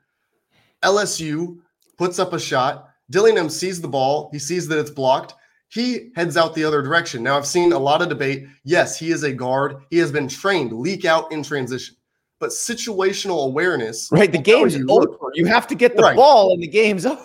LSU 0.84 1.60
puts 1.98 2.20
up 2.20 2.34
a 2.34 2.40
shot. 2.40 2.90
Dillingham 3.10 3.50
sees 3.50 3.80
the 3.80 3.88
ball. 3.88 4.30
He 4.34 4.40
sees 4.40 4.68
that 4.68 4.80
it's 4.80 4.90
blocked. 4.90 5.34
He 5.70 6.10
heads 6.16 6.36
out 6.36 6.56
the 6.56 6.64
other 6.64 6.82
direction. 6.82 7.24
Now, 7.24 7.38
I've 7.38 7.48
seen 7.48 7.72
a 7.72 7.80
lot 7.80 8.02
of 8.02 8.10
debate. 8.10 8.48
Yes, 8.64 9.00
he 9.00 9.12
is 9.12 9.24
a 9.24 9.32
guard. 9.32 9.78
He 9.90 9.98
has 9.98 10.12
been 10.12 10.28
trained 10.28 10.74
leak 10.74 11.06
out 11.06 11.32
in 11.32 11.42
transition 11.42 11.96
but 12.40 12.50
situational 12.50 13.46
awareness. 13.46 14.10
Right. 14.12 14.32
The 14.32 14.38
game's 14.38 14.76
you, 14.76 14.86
over. 14.90 15.08
You 15.34 15.46
have 15.46 15.68
to 15.68 15.76
get 15.76 15.96
the 15.96 16.04
right. 16.04 16.16
ball 16.16 16.54
and 16.54 16.62
the 16.62 16.68
game's 16.68 17.06
over. 17.06 17.22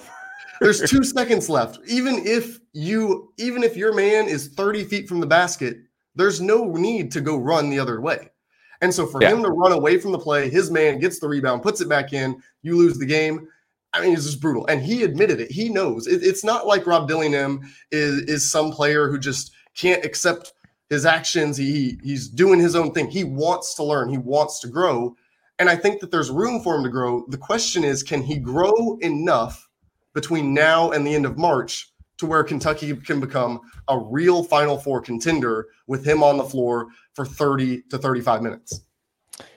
There's 0.60 0.88
two 0.90 1.02
seconds 1.02 1.48
left. 1.48 1.78
Even 1.86 2.26
if 2.26 2.58
you, 2.72 3.32
even 3.38 3.62
if 3.62 3.76
your 3.76 3.94
man 3.94 4.28
is 4.28 4.48
30 4.48 4.84
feet 4.84 5.08
from 5.08 5.20
the 5.20 5.26
basket, 5.26 5.78
there's 6.14 6.40
no 6.40 6.64
need 6.72 7.10
to 7.12 7.20
go 7.20 7.36
run 7.36 7.70
the 7.70 7.78
other 7.78 8.00
way. 8.00 8.30
And 8.82 8.92
so 8.92 9.06
for 9.06 9.22
yeah. 9.22 9.30
him 9.30 9.42
to 9.42 9.50
run 9.50 9.72
away 9.72 9.98
from 9.98 10.12
the 10.12 10.18
play, 10.18 10.48
his 10.48 10.70
man 10.70 10.98
gets 10.98 11.18
the 11.18 11.28
rebound, 11.28 11.62
puts 11.62 11.80
it 11.80 11.88
back 11.88 12.12
in, 12.12 12.42
you 12.62 12.76
lose 12.76 12.98
the 12.98 13.06
game. 13.06 13.48
I 13.92 14.00
mean, 14.00 14.14
it's 14.14 14.24
just 14.24 14.40
brutal. 14.40 14.66
And 14.66 14.80
he 14.80 15.02
admitted 15.02 15.40
it. 15.40 15.50
He 15.50 15.68
knows. 15.68 16.06
It, 16.06 16.22
it's 16.22 16.44
not 16.44 16.66
like 16.66 16.86
Rob 16.86 17.08
Dillingham 17.08 17.60
is, 17.90 18.22
is 18.22 18.50
some 18.50 18.70
player 18.70 19.08
who 19.08 19.18
just 19.18 19.52
can't 19.74 20.04
accept 20.04 20.52
his 20.90 21.06
actions. 21.06 21.56
He 21.56 21.98
he's 22.02 22.28
doing 22.28 22.60
his 22.60 22.76
own 22.76 22.92
thing. 22.92 23.10
He 23.10 23.24
wants 23.24 23.74
to 23.76 23.84
learn. 23.84 24.08
He 24.08 24.18
wants 24.18 24.60
to 24.60 24.68
grow. 24.68 25.14
And 25.58 25.68
I 25.68 25.76
think 25.76 26.00
that 26.00 26.10
there's 26.10 26.30
room 26.30 26.62
for 26.62 26.74
him 26.76 26.84
to 26.84 26.90
grow. 26.90 27.24
The 27.28 27.38
question 27.38 27.84
is, 27.84 28.02
can 28.02 28.22
he 28.22 28.38
grow 28.38 28.96
enough 29.00 29.68
between 30.14 30.54
now 30.54 30.90
and 30.90 31.06
the 31.06 31.14
end 31.14 31.26
of 31.26 31.38
March 31.38 31.92
to 32.18 32.26
where 32.26 32.44
Kentucky 32.44 32.94
can 32.96 33.18
become 33.20 33.60
a 33.88 33.98
real 33.98 34.44
Final 34.44 34.78
Four 34.78 35.00
contender 35.00 35.68
with 35.86 36.06
him 36.06 36.22
on 36.22 36.36
the 36.36 36.44
floor 36.44 36.88
for 37.14 37.24
30 37.24 37.82
to 37.90 37.98
35 37.98 38.42
minutes? 38.42 38.82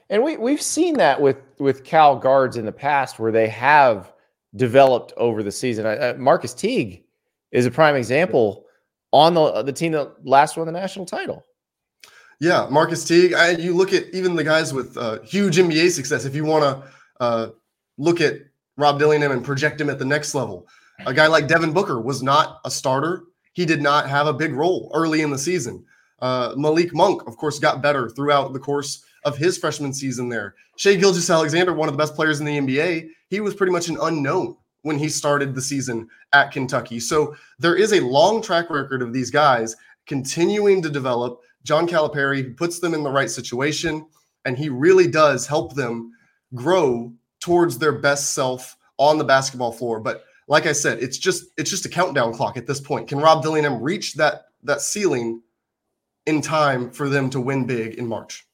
And 0.10 0.24
we 0.24 0.38
we've 0.38 0.62
seen 0.62 0.98
that 0.98 1.22
with 1.22 1.38
with 1.60 1.84
Cal 1.84 2.18
guards 2.18 2.58
in 2.58 2.66
the 2.66 2.72
past 2.72 3.20
where 3.20 3.32
they 3.32 3.48
have 3.50 4.14
developed 4.56 5.14
over 5.18 5.44
the 5.44 5.52
season. 5.52 5.86
Uh, 5.86 6.16
Marquis 6.18 6.50
Teague 6.50 7.04
is 7.52 7.66
a 7.66 7.72
prime 7.72 7.96
example 7.96 8.66
on 9.12 9.34
the 9.34 9.64
the 9.64 9.74
team 9.74 9.92
that 9.94 10.26
last 10.26 10.58
won 10.58 10.66
the 10.66 10.72
national 10.72 11.06
title. 11.06 11.44
Yeah, 12.40 12.68
Marquis 12.70 13.06
Teague. 13.06 13.34
I, 13.34 13.52
you 13.52 13.74
look 13.74 13.94
at 13.94 14.06
even 14.14 14.36
the 14.36 14.44
guys 14.44 14.74
with 14.74 14.98
uh, 14.98 15.22
huge 15.22 15.58
NBA 15.58 15.92
success. 15.92 16.26
If 16.26 16.36
you 16.36 16.44
want 16.44 16.64
to 16.64 16.92
uh, 17.20 17.48
look 17.98 18.22
at 18.22 18.40
Rob 18.78 19.00
Dillingham 19.00 19.32
and 19.32 19.44
project 19.44 19.80
him 19.80 19.90
at 19.90 20.00
the 20.00 20.06
next 20.06 20.34
level, 20.34 20.68
a 21.06 21.14
guy 21.14 21.28
like 21.28 21.48
Devin 21.48 21.74
Booker 21.74 22.00
was 22.00 22.24
not 22.24 22.60
a 22.66 22.72
starter. 22.72 23.24
He 23.54 23.66
did 23.66 23.82
not 23.82 24.10
have 24.10 24.28
a 24.28 24.34
big 24.34 24.54
role 24.54 24.92
early 24.94 25.22
in 25.22 25.30
the 25.30 25.38
season. 25.38 25.86
Uh, 26.20 26.54
Malik 26.56 26.94
Monk, 26.94 27.28
of 27.28 27.38
course, 27.38 27.60
got 27.60 27.82
better 27.82 28.10
throughout 28.10 28.54
the 28.54 28.60
course 28.60 29.04
of 29.26 29.38
his 29.38 29.58
freshman 29.58 29.94
season 29.94 30.30
there. 30.30 30.56
Shai 30.78 30.96
Gilgeous-Alexander, 30.96 31.74
one 31.74 31.88
of 31.88 31.94
the 31.94 31.98
best 31.98 32.16
players 32.16 32.40
in 32.40 32.46
the 32.46 32.58
NBA, 32.58 33.10
he 33.30 33.40
was 33.42 33.56
pretty 33.56 33.72
much 33.72 33.90
an 33.90 33.98
unknown 34.02 34.56
when 34.84 34.98
he 34.98 35.10
started 35.10 35.56
the 35.56 35.62
season 35.62 36.08
at 36.34 36.52
Kentucky. 36.52 37.00
So 37.00 37.36
there 37.60 37.76
is 37.76 37.94
a 37.94 38.02
long 38.02 38.42
track 38.42 38.70
record 38.70 39.02
of 39.02 39.14
these 39.14 39.32
guys 39.32 39.76
continuing 40.06 40.82
to 40.82 40.90
develop. 40.90 41.42
John 41.64 41.88
Calipari 41.88 42.56
puts 42.56 42.80
them 42.80 42.94
in 42.94 43.04
the 43.04 43.12
right 43.12 43.30
situation, 43.30 44.06
and 44.46 44.58
he 44.58 44.70
really 44.70 45.08
does 45.08 45.48
help 45.48 45.76
them 45.76 46.12
grow 46.54 47.14
towards 47.44 47.78
their 47.78 47.92
best 47.92 48.34
self 48.34 48.78
on 48.98 49.18
the 49.18 49.24
basketball 49.24 49.74
floor. 49.74 50.00
But 50.00 50.24
like 50.48 50.66
I 50.66 50.72
said, 50.72 51.04
it's 51.04 51.18
just 51.18 51.46
it's 51.58 51.70
just 51.70 51.86
a 51.86 51.90
countdown 51.90 52.34
clock 52.34 52.56
at 52.56 52.66
this 52.66 52.80
point. 52.80 53.10
Can 53.10 53.20
Rob 53.20 53.44
Dillingham 53.44 53.82
reach 53.82 54.14
that 54.14 54.46
that 54.64 54.80
ceiling 54.80 55.42
in 56.26 56.42
time 56.42 56.90
for 56.90 57.10
them 57.10 57.30
to 57.32 57.42
win 57.42 57.66
big 57.66 57.96
in 57.96 58.08
March? 58.08 58.48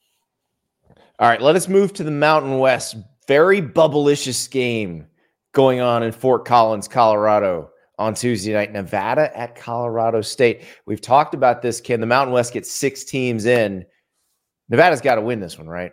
All 1.20 1.30
right, 1.30 1.42
let 1.42 1.56
us 1.56 1.68
move 1.68 1.94
to 1.94 2.04
the 2.04 2.12
Mountain 2.12 2.58
West. 2.58 2.96
Very 3.28 3.62
bubblicious 3.62 4.50
game 4.50 5.06
going 5.52 5.82
on 5.82 6.02
in 6.02 6.12
Fort 6.12 6.46
Collins, 6.46 6.88
Colorado 6.88 7.70
on 8.00 8.16
Tuesday 8.16 8.54
night. 8.54 8.72
Nevada 8.72 9.38
at 9.38 9.56
Colorado 9.56 10.22
State. 10.22 10.64
We've 10.88 11.02
talked 11.02 11.36
about 11.36 11.62
this, 11.62 11.80
Can 11.80 12.00
The 12.00 12.08
Mountain 12.08 12.34
West 12.34 12.54
gets 12.54 12.72
six 12.72 13.04
teams 13.04 13.46
in. 13.46 13.86
Nevada's 14.70 15.02
got 15.02 15.16
to 15.16 15.22
win 15.22 15.40
this 15.40 15.60
one, 15.60 15.68
right? 15.68 15.92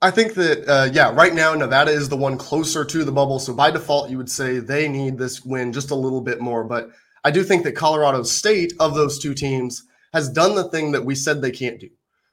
I 0.00 0.12
think 0.12 0.34
that, 0.34 0.68
uh, 0.68 0.90
yeah, 0.92 1.12
right 1.12 1.34
now 1.34 1.54
Nevada 1.54 1.90
is 1.90 2.08
the 2.08 2.16
one 2.16 2.38
closer 2.38 2.84
to 2.84 3.04
the 3.04 3.10
bubble. 3.10 3.40
So 3.40 3.52
by 3.52 3.72
default, 3.72 4.10
you 4.10 4.16
would 4.16 4.30
say 4.30 4.60
they 4.60 4.88
need 4.88 5.18
this 5.18 5.44
win 5.44 5.72
just 5.72 5.90
a 5.90 5.96
little 5.96 6.20
bit 6.20 6.40
more. 6.40 6.62
But 6.62 6.90
I 7.24 7.32
do 7.32 7.42
think 7.42 7.64
that 7.64 7.72
Colorado 7.72 8.22
State, 8.22 8.74
of 8.78 8.94
those 8.94 9.18
two 9.18 9.34
teams, 9.34 9.82
has 10.12 10.28
done 10.28 10.54
the 10.54 10.68
thing 10.68 10.92
that 10.92 11.04
we 11.04 11.16
said 11.16 11.42
they 11.42 11.50
can't 11.50 11.80
do. 11.80 11.88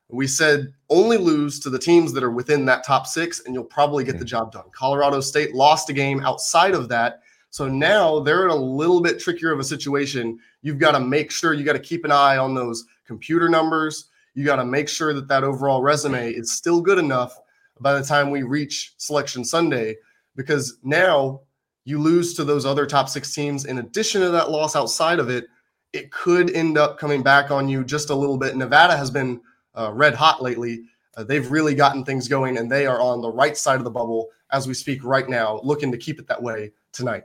We 0.10 0.28
said 0.28 0.74
only 0.92 1.18
lose 1.18 1.60
to 1.62 1.72
the 1.72 1.80
teams 1.80 2.14
that 2.14 2.24
are 2.24 2.32
within 2.32 2.66
that 2.66 2.86
top 2.86 3.08
six, 3.08 3.42
and 3.44 3.56
you'll 3.56 3.64
probably 3.64 4.04
get 4.04 4.14
the 4.14 4.20
hmm. 4.20 4.26
job 4.26 4.52
done. 4.52 4.66
Colorado 4.72 5.20
State 5.20 5.56
lost 5.56 5.90
a 5.90 5.94
game 5.94 6.20
outside 6.20 6.76
of 6.76 6.90
that. 6.90 7.22
So 7.50 7.68
now 7.68 8.20
they're 8.20 8.46
in 8.46 8.52
a 8.52 8.56
little 8.56 9.02
bit 9.02 9.20
trickier 9.20 9.52
of 9.52 9.60
a 9.60 9.64
situation. 9.64 10.38
You've 10.62 10.78
got 10.78 10.92
to 10.92 11.00
make 11.00 11.32
sure 11.32 11.54
you 11.54 11.64
got 11.64 11.74
to 11.74 11.80
keep 11.80 12.06
an 12.06 12.12
eye 12.12 12.38
on 12.38 12.54
those 12.54 12.86
computer 13.08 13.50
numbers. 13.50 14.06
You 14.36 14.46
got 14.46 14.58
to 14.58 14.66
make 14.66 14.88
sure 14.88 15.14
that 15.14 15.30
that 15.30 15.44
overall 15.44 15.82
resume 15.82 16.32
is 16.32 16.52
still 16.52 16.82
good 16.82 17.00
enough 17.00 17.40
by 17.80 17.94
the 17.94 18.06
time 18.06 18.32
we 18.32 18.44
reach 18.44 18.94
selection 18.98 19.44
Sunday, 19.44 19.96
because 20.36 20.78
now 20.84 21.42
you 21.84 22.00
lose 22.00 22.34
to 22.34 22.44
those 22.44 22.66
other 22.66 22.86
top 22.86 23.10
six 23.10 23.34
teams. 23.34 23.66
In 23.66 23.80
addition 23.80 24.22
to 24.22 24.30
that 24.32 24.50
loss 24.50 24.76
outside 24.76 25.20
of 25.20 25.30
it, 25.30 25.46
it 25.94 26.12
could 26.12 26.52
end 26.52 26.78
up 26.78 26.98
coming 26.98 27.24
back 27.24 27.52
on 27.52 27.70
you 27.70 27.84
just 27.84 28.10
a 28.10 28.16
little 28.16 28.38
bit. 28.38 28.56
Nevada 28.56 28.98
has 28.98 29.12
been 29.12 29.40
uh, 29.76 29.92
red 29.94 30.14
hot 30.14 30.42
lately. 30.42 30.84
Uh, 31.16 31.24
they've 31.24 31.50
really 31.50 31.76
gotten 31.76 32.04
things 32.04 32.28
going, 32.28 32.58
and 32.58 32.70
they 32.70 32.86
are 32.86 33.02
on 33.02 33.22
the 33.22 33.32
right 33.32 33.56
side 33.56 33.78
of 33.78 33.86
the 33.86 33.92
bubble 33.92 34.30
as 34.52 34.68
we 34.68 34.74
speak 34.74 35.04
right 35.04 35.30
now, 35.30 35.60
looking 35.64 35.92
to 35.92 35.98
keep 35.98 36.20
it 36.20 36.28
that 36.28 36.42
way 36.42 36.72
tonight. 36.92 37.24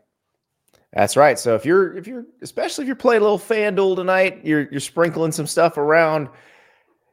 That's 0.93 1.17
right. 1.17 1.39
So 1.39 1.55
if 1.55 1.65
you're 1.65 1.97
if 1.97 2.07
you're 2.07 2.27
especially 2.43 2.85
if 2.85 2.87
you're 2.87 2.97
playing 2.97 3.23
a 3.23 3.25
little 3.25 3.39
FanDuel 3.39 3.97
tonight, 3.97 4.41
you're 4.45 4.69
you're 4.71 4.81
sprinkling 4.81 5.33
some 5.33 5.47
stuff 5.47 5.77
around. 5.77 6.29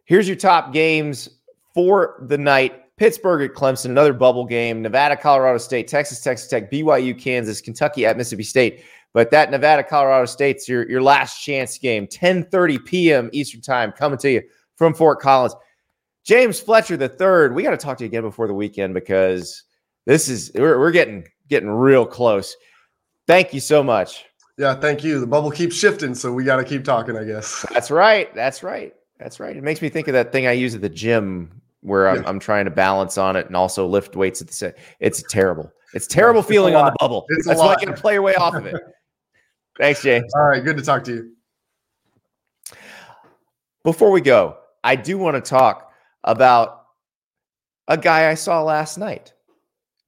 Here's 0.06 0.28
your 0.28 0.38
top 0.38 0.74
games 0.74 1.30
for 1.74 2.18
the 2.22 2.38
night. 2.38 2.84
Pittsburgh 2.98 3.50
at 3.50 3.56
Clemson, 3.56 3.86
another 3.86 4.14
bubble 4.14 4.46
game. 4.46 4.82
Nevada, 4.82 5.16
Colorado 5.16 5.60
State, 5.60 5.88
Texas, 5.88 6.20
Texas 6.22 6.48
Tech, 6.48 6.72
BYU, 6.72 7.18
Kansas, 7.18 7.62
Kentucky 7.62 8.06
at 8.06 8.18
Mississippi 8.18 8.44
State. 8.44 8.84
But 9.14 9.32
that 9.32 9.52
Nevada, 9.52 9.84
Colorado 9.84 10.26
State's 10.26 10.68
your, 10.68 10.88
your 10.90 11.02
last 11.02 11.42
chance 11.42 11.78
game, 11.78 12.08
10:30 12.08 12.86
p.m. 12.86 13.30
Eastern 13.34 13.62
Time, 13.62 13.92
coming 13.92 14.18
to 14.20 14.32
you 14.32 14.42
from 14.76 14.94
Fort 14.94 15.20
Collins. 15.20 15.56
James 16.24 16.60
Fletcher 16.60 16.98
the 16.98 17.08
third. 17.08 17.56
We 17.56 17.64
got 17.64 17.72
to 17.72 17.78
talk 17.78 17.98
to 18.00 18.04
you 18.04 18.08
again 18.08 18.24
before 18.24 18.48
the 18.48 18.54
weekend 18.54 18.94
because 18.94 19.64
this 20.06 20.28
is 20.28 20.52
we're, 20.56 20.78
we're 20.78 20.92
getting 20.92 21.26
getting 21.48 21.70
real 21.70 22.06
close. 22.06 22.56
Thank 23.28 23.54
you 23.54 23.60
so 23.60 23.84
much. 23.84 24.26
Yeah, 24.58 24.74
thank 24.76 25.04
you. 25.04 25.20
The 25.20 25.28
bubble 25.28 25.52
keeps 25.52 25.76
shifting, 25.76 26.16
so 26.16 26.34
we 26.34 26.44
got 26.44 26.58
to 26.58 26.64
keep 26.64 26.84
talking, 26.84 27.16
I 27.16 27.24
guess. 27.24 27.66
That's 27.72 27.92
right. 27.92 28.34
That's 28.34 28.64
right. 28.64 28.94
That's 29.20 29.40
right. 29.40 29.56
It 29.56 29.64
makes 29.64 29.82
me 29.82 29.90
think 29.90 30.08
of 30.08 30.14
that 30.14 30.32
thing 30.32 30.48
I 30.48 30.52
use 30.52 30.74
at 30.76 30.82
the 30.82 30.90
gym 30.90 31.62
where 31.88 32.10
I'm, 32.10 32.22
yeah. 32.22 32.30
I'm 32.30 32.40
trying 32.40 32.66
to 32.66 32.72
balance 32.72 33.18
on 33.18 33.36
it 33.36 33.48
and 33.48 33.56
also 33.56 33.88
lift 33.88 34.16
weights 34.16 34.42
at 34.42 34.48
the 34.48 34.54
same. 34.54 34.74
It's 35.00 35.24
terrible. 35.24 35.72
It's 35.94 36.08
terrible 36.20 36.42
it's 36.42 36.50
feeling 36.50 36.76
on 36.76 36.86
the 36.86 36.96
bubble. 37.00 37.26
It's 37.30 37.48
That's 37.48 37.60
why 37.60 37.74
I 37.74 37.84
can 37.84 37.94
play 37.94 38.14
your 38.14 38.22
way 38.22 38.36
off 38.36 38.56
of 38.56 38.66
it. 38.66 38.76
Thanks, 39.78 40.02
James. 40.02 40.34
All 40.36 40.48
right. 40.48 40.64
Good 40.64 40.78
to 40.78 40.84
talk 40.84 41.04
to 41.06 41.14
you. 41.14 41.32
Before 43.84 44.12
we 44.12 44.22
go, 44.22 44.58
I 44.84 44.96
do 44.96 45.18
want 45.18 45.36
to 45.36 45.50
talk 45.50 45.94
about 46.24 46.88
a 47.88 47.98
guy 47.98 48.30
I 48.30 48.34
saw 48.34 48.64
last 48.64 48.98
night. 48.98 49.34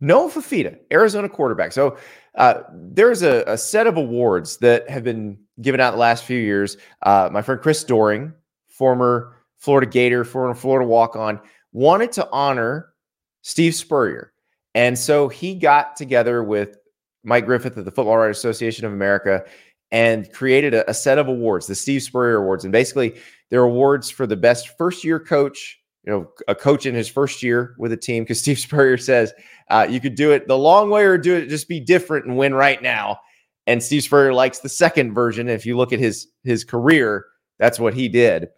Noah 0.02 0.30
Fifita, 0.30 0.80
Arizona 0.92 1.30
quarterback. 1.30 1.72
So 1.72 1.98
uh, 2.36 2.64
there's 2.74 3.22
a, 3.22 3.44
a, 3.48 3.58
set 3.58 3.86
of 3.86 3.98
awards 3.98 4.58
that 4.58 4.90
have 4.90 5.04
been 5.04 5.38
given 5.62 5.82
out 5.82 5.92
the 5.92 5.98
last 5.98 6.24
few 6.24 6.40
years. 6.40 6.78
Uh, 7.04 7.30
my 7.32 7.42
friend 7.42 7.62
Chris 7.62 7.84
Doering, 7.84 8.34
former 8.70 9.36
Florida 9.58 9.90
Gator, 9.90 10.24
former 10.24 10.56
Florida 10.56 10.88
walk 10.88 11.16
on, 11.16 11.40
wanted 11.72 12.12
to 12.14 12.30
honor 12.32 12.94
Steve 13.42 13.76
Spurrier. 13.76 14.34
And 14.76 14.98
so 14.98 15.28
he 15.28 15.56
got 15.56 15.96
together 15.96 16.44
with 16.44 16.78
Mike 17.24 17.46
Griffith 17.46 17.78
of 17.78 17.86
the 17.86 17.92
Football 17.92 18.18
Writers 18.18 18.38
Association 18.38 18.86
of 18.86 18.94
America 18.94 19.44
and 19.92 20.32
created 20.32 20.74
a, 20.74 20.90
a, 20.90 20.94
set 20.94 21.18
of 21.18 21.28
awards, 21.28 21.68
the 21.68 21.76
Steve 21.76 22.04
Spurrier 22.04 22.38
Awards. 22.38 22.64
And 22.64 22.72
basically, 22.72 23.16
they're 23.50 23.64
awards 23.64 24.10
for 24.10 24.28
the 24.28 24.38
best 24.38 24.78
first 24.78 25.04
year 25.04 25.20
coach, 25.20 25.80
you 26.04 26.12
know, 26.12 26.32
a 26.48 26.54
coach 26.54 26.86
in 26.86 26.94
his 26.94 27.10
first 27.10 27.42
year 27.42 27.76
with 27.80 27.92
a 27.92 27.98
team. 27.98 28.24
Because 28.24 28.40
Steve 28.42 28.60
Spurrier 28.60 28.98
says 28.98 29.34
uh, 29.70 29.88
you 29.90 30.00
could 30.00 30.16
do 30.16 30.32
it 30.32 30.48
the 30.48 30.58
long 30.58 30.90
way 30.90 31.04
or 31.04 31.18
do 31.18 31.36
it 31.36 31.48
just 31.48 31.68
be 31.68 31.80
different 31.80 32.26
and 32.26 32.38
win 32.38 32.54
right 32.54 32.82
now. 32.82 33.20
And 33.68 33.82
Steve 33.84 34.04
Spurrier 34.04 34.34
likes 34.34 34.60
the 34.60 34.70
second 34.70 35.14
version. 35.14 35.50
If 35.50 35.66
you 35.66 35.76
look 35.76 35.94
at 35.94 36.00
his 36.00 36.28
his 36.44 36.64
career, 36.64 37.26
that's 37.58 37.80
what 37.80 37.94
he 37.94 38.08
did 38.08 38.50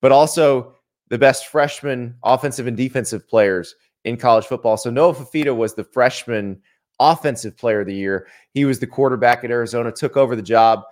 but 0.00 0.12
also 0.12 0.74
the 1.10 1.18
best 1.18 1.46
freshman 1.46 2.16
offensive 2.24 2.66
and 2.66 2.76
defensive 2.76 3.28
players 3.28 3.74
in 4.04 4.16
college 4.16 4.46
football. 4.46 4.76
So 4.76 4.90
Noah 4.90 5.14
Fifita 5.14 5.54
was 5.54 5.74
the 5.74 5.84
freshman 5.84 6.60
offensive 6.98 7.56
player 7.56 7.80
of 7.80 7.86
the 7.86 7.94
year. 7.94 8.26
He 8.54 8.64
was 8.64 8.78
the 8.78 8.86
quarterback 8.86 9.44
at 9.44 9.50
Arizona, 9.50 9.92
took 9.92 10.16
over 10.16 10.34
the 10.34 10.42
job 10.42 10.82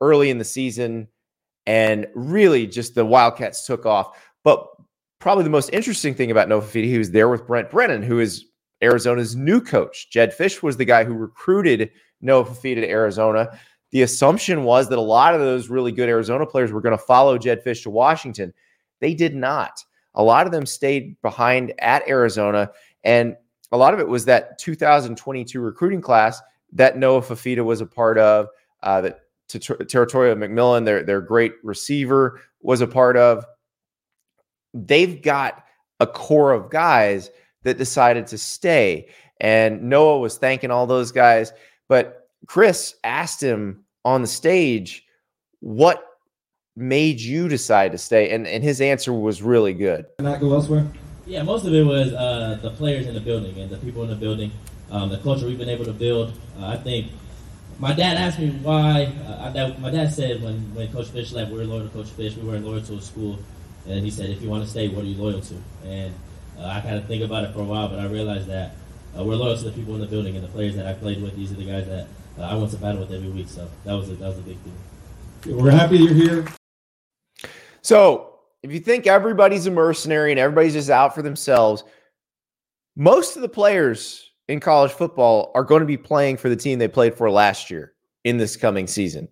early 0.00 0.30
in 0.30 0.38
the 0.38 0.44
season, 0.44 1.08
and 1.66 2.06
really 2.14 2.66
just 2.66 2.94
the 2.94 3.04
Wildcats 3.04 3.66
took 3.66 3.84
off. 3.84 4.18
But 4.42 4.66
probably 5.18 5.44
the 5.44 5.50
most 5.50 5.70
interesting 5.72 6.14
thing 6.14 6.30
about 6.30 6.48
Noah 6.48 6.62
Fifita, 6.62 6.84
he 6.84 6.98
was 6.98 7.10
there 7.10 7.28
with 7.28 7.46
Brent 7.46 7.70
Brennan, 7.70 8.02
who 8.02 8.20
is 8.20 8.46
Arizona's 8.82 9.36
new 9.36 9.60
coach. 9.60 10.10
Jedd 10.10 10.32
Fisch 10.36 10.62
was 10.62 10.76
the 10.76 10.84
guy 10.84 11.04
who 11.04 11.14
recruited 11.14 11.90
Noah 12.20 12.44
Fifita 12.44 12.76
to 12.76 12.88
Arizona 12.88 13.58
the 13.94 14.02
assumption 14.02 14.64
was 14.64 14.88
that 14.88 14.98
a 14.98 15.00
lot 15.00 15.34
of 15.34 15.40
those 15.40 15.68
really 15.68 15.92
good 15.92 16.08
Arizona 16.08 16.44
players 16.44 16.72
were 16.72 16.80
going 16.80 16.98
to 16.98 17.04
follow 17.04 17.38
Jedd 17.38 17.64
Fisch 17.64 17.84
to 17.84 17.90
Washington. 17.90 18.52
They 19.04 19.12
did 19.12 19.34
not. 19.34 19.84
A 20.14 20.22
lot 20.22 20.46
of 20.46 20.52
them 20.52 20.64
stayed 20.64 21.20
behind 21.20 21.74
at 21.78 22.08
Arizona. 22.08 22.70
And 23.04 23.36
a 23.70 23.76
lot 23.76 23.92
of 23.92 24.00
it 24.00 24.08
was 24.08 24.24
that 24.24 24.58
2022 24.58 25.60
recruiting 25.60 26.00
class 26.00 26.40
that 26.72 26.96
Noah 26.96 27.20
Fifita 27.20 27.62
was 27.62 27.82
a 27.82 27.86
part 27.86 28.16
of, 28.16 28.48
uh, 28.82 29.02
that 29.02 29.20
Tetairoa 29.50 30.38
McMillan, 30.38 30.86
their, 30.86 31.02
their 31.02 31.20
great 31.20 31.52
receiver, 31.62 32.40
was 32.62 32.80
a 32.80 32.86
part 32.86 33.18
of. 33.18 33.44
They've 34.72 35.20
got 35.20 35.62
a 36.00 36.06
core 36.06 36.52
of 36.52 36.70
guys 36.70 37.30
that 37.62 37.76
decided 37.76 38.26
to 38.28 38.38
stay. 38.38 39.10
And 39.38 39.82
Noah 39.82 40.18
was 40.18 40.38
thanking 40.38 40.70
all 40.70 40.86
those 40.86 41.12
guys. 41.12 41.52
But 41.88 42.30
Chris 42.46 42.94
asked 43.04 43.42
him 43.42 43.84
on 44.02 44.22
the 44.22 44.28
stage, 44.28 45.04
what 45.60 46.13
made 46.76 47.20
you 47.20 47.48
decide 47.48 47.92
to 47.92 47.98
stay? 47.98 48.30
And 48.30 48.46
and 48.46 48.62
his 48.62 48.80
answer 48.80 49.12
was 49.12 49.42
really 49.42 49.74
good. 49.74 50.06
Can 50.18 50.26
I 50.26 50.38
go 50.38 50.52
elsewhere? 50.52 50.86
Yeah, 51.26 51.42
most 51.42 51.64
of 51.64 51.72
it 51.72 51.84
was 51.84 52.12
uh, 52.12 52.58
the 52.60 52.70
players 52.70 53.06
in 53.06 53.14
the 53.14 53.20
building 53.20 53.58
and 53.58 53.70
the 53.70 53.78
people 53.78 54.02
in 54.02 54.10
the 54.10 54.16
building, 54.16 54.52
um, 54.90 55.08
the 55.08 55.18
culture 55.18 55.46
we've 55.46 55.58
been 55.58 55.70
able 55.70 55.86
to 55.86 55.92
build. 55.92 56.34
Uh, 56.60 56.66
I 56.66 56.76
think 56.76 57.10
my 57.78 57.92
dad 57.94 58.16
asked 58.16 58.38
me 58.38 58.50
why. 58.62 59.12
Uh, 59.26 59.52
I, 59.56 59.80
my 59.80 59.90
dad 59.90 60.12
said 60.12 60.42
when, 60.42 60.74
when 60.74 60.92
Coach 60.92 61.06
Fisch 61.06 61.32
left, 61.32 61.50
we 61.50 61.58
were 61.58 61.64
loyal 61.64 61.88
to 61.88 61.88
Coach 61.88 62.08
Fisch. 62.08 62.36
We 62.36 62.46
weren't 62.46 62.66
loyal 62.66 62.82
to 62.82 62.94
a 62.94 63.00
school. 63.00 63.38
And 63.86 64.04
he 64.04 64.10
said, 64.10 64.30
if 64.30 64.40
you 64.42 64.48
want 64.48 64.64
to 64.64 64.70
stay, 64.70 64.88
what 64.88 65.04
are 65.04 65.08
you 65.08 65.20
loyal 65.22 65.40
to? 65.40 65.54
And 65.84 66.14
uh, 66.58 66.66
I 66.66 66.80
kind 66.80 66.96
of 66.96 67.06
think 67.06 67.22
about 67.22 67.44
it 67.44 67.52
for 67.52 67.60
a 67.60 67.64
while, 67.64 67.88
but 67.88 67.98
I 67.98 68.06
realized 68.06 68.48
that 68.48 68.72
uh, 69.18 69.22
we're 69.22 69.34
loyal 69.34 69.56
to 69.56 69.64
the 69.64 69.72
people 69.72 69.94
in 69.94 70.00
the 70.00 70.06
building 70.06 70.36
and 70.36 70.44
the 70.44 70.48
players 70.48 70.76
that 70.76 70.86
I 70.86 70.94
played 70.94 71.22
with. 71.22 71.36
These 71.36 71.52
are 71.52 71.56
the 71.56 71.66
guys 71.66 71.86
that 71.86 72.06
uh, 72.38 72.42
I 72.42 72.54
went 72.54 72.70
to 72.70 72.78
battle 72.78 73.00
with 73.00 73.12
every 73.12 73.28
week. 73.28 73.48
So 73.48 73.68
that 73.84 73.92
was 73.92 74.08
a, 74.10 74.14
that 74.16 74.28
was 74.28 74.38
a 74.38 74.42
big 74.42 74.58
thing. 74.58 75.56
We're 75.56 75.70
happy 75.70 75.98
you're 75.98 76.14
here. 76.14 76.46
So 77.84 78.40
if 78.62 78.72
you 78.72 78.80
think 78.80 79.06
everybody's 79.06 79.66
a 79.66 79.70
mercenary 79.70 80.32
and 80.32 80.40
everybody's 80.40 80.72
just 80.72 80.88
out 80.88 81.14
for 81.14 81.20
themselves, 81.20 81.84
most 82.96 83.36
of 83.36 83.42
the 83.42 83.48
players 83.48 84.30
in 84.48 84.58
college 84.58 84.90
football 84.90 85.52
are 85.54 85.62
going 85.62 85.80
to 85.80 85.86
be 85.86 85.98
playing 85.98 86.38
for 86.38 86.48
the 86.48 86.56
team 86.56 86.78
they 86.78 86.88
played 86.88 87.14
for 87.14 87.30
last 87.30 87.70
year 87.70 87.92
in 88.24 88.38
this 88.38 88.56
coming 88.56 88.86
season. 88.86 89.28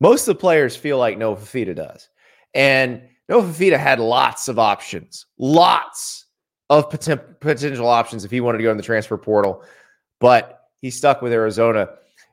Most 0.00 0.28
of 0.28 0.36
the 0.36 0.40
players 0.40 0.76
feel 0.76 0.98
like 0.98 1.18
Noah 1.18 1.36
Fifita 1.36 1.74
does. 1.74 2.08
And 2.54 3.02
Noah 3.28 3.42
Fifita 3.42 3.78
had 3.78 3.98
lots 3.98 4.46
of 4.46 4.58
options, 4.60 5.26
lots 5.38 6.26
of 6.70 6.88
potential 6.88 7.88
options 7.88 8.24
if 8.24 8.30
he 8.30 8.40
wanted 8.40 8.58
to 8.58 8.64
go 8.64 8.70
in 8.70 8.76
the 8.76 8.82
transfer 8.84 9.18
portal, 9.18 9.64
but 10.20 10.60
he 10.80 10.90
stuck 10.90 11.22
with 11.22 11.32
Arizona. 11.32 11.88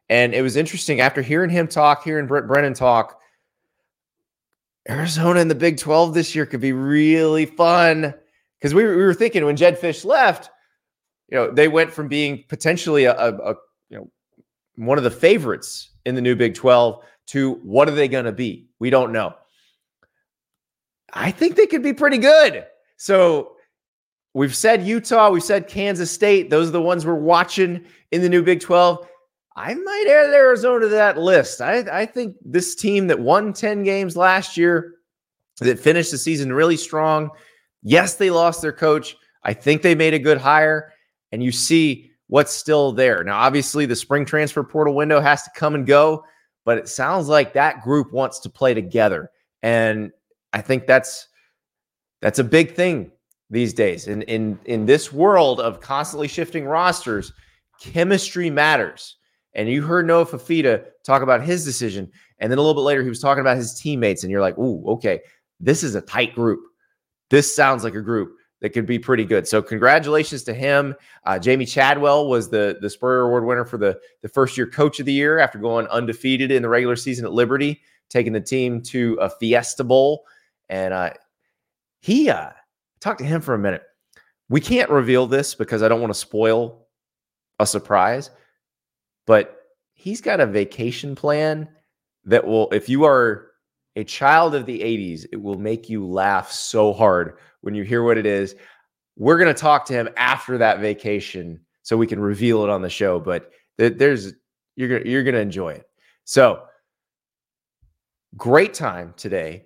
And 0.10 0.36
it 0.36 0.44
was 0.44 0.56
interesting 0.56 1.00
after 1.00 1.24
hearing 1.24 1.50
him 1.50 1.68
talk, 1.68 2.04
hearing 2.04 2.28
Brent 2.28 2.48
Brennan 2.48 2.76
talk. 2.76 3.21
Arizona 4.90 5.40
in 5.40 5.48
the 5.48 5.56
Big 5.56 5.78
12 5.78 6.14
this 6.14 6.36
year 6.36 6.46
could 6.46 6.62
be 6.62 6.74
really 6.74 7.46
fun 7.46 8.14
because 8.60 8.74
we, 8.74 8.84
we 8.84 8.96
were 8.96 9.14
thinking 9.14 9.46
when 9.46 9.56
Jedd 9.56 9.80
Fisch 9.80 10.06
left, 10.06 10.50
you 11.30 11.38
know, 11.38 11.52
they 11.52 11.68
went 11.68 11.92
from 11.92 12.08
being 12.08 12.44
potentially 12.48 13.06
a, 13.06 13.16
a, 13.16 13.52
a 13.52 13.56
you 13.90 13.98
know 13.98 14.12
one 14.76 14.98
of 14.98 15.04
the 15.04 15.12
favorites 15.12 15.92
in 16.06 16.16
the 16.16 16.22
new 16.22 16.36
Big 16.36 16.56
12 16.56 17.04
to 17.28 17.54
what 17.64 17.88
are 17.88 17.94
they 17.94 18.08
going 18.08 18.26
to 18.26 18.32
be? 18.32 18.68
We 18.80 18.90
don't 18.90 19.12
know. 19.12 19.34
I 21.14 21.32
think 21.32 21.56
they 21.56 21.68
could 21.68 21.84
be 21.84 21.94
pretty 21.94 22.18
good. 22.18 22.66
So 22.98 23.54
we've 24.34 24.56
said 24.56 24.86
Utah, 24.86 25.30
we've 25.30 25.44
said 25.44 25.68
Kansas 25.68 26.12
State. 26.12 26.50
Those 26.50 26.70
are 26.70 26.72
the 26.72 26.82
ones 26.82 27.06
we're 27.06 27.16
watching 27.16 27.86
in 28.12 28.22
the 28.22 28.30
new 28.30 28.44
Big 28.44 28.60
12. 28.60 29.08
I 29.56 29.74
might 29.74 30.06
add 30.08 30.34
Arizona 30.34 30.82
to 30.82 30.90
that 30.90 31.18
list. 31.18 31.62
I, 31.62 31.80
I 31.92 32.06
think 32.06 32.36
this 32.44 32.76
team 32.76 33.08
that 33.08 33.20
won 33.20 33.54
10 33.54 33.84
games 33.84 34.16
last 34.16 34.56
year, 34.56 34.96
that 35.60 35.80
finished 35.80 36.12
the 36.12 36.18
season 36.18 36.52
really 36.54 36.78
strong. 36.78 37.30
Yes, 37.84 38.16
they 38.16 38.32
lost 38.32 38.62
their 38.62 38.72
coach. 38.72 39.16
I 39.44 39.54
think 39.54 39.82
they 39.82 39.96
made 39.96 40.14
a 40.14 40.20
good 40.20 40.38
hire, 40.38 40.94
and 41.32 41.44
you 41.44 41.52
see 41.52 42.12
what's 42.28 42.52
still 42.54 42.92
there. 42.92 43.24
Now, 43.24 43.40
obviously, 43.40 43.86
the 43.86 43.96
spring 43.96 44.26
transfer 44.26 44.64
portal 44.64 44.96
window 44.96 45.20
has 45.20 45.44
to 45.44 45.52
come 45.56 45.76
and 45.76 45.86
go, 45.86 46.24
but 46.66 46.78
it 46.78 46.88
sounds 46.88 47.28
like 47.28 47.54
that 47.54 47.82
group 47.84 48.12
wants 48.12 48.40
to 48.40 48.50
play 48.50 48.74
together. 48.74 49.30
And 49.62 50.12
I 50.54 50.62
think 50.62 50.88
that's 50.88 51.28
that's 52.22 52.40
a 52.40 52.44
big 52.44 52.74
thing 52.74 53.12
these 53.50 53.74
days. 53.74 54.08
In 54.08 54.22
in 54.24 54.60
in 54.66 54.86
this 54.86 55.12
world 55.12 55.60
of 55.60 55.82
constantly 55.82 56.28
shifting 56.28 56.66
rosters, 56.66 57.34
chemistry 57.80 58.50
matters. 58.50 59.18
And 59.54 59.68
you 59.70 59.82
heard 59.82 60.08
Noah 60.08 60.26
Fifita 60.26 60.86
talk 61.04 61.22
about 61.22 61.44
his 61.44 61.66
decision. 61.66 62.10
And 62.40 62.52
then 62.52 62.58
a 62.58 62.62
little 62.62 62.74
bit 62.74 62.86
later, 62.86 63.04
he 63.04 63.10
was 63.10 63.20
talking 63.20 63.42
about 63.42 63.58
his 63.58 63.74
teammates. 63.74 64.24
And 64.24 64.32
you're 64.32 64.42
like, 64.42 64.58
ooh, 64.58 64.84
okay, 64.88 65.20
this 65.60 65.84
is 65.84 65.96
a 65.96 66.02
tight 66.02 66.34
group. 66.34 66.62
This 67.30 67.54
sounds 67.54 67.84
like 67.84 67.96
a 67.96 68.02
group 68.02 68.36
that 68.62 68.70
could 68.70 68.86
be 68.86 69.00
pretty 69.00 69.26
good. 69.26 69.48
So 69.48 69.62
congratulations 69.62 70.44
to 70.44 70.54
him. 70.54 70.96
Uh, 71.26 71.34
Jamey 71.34 71.68
Chadwell 71.68 72.28
was 72.28 72.50
the 72.50 72.78
the 72.82 72.90
Spurrier 72.90 73.22
Award 73.22 73.46
winner 73.46 73.66
for 73.66 73.78
the 73.78 74.00
the 74.22 74.30
first 74.30 74.58
year 74.58 74.68
Coach 74.68 75.00
of 75.00 75.06
the 75.06 75.14
Year 75.14 75.40
after 75.40 75.58
going 75.58 75.88
undefeated 75.88 76.52
in 76.52 76.62
the 76.62 76.70
regular 76.70 76.96
season 76.96 77.26
at 77.26 77.34
Liberty, 77.34 77.82
taking 78.10 78.34
the 78.34 78.42
team 78.42 78.82
to 78.84 79.16
a 79.16 79.30
Fiesta 79.30 79.84
Bowl. 79.84 80.26
And 80.70 80.94
uh, 80.94 81.12
he 82.02 82.30
uh, 82.30 82.52
talked 83.00 83.20
to 83.20 83.26
him 83.26 83.42
for 83.42 83.56
a 83.56 83.60
minute. 83.60 83.84
We 84.50 84.62
can't 84.62 84.90
reveal 84.90 85.28
this 85.28 85.56
because 85.56 85.82
I 85.82 85.88
don't 85.88 86.02
want 86.02 86.14
to 86.14 86.20
spoil 86.20 86.88
a 87.60 87.66
surprise 87.66 88.30
but 89.26 89.58
he's 89.94 90.22
got 90.22 90.40
a 90.40 90.46
vacation 90.46 91.16
plan 91.16 91.70
that 92.26 92.46
will, 92.46 92.70
if 92.72 92.90
you 92.90 93.06
are 93.06 93.52
a 93.96 94.04
child 94.04 94.56
of 94.56 94.66
the 94.66 94.80
80s, 94.80 95.26
it 95.32 95.42
will 95.42 95.58
make 95.58 95.90
you 95.90 96.06
laugh 96.08 96.52
so 96.52 96.94
hard 96.94 97.38
when 97.62 97.76
you 97.76 97.84
hear 97.84 98.04
what 98.04 98.18
it 98.18 98.26
is. 98.26 98.56
We're 99.18 99.38
going 99.38 99.54
to 99.54 99.60
talk 99.60 99.86
to 99.86 99.94
him 99.94 100.10
after 100.18 100.58
that 100.58 100.80
vacation 100.80 101.60
so 101.84 101.98
we 101.98 102.08
can 102.08 102.20
reveal 102.20 102.64
it 102.64 102.70
on 102.70 102.82
the 102.82 102.90
show, 102.90 103.20
but 103.20 103.52
there's 103.78 104.34
you're 104.76 104.90
going 104.90 105.06
you're 105.06 105.24
going 105.24 105.36
to 105.36 105.42
enjoy 105.42 105.74
it. 105.74 105.86
So, 106.24 106.64
great 108.38 108.74
time 108.74 109.14
today. 109.18 109.66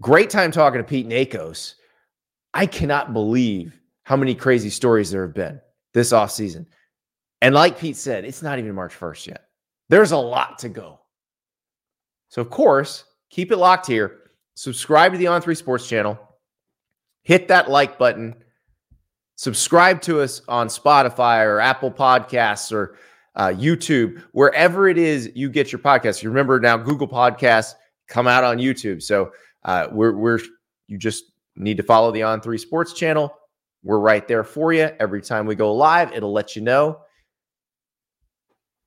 Great 0.00 0.30
time 0.30 0.50
talking 0.50 0.78
to 0.78 0.84
Pete 0.84 1.08
Nakos. 1.08 1.74
I 2.54 2.66
cannot 2.66 3.12
believe 3.12 3.80
how 4.04 4.16
many 4.16 4.34
crazy 4.34 4.70
stories 4.70 5.10
there 5.10 5.22
have 5.22 5.34
been 5.34 5.60
this 5.92 6.12
off 6.12 6.30
season. 6.30 6.66
And 7.42 7.54
like 7.54 7.78
Pete 7.78 7.96
said, 7.96 8.24
it's 8.24 8.42
not 8.42 8.58
even 8.58 8.74
March 8.74 8.98
1st 8.98 9.28
yet. 9.28 9.44
There's 9.88 10.12
a 10.12 10.16
lot 10.16 10.58
to 10.60 10.68
go. 10.68 11.00
So, 12.28 12.40
of 12.42 12.50
course, 12.50 13.04
keep 13.30 13.50
it 13.50 13.56
locked 13.56 13.86
here. 13.86 14.18
Subscribe 14.54 15.12
to 15.12 15.18
the 15.18 15.24
On3 15.24 15.56
Sports 15.56 15.88
channel. 15.88 16.18
Hit 17.22 17.48
that 17.48 17.70
like 17.70 17.98
button. 17.98 18.34
Subscribe 19.36 20.02
to 20.02 20.20
us 20.20 20.42
on 20.48 20.68
Spotify 20.68 21.44
or 21.44 21.60
Apple 21.60 21.90
Podcasts 21.90 22.72
or 22.72 22.96
uh, 23.36 23.48
YouTube, 23.48 24.22
wherever 24.32 24.88
it 24.88 24.98
is 24.98 25.30
you 25.34 25.48
get 25.48 25.72
your 25.72 25.78
podcasts. 25.78 26.22
You 26.22 26.28
remember 26.28 26.60
now 26.60 26.76
Google 26.76 27.08
Podcasts 27.08 27.74
come 28.06 28.26
out 28.26 28.44
on 28.44 28.58
YouTube. 28.58 29.02
So 29.02 29.32
uh, 29.64 29.88
we're, 29.90 30.14
we're 30.14 30.40
you 30.88 30.98
just 30.98 31.24
need 31.56 31.76
to 31.76 31.82
follow 31.82 32.10
the 32.10 32.20
On3 32.20 32.58
Sports 32.60 32.92
channel. 32.92 33.34
We're 33.82 33.98
right 33.98 34.26
there 34.28 34.44
for 34.44 34.72
you. 34.72 34.90
Every 35.00 35.22
time 35.22 35.46
we 35.46 35.54
go 35.54 35.74
live, 35.74 36.12
it'll 36.12 36.32
let 36.32 36.54
you 36.54 36.62
know. 36.62 37.00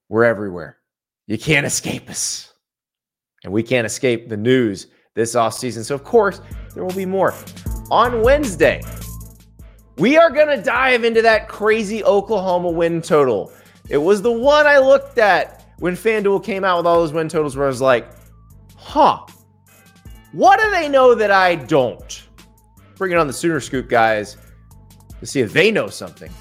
We're 0.10 0.26
everywhere. 0.26 0.78
You 1.28 1.38
can't 1.38 1.66
escape 1.66 2.10
us. 2.10 2.54
And 3.43 3.51
we 3.51 3.64
can't 3.64 3.86
escape 3.86 4.30
the 4.30 4.38
news 4.38 4.88
this 5.16 5.36
off 5.36 5.54
season. 5.54 5.84
So, 5.84 5.95
of 5.95 6.04
course, 6.04 6.41
there 6.74 6.84
will 6.84 6.93
be 6.93 7.06
more. 7.06 7.34
On 7.91 8.22
Wednesday, 8.22 8.82
we 9.97 10.18
are 10.18 10.30
going 10.30 10.47
to 10.47 10.64
dive 10.64 11.04
into 11.04 11.22
that 11.22 11.47
crazy 11.47 12.04
Oklahoma 12.04 12.70
win 12.70 13.01
total. 13.01 13.51
It 13.89 13.97
was 13.97 14.22
the 14.22 14.32
one 14.32 14.66
I 14.66 14.80
looked 14.80 15.18
at 15.18 15.66
when 15.80 15.95
FanDuel 15.95 16.43
came 16.43 16.64
out 16.64 16.78
with 16.78 16.88
all 16.88 16.99
those 16.99 17.14
win 17.14 17.28
totals 17.28 17.56
where 17.56 17.66
I 17.66 17.70
was 17.70 17.82
like, 17.82 18.10
huh, 18.76 19.26
what 20.32 20.60
do 20.60 20.72
they 20.72 20.88
know 20.89 21.14
that 21.14 21.32
I 21.32 21.56
don't? 21.56 22.28
Bring 22.95 23.12
it 23.12 23.18
on 23.18 23.28
the 23.28 23.34
Sooner 23.34 23.60
Scoop 23.60 23.89
guys 23.89 24.38
to 25.20 25.26
see 25.26 25.41
if 25.41 25.54
they 25.54 25.72
know 25.72 25.88
something 25.88 26.32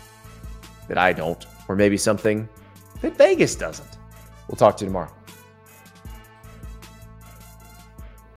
that 0.88 0.98
I 0.98 1.12
don't, 1.12 1.44
or 1.68 1.76
maybe 1.76 1.96
something 1.96 2.48
that 3.02 3.16
Vegas 3.18 3.54
doesn't. 3.54 3.98
We'll 4.48 4.56
talk 4.56 4.76
to 4.78 4.84
you 4.84 4.88
tomorrow. 4.88 5.10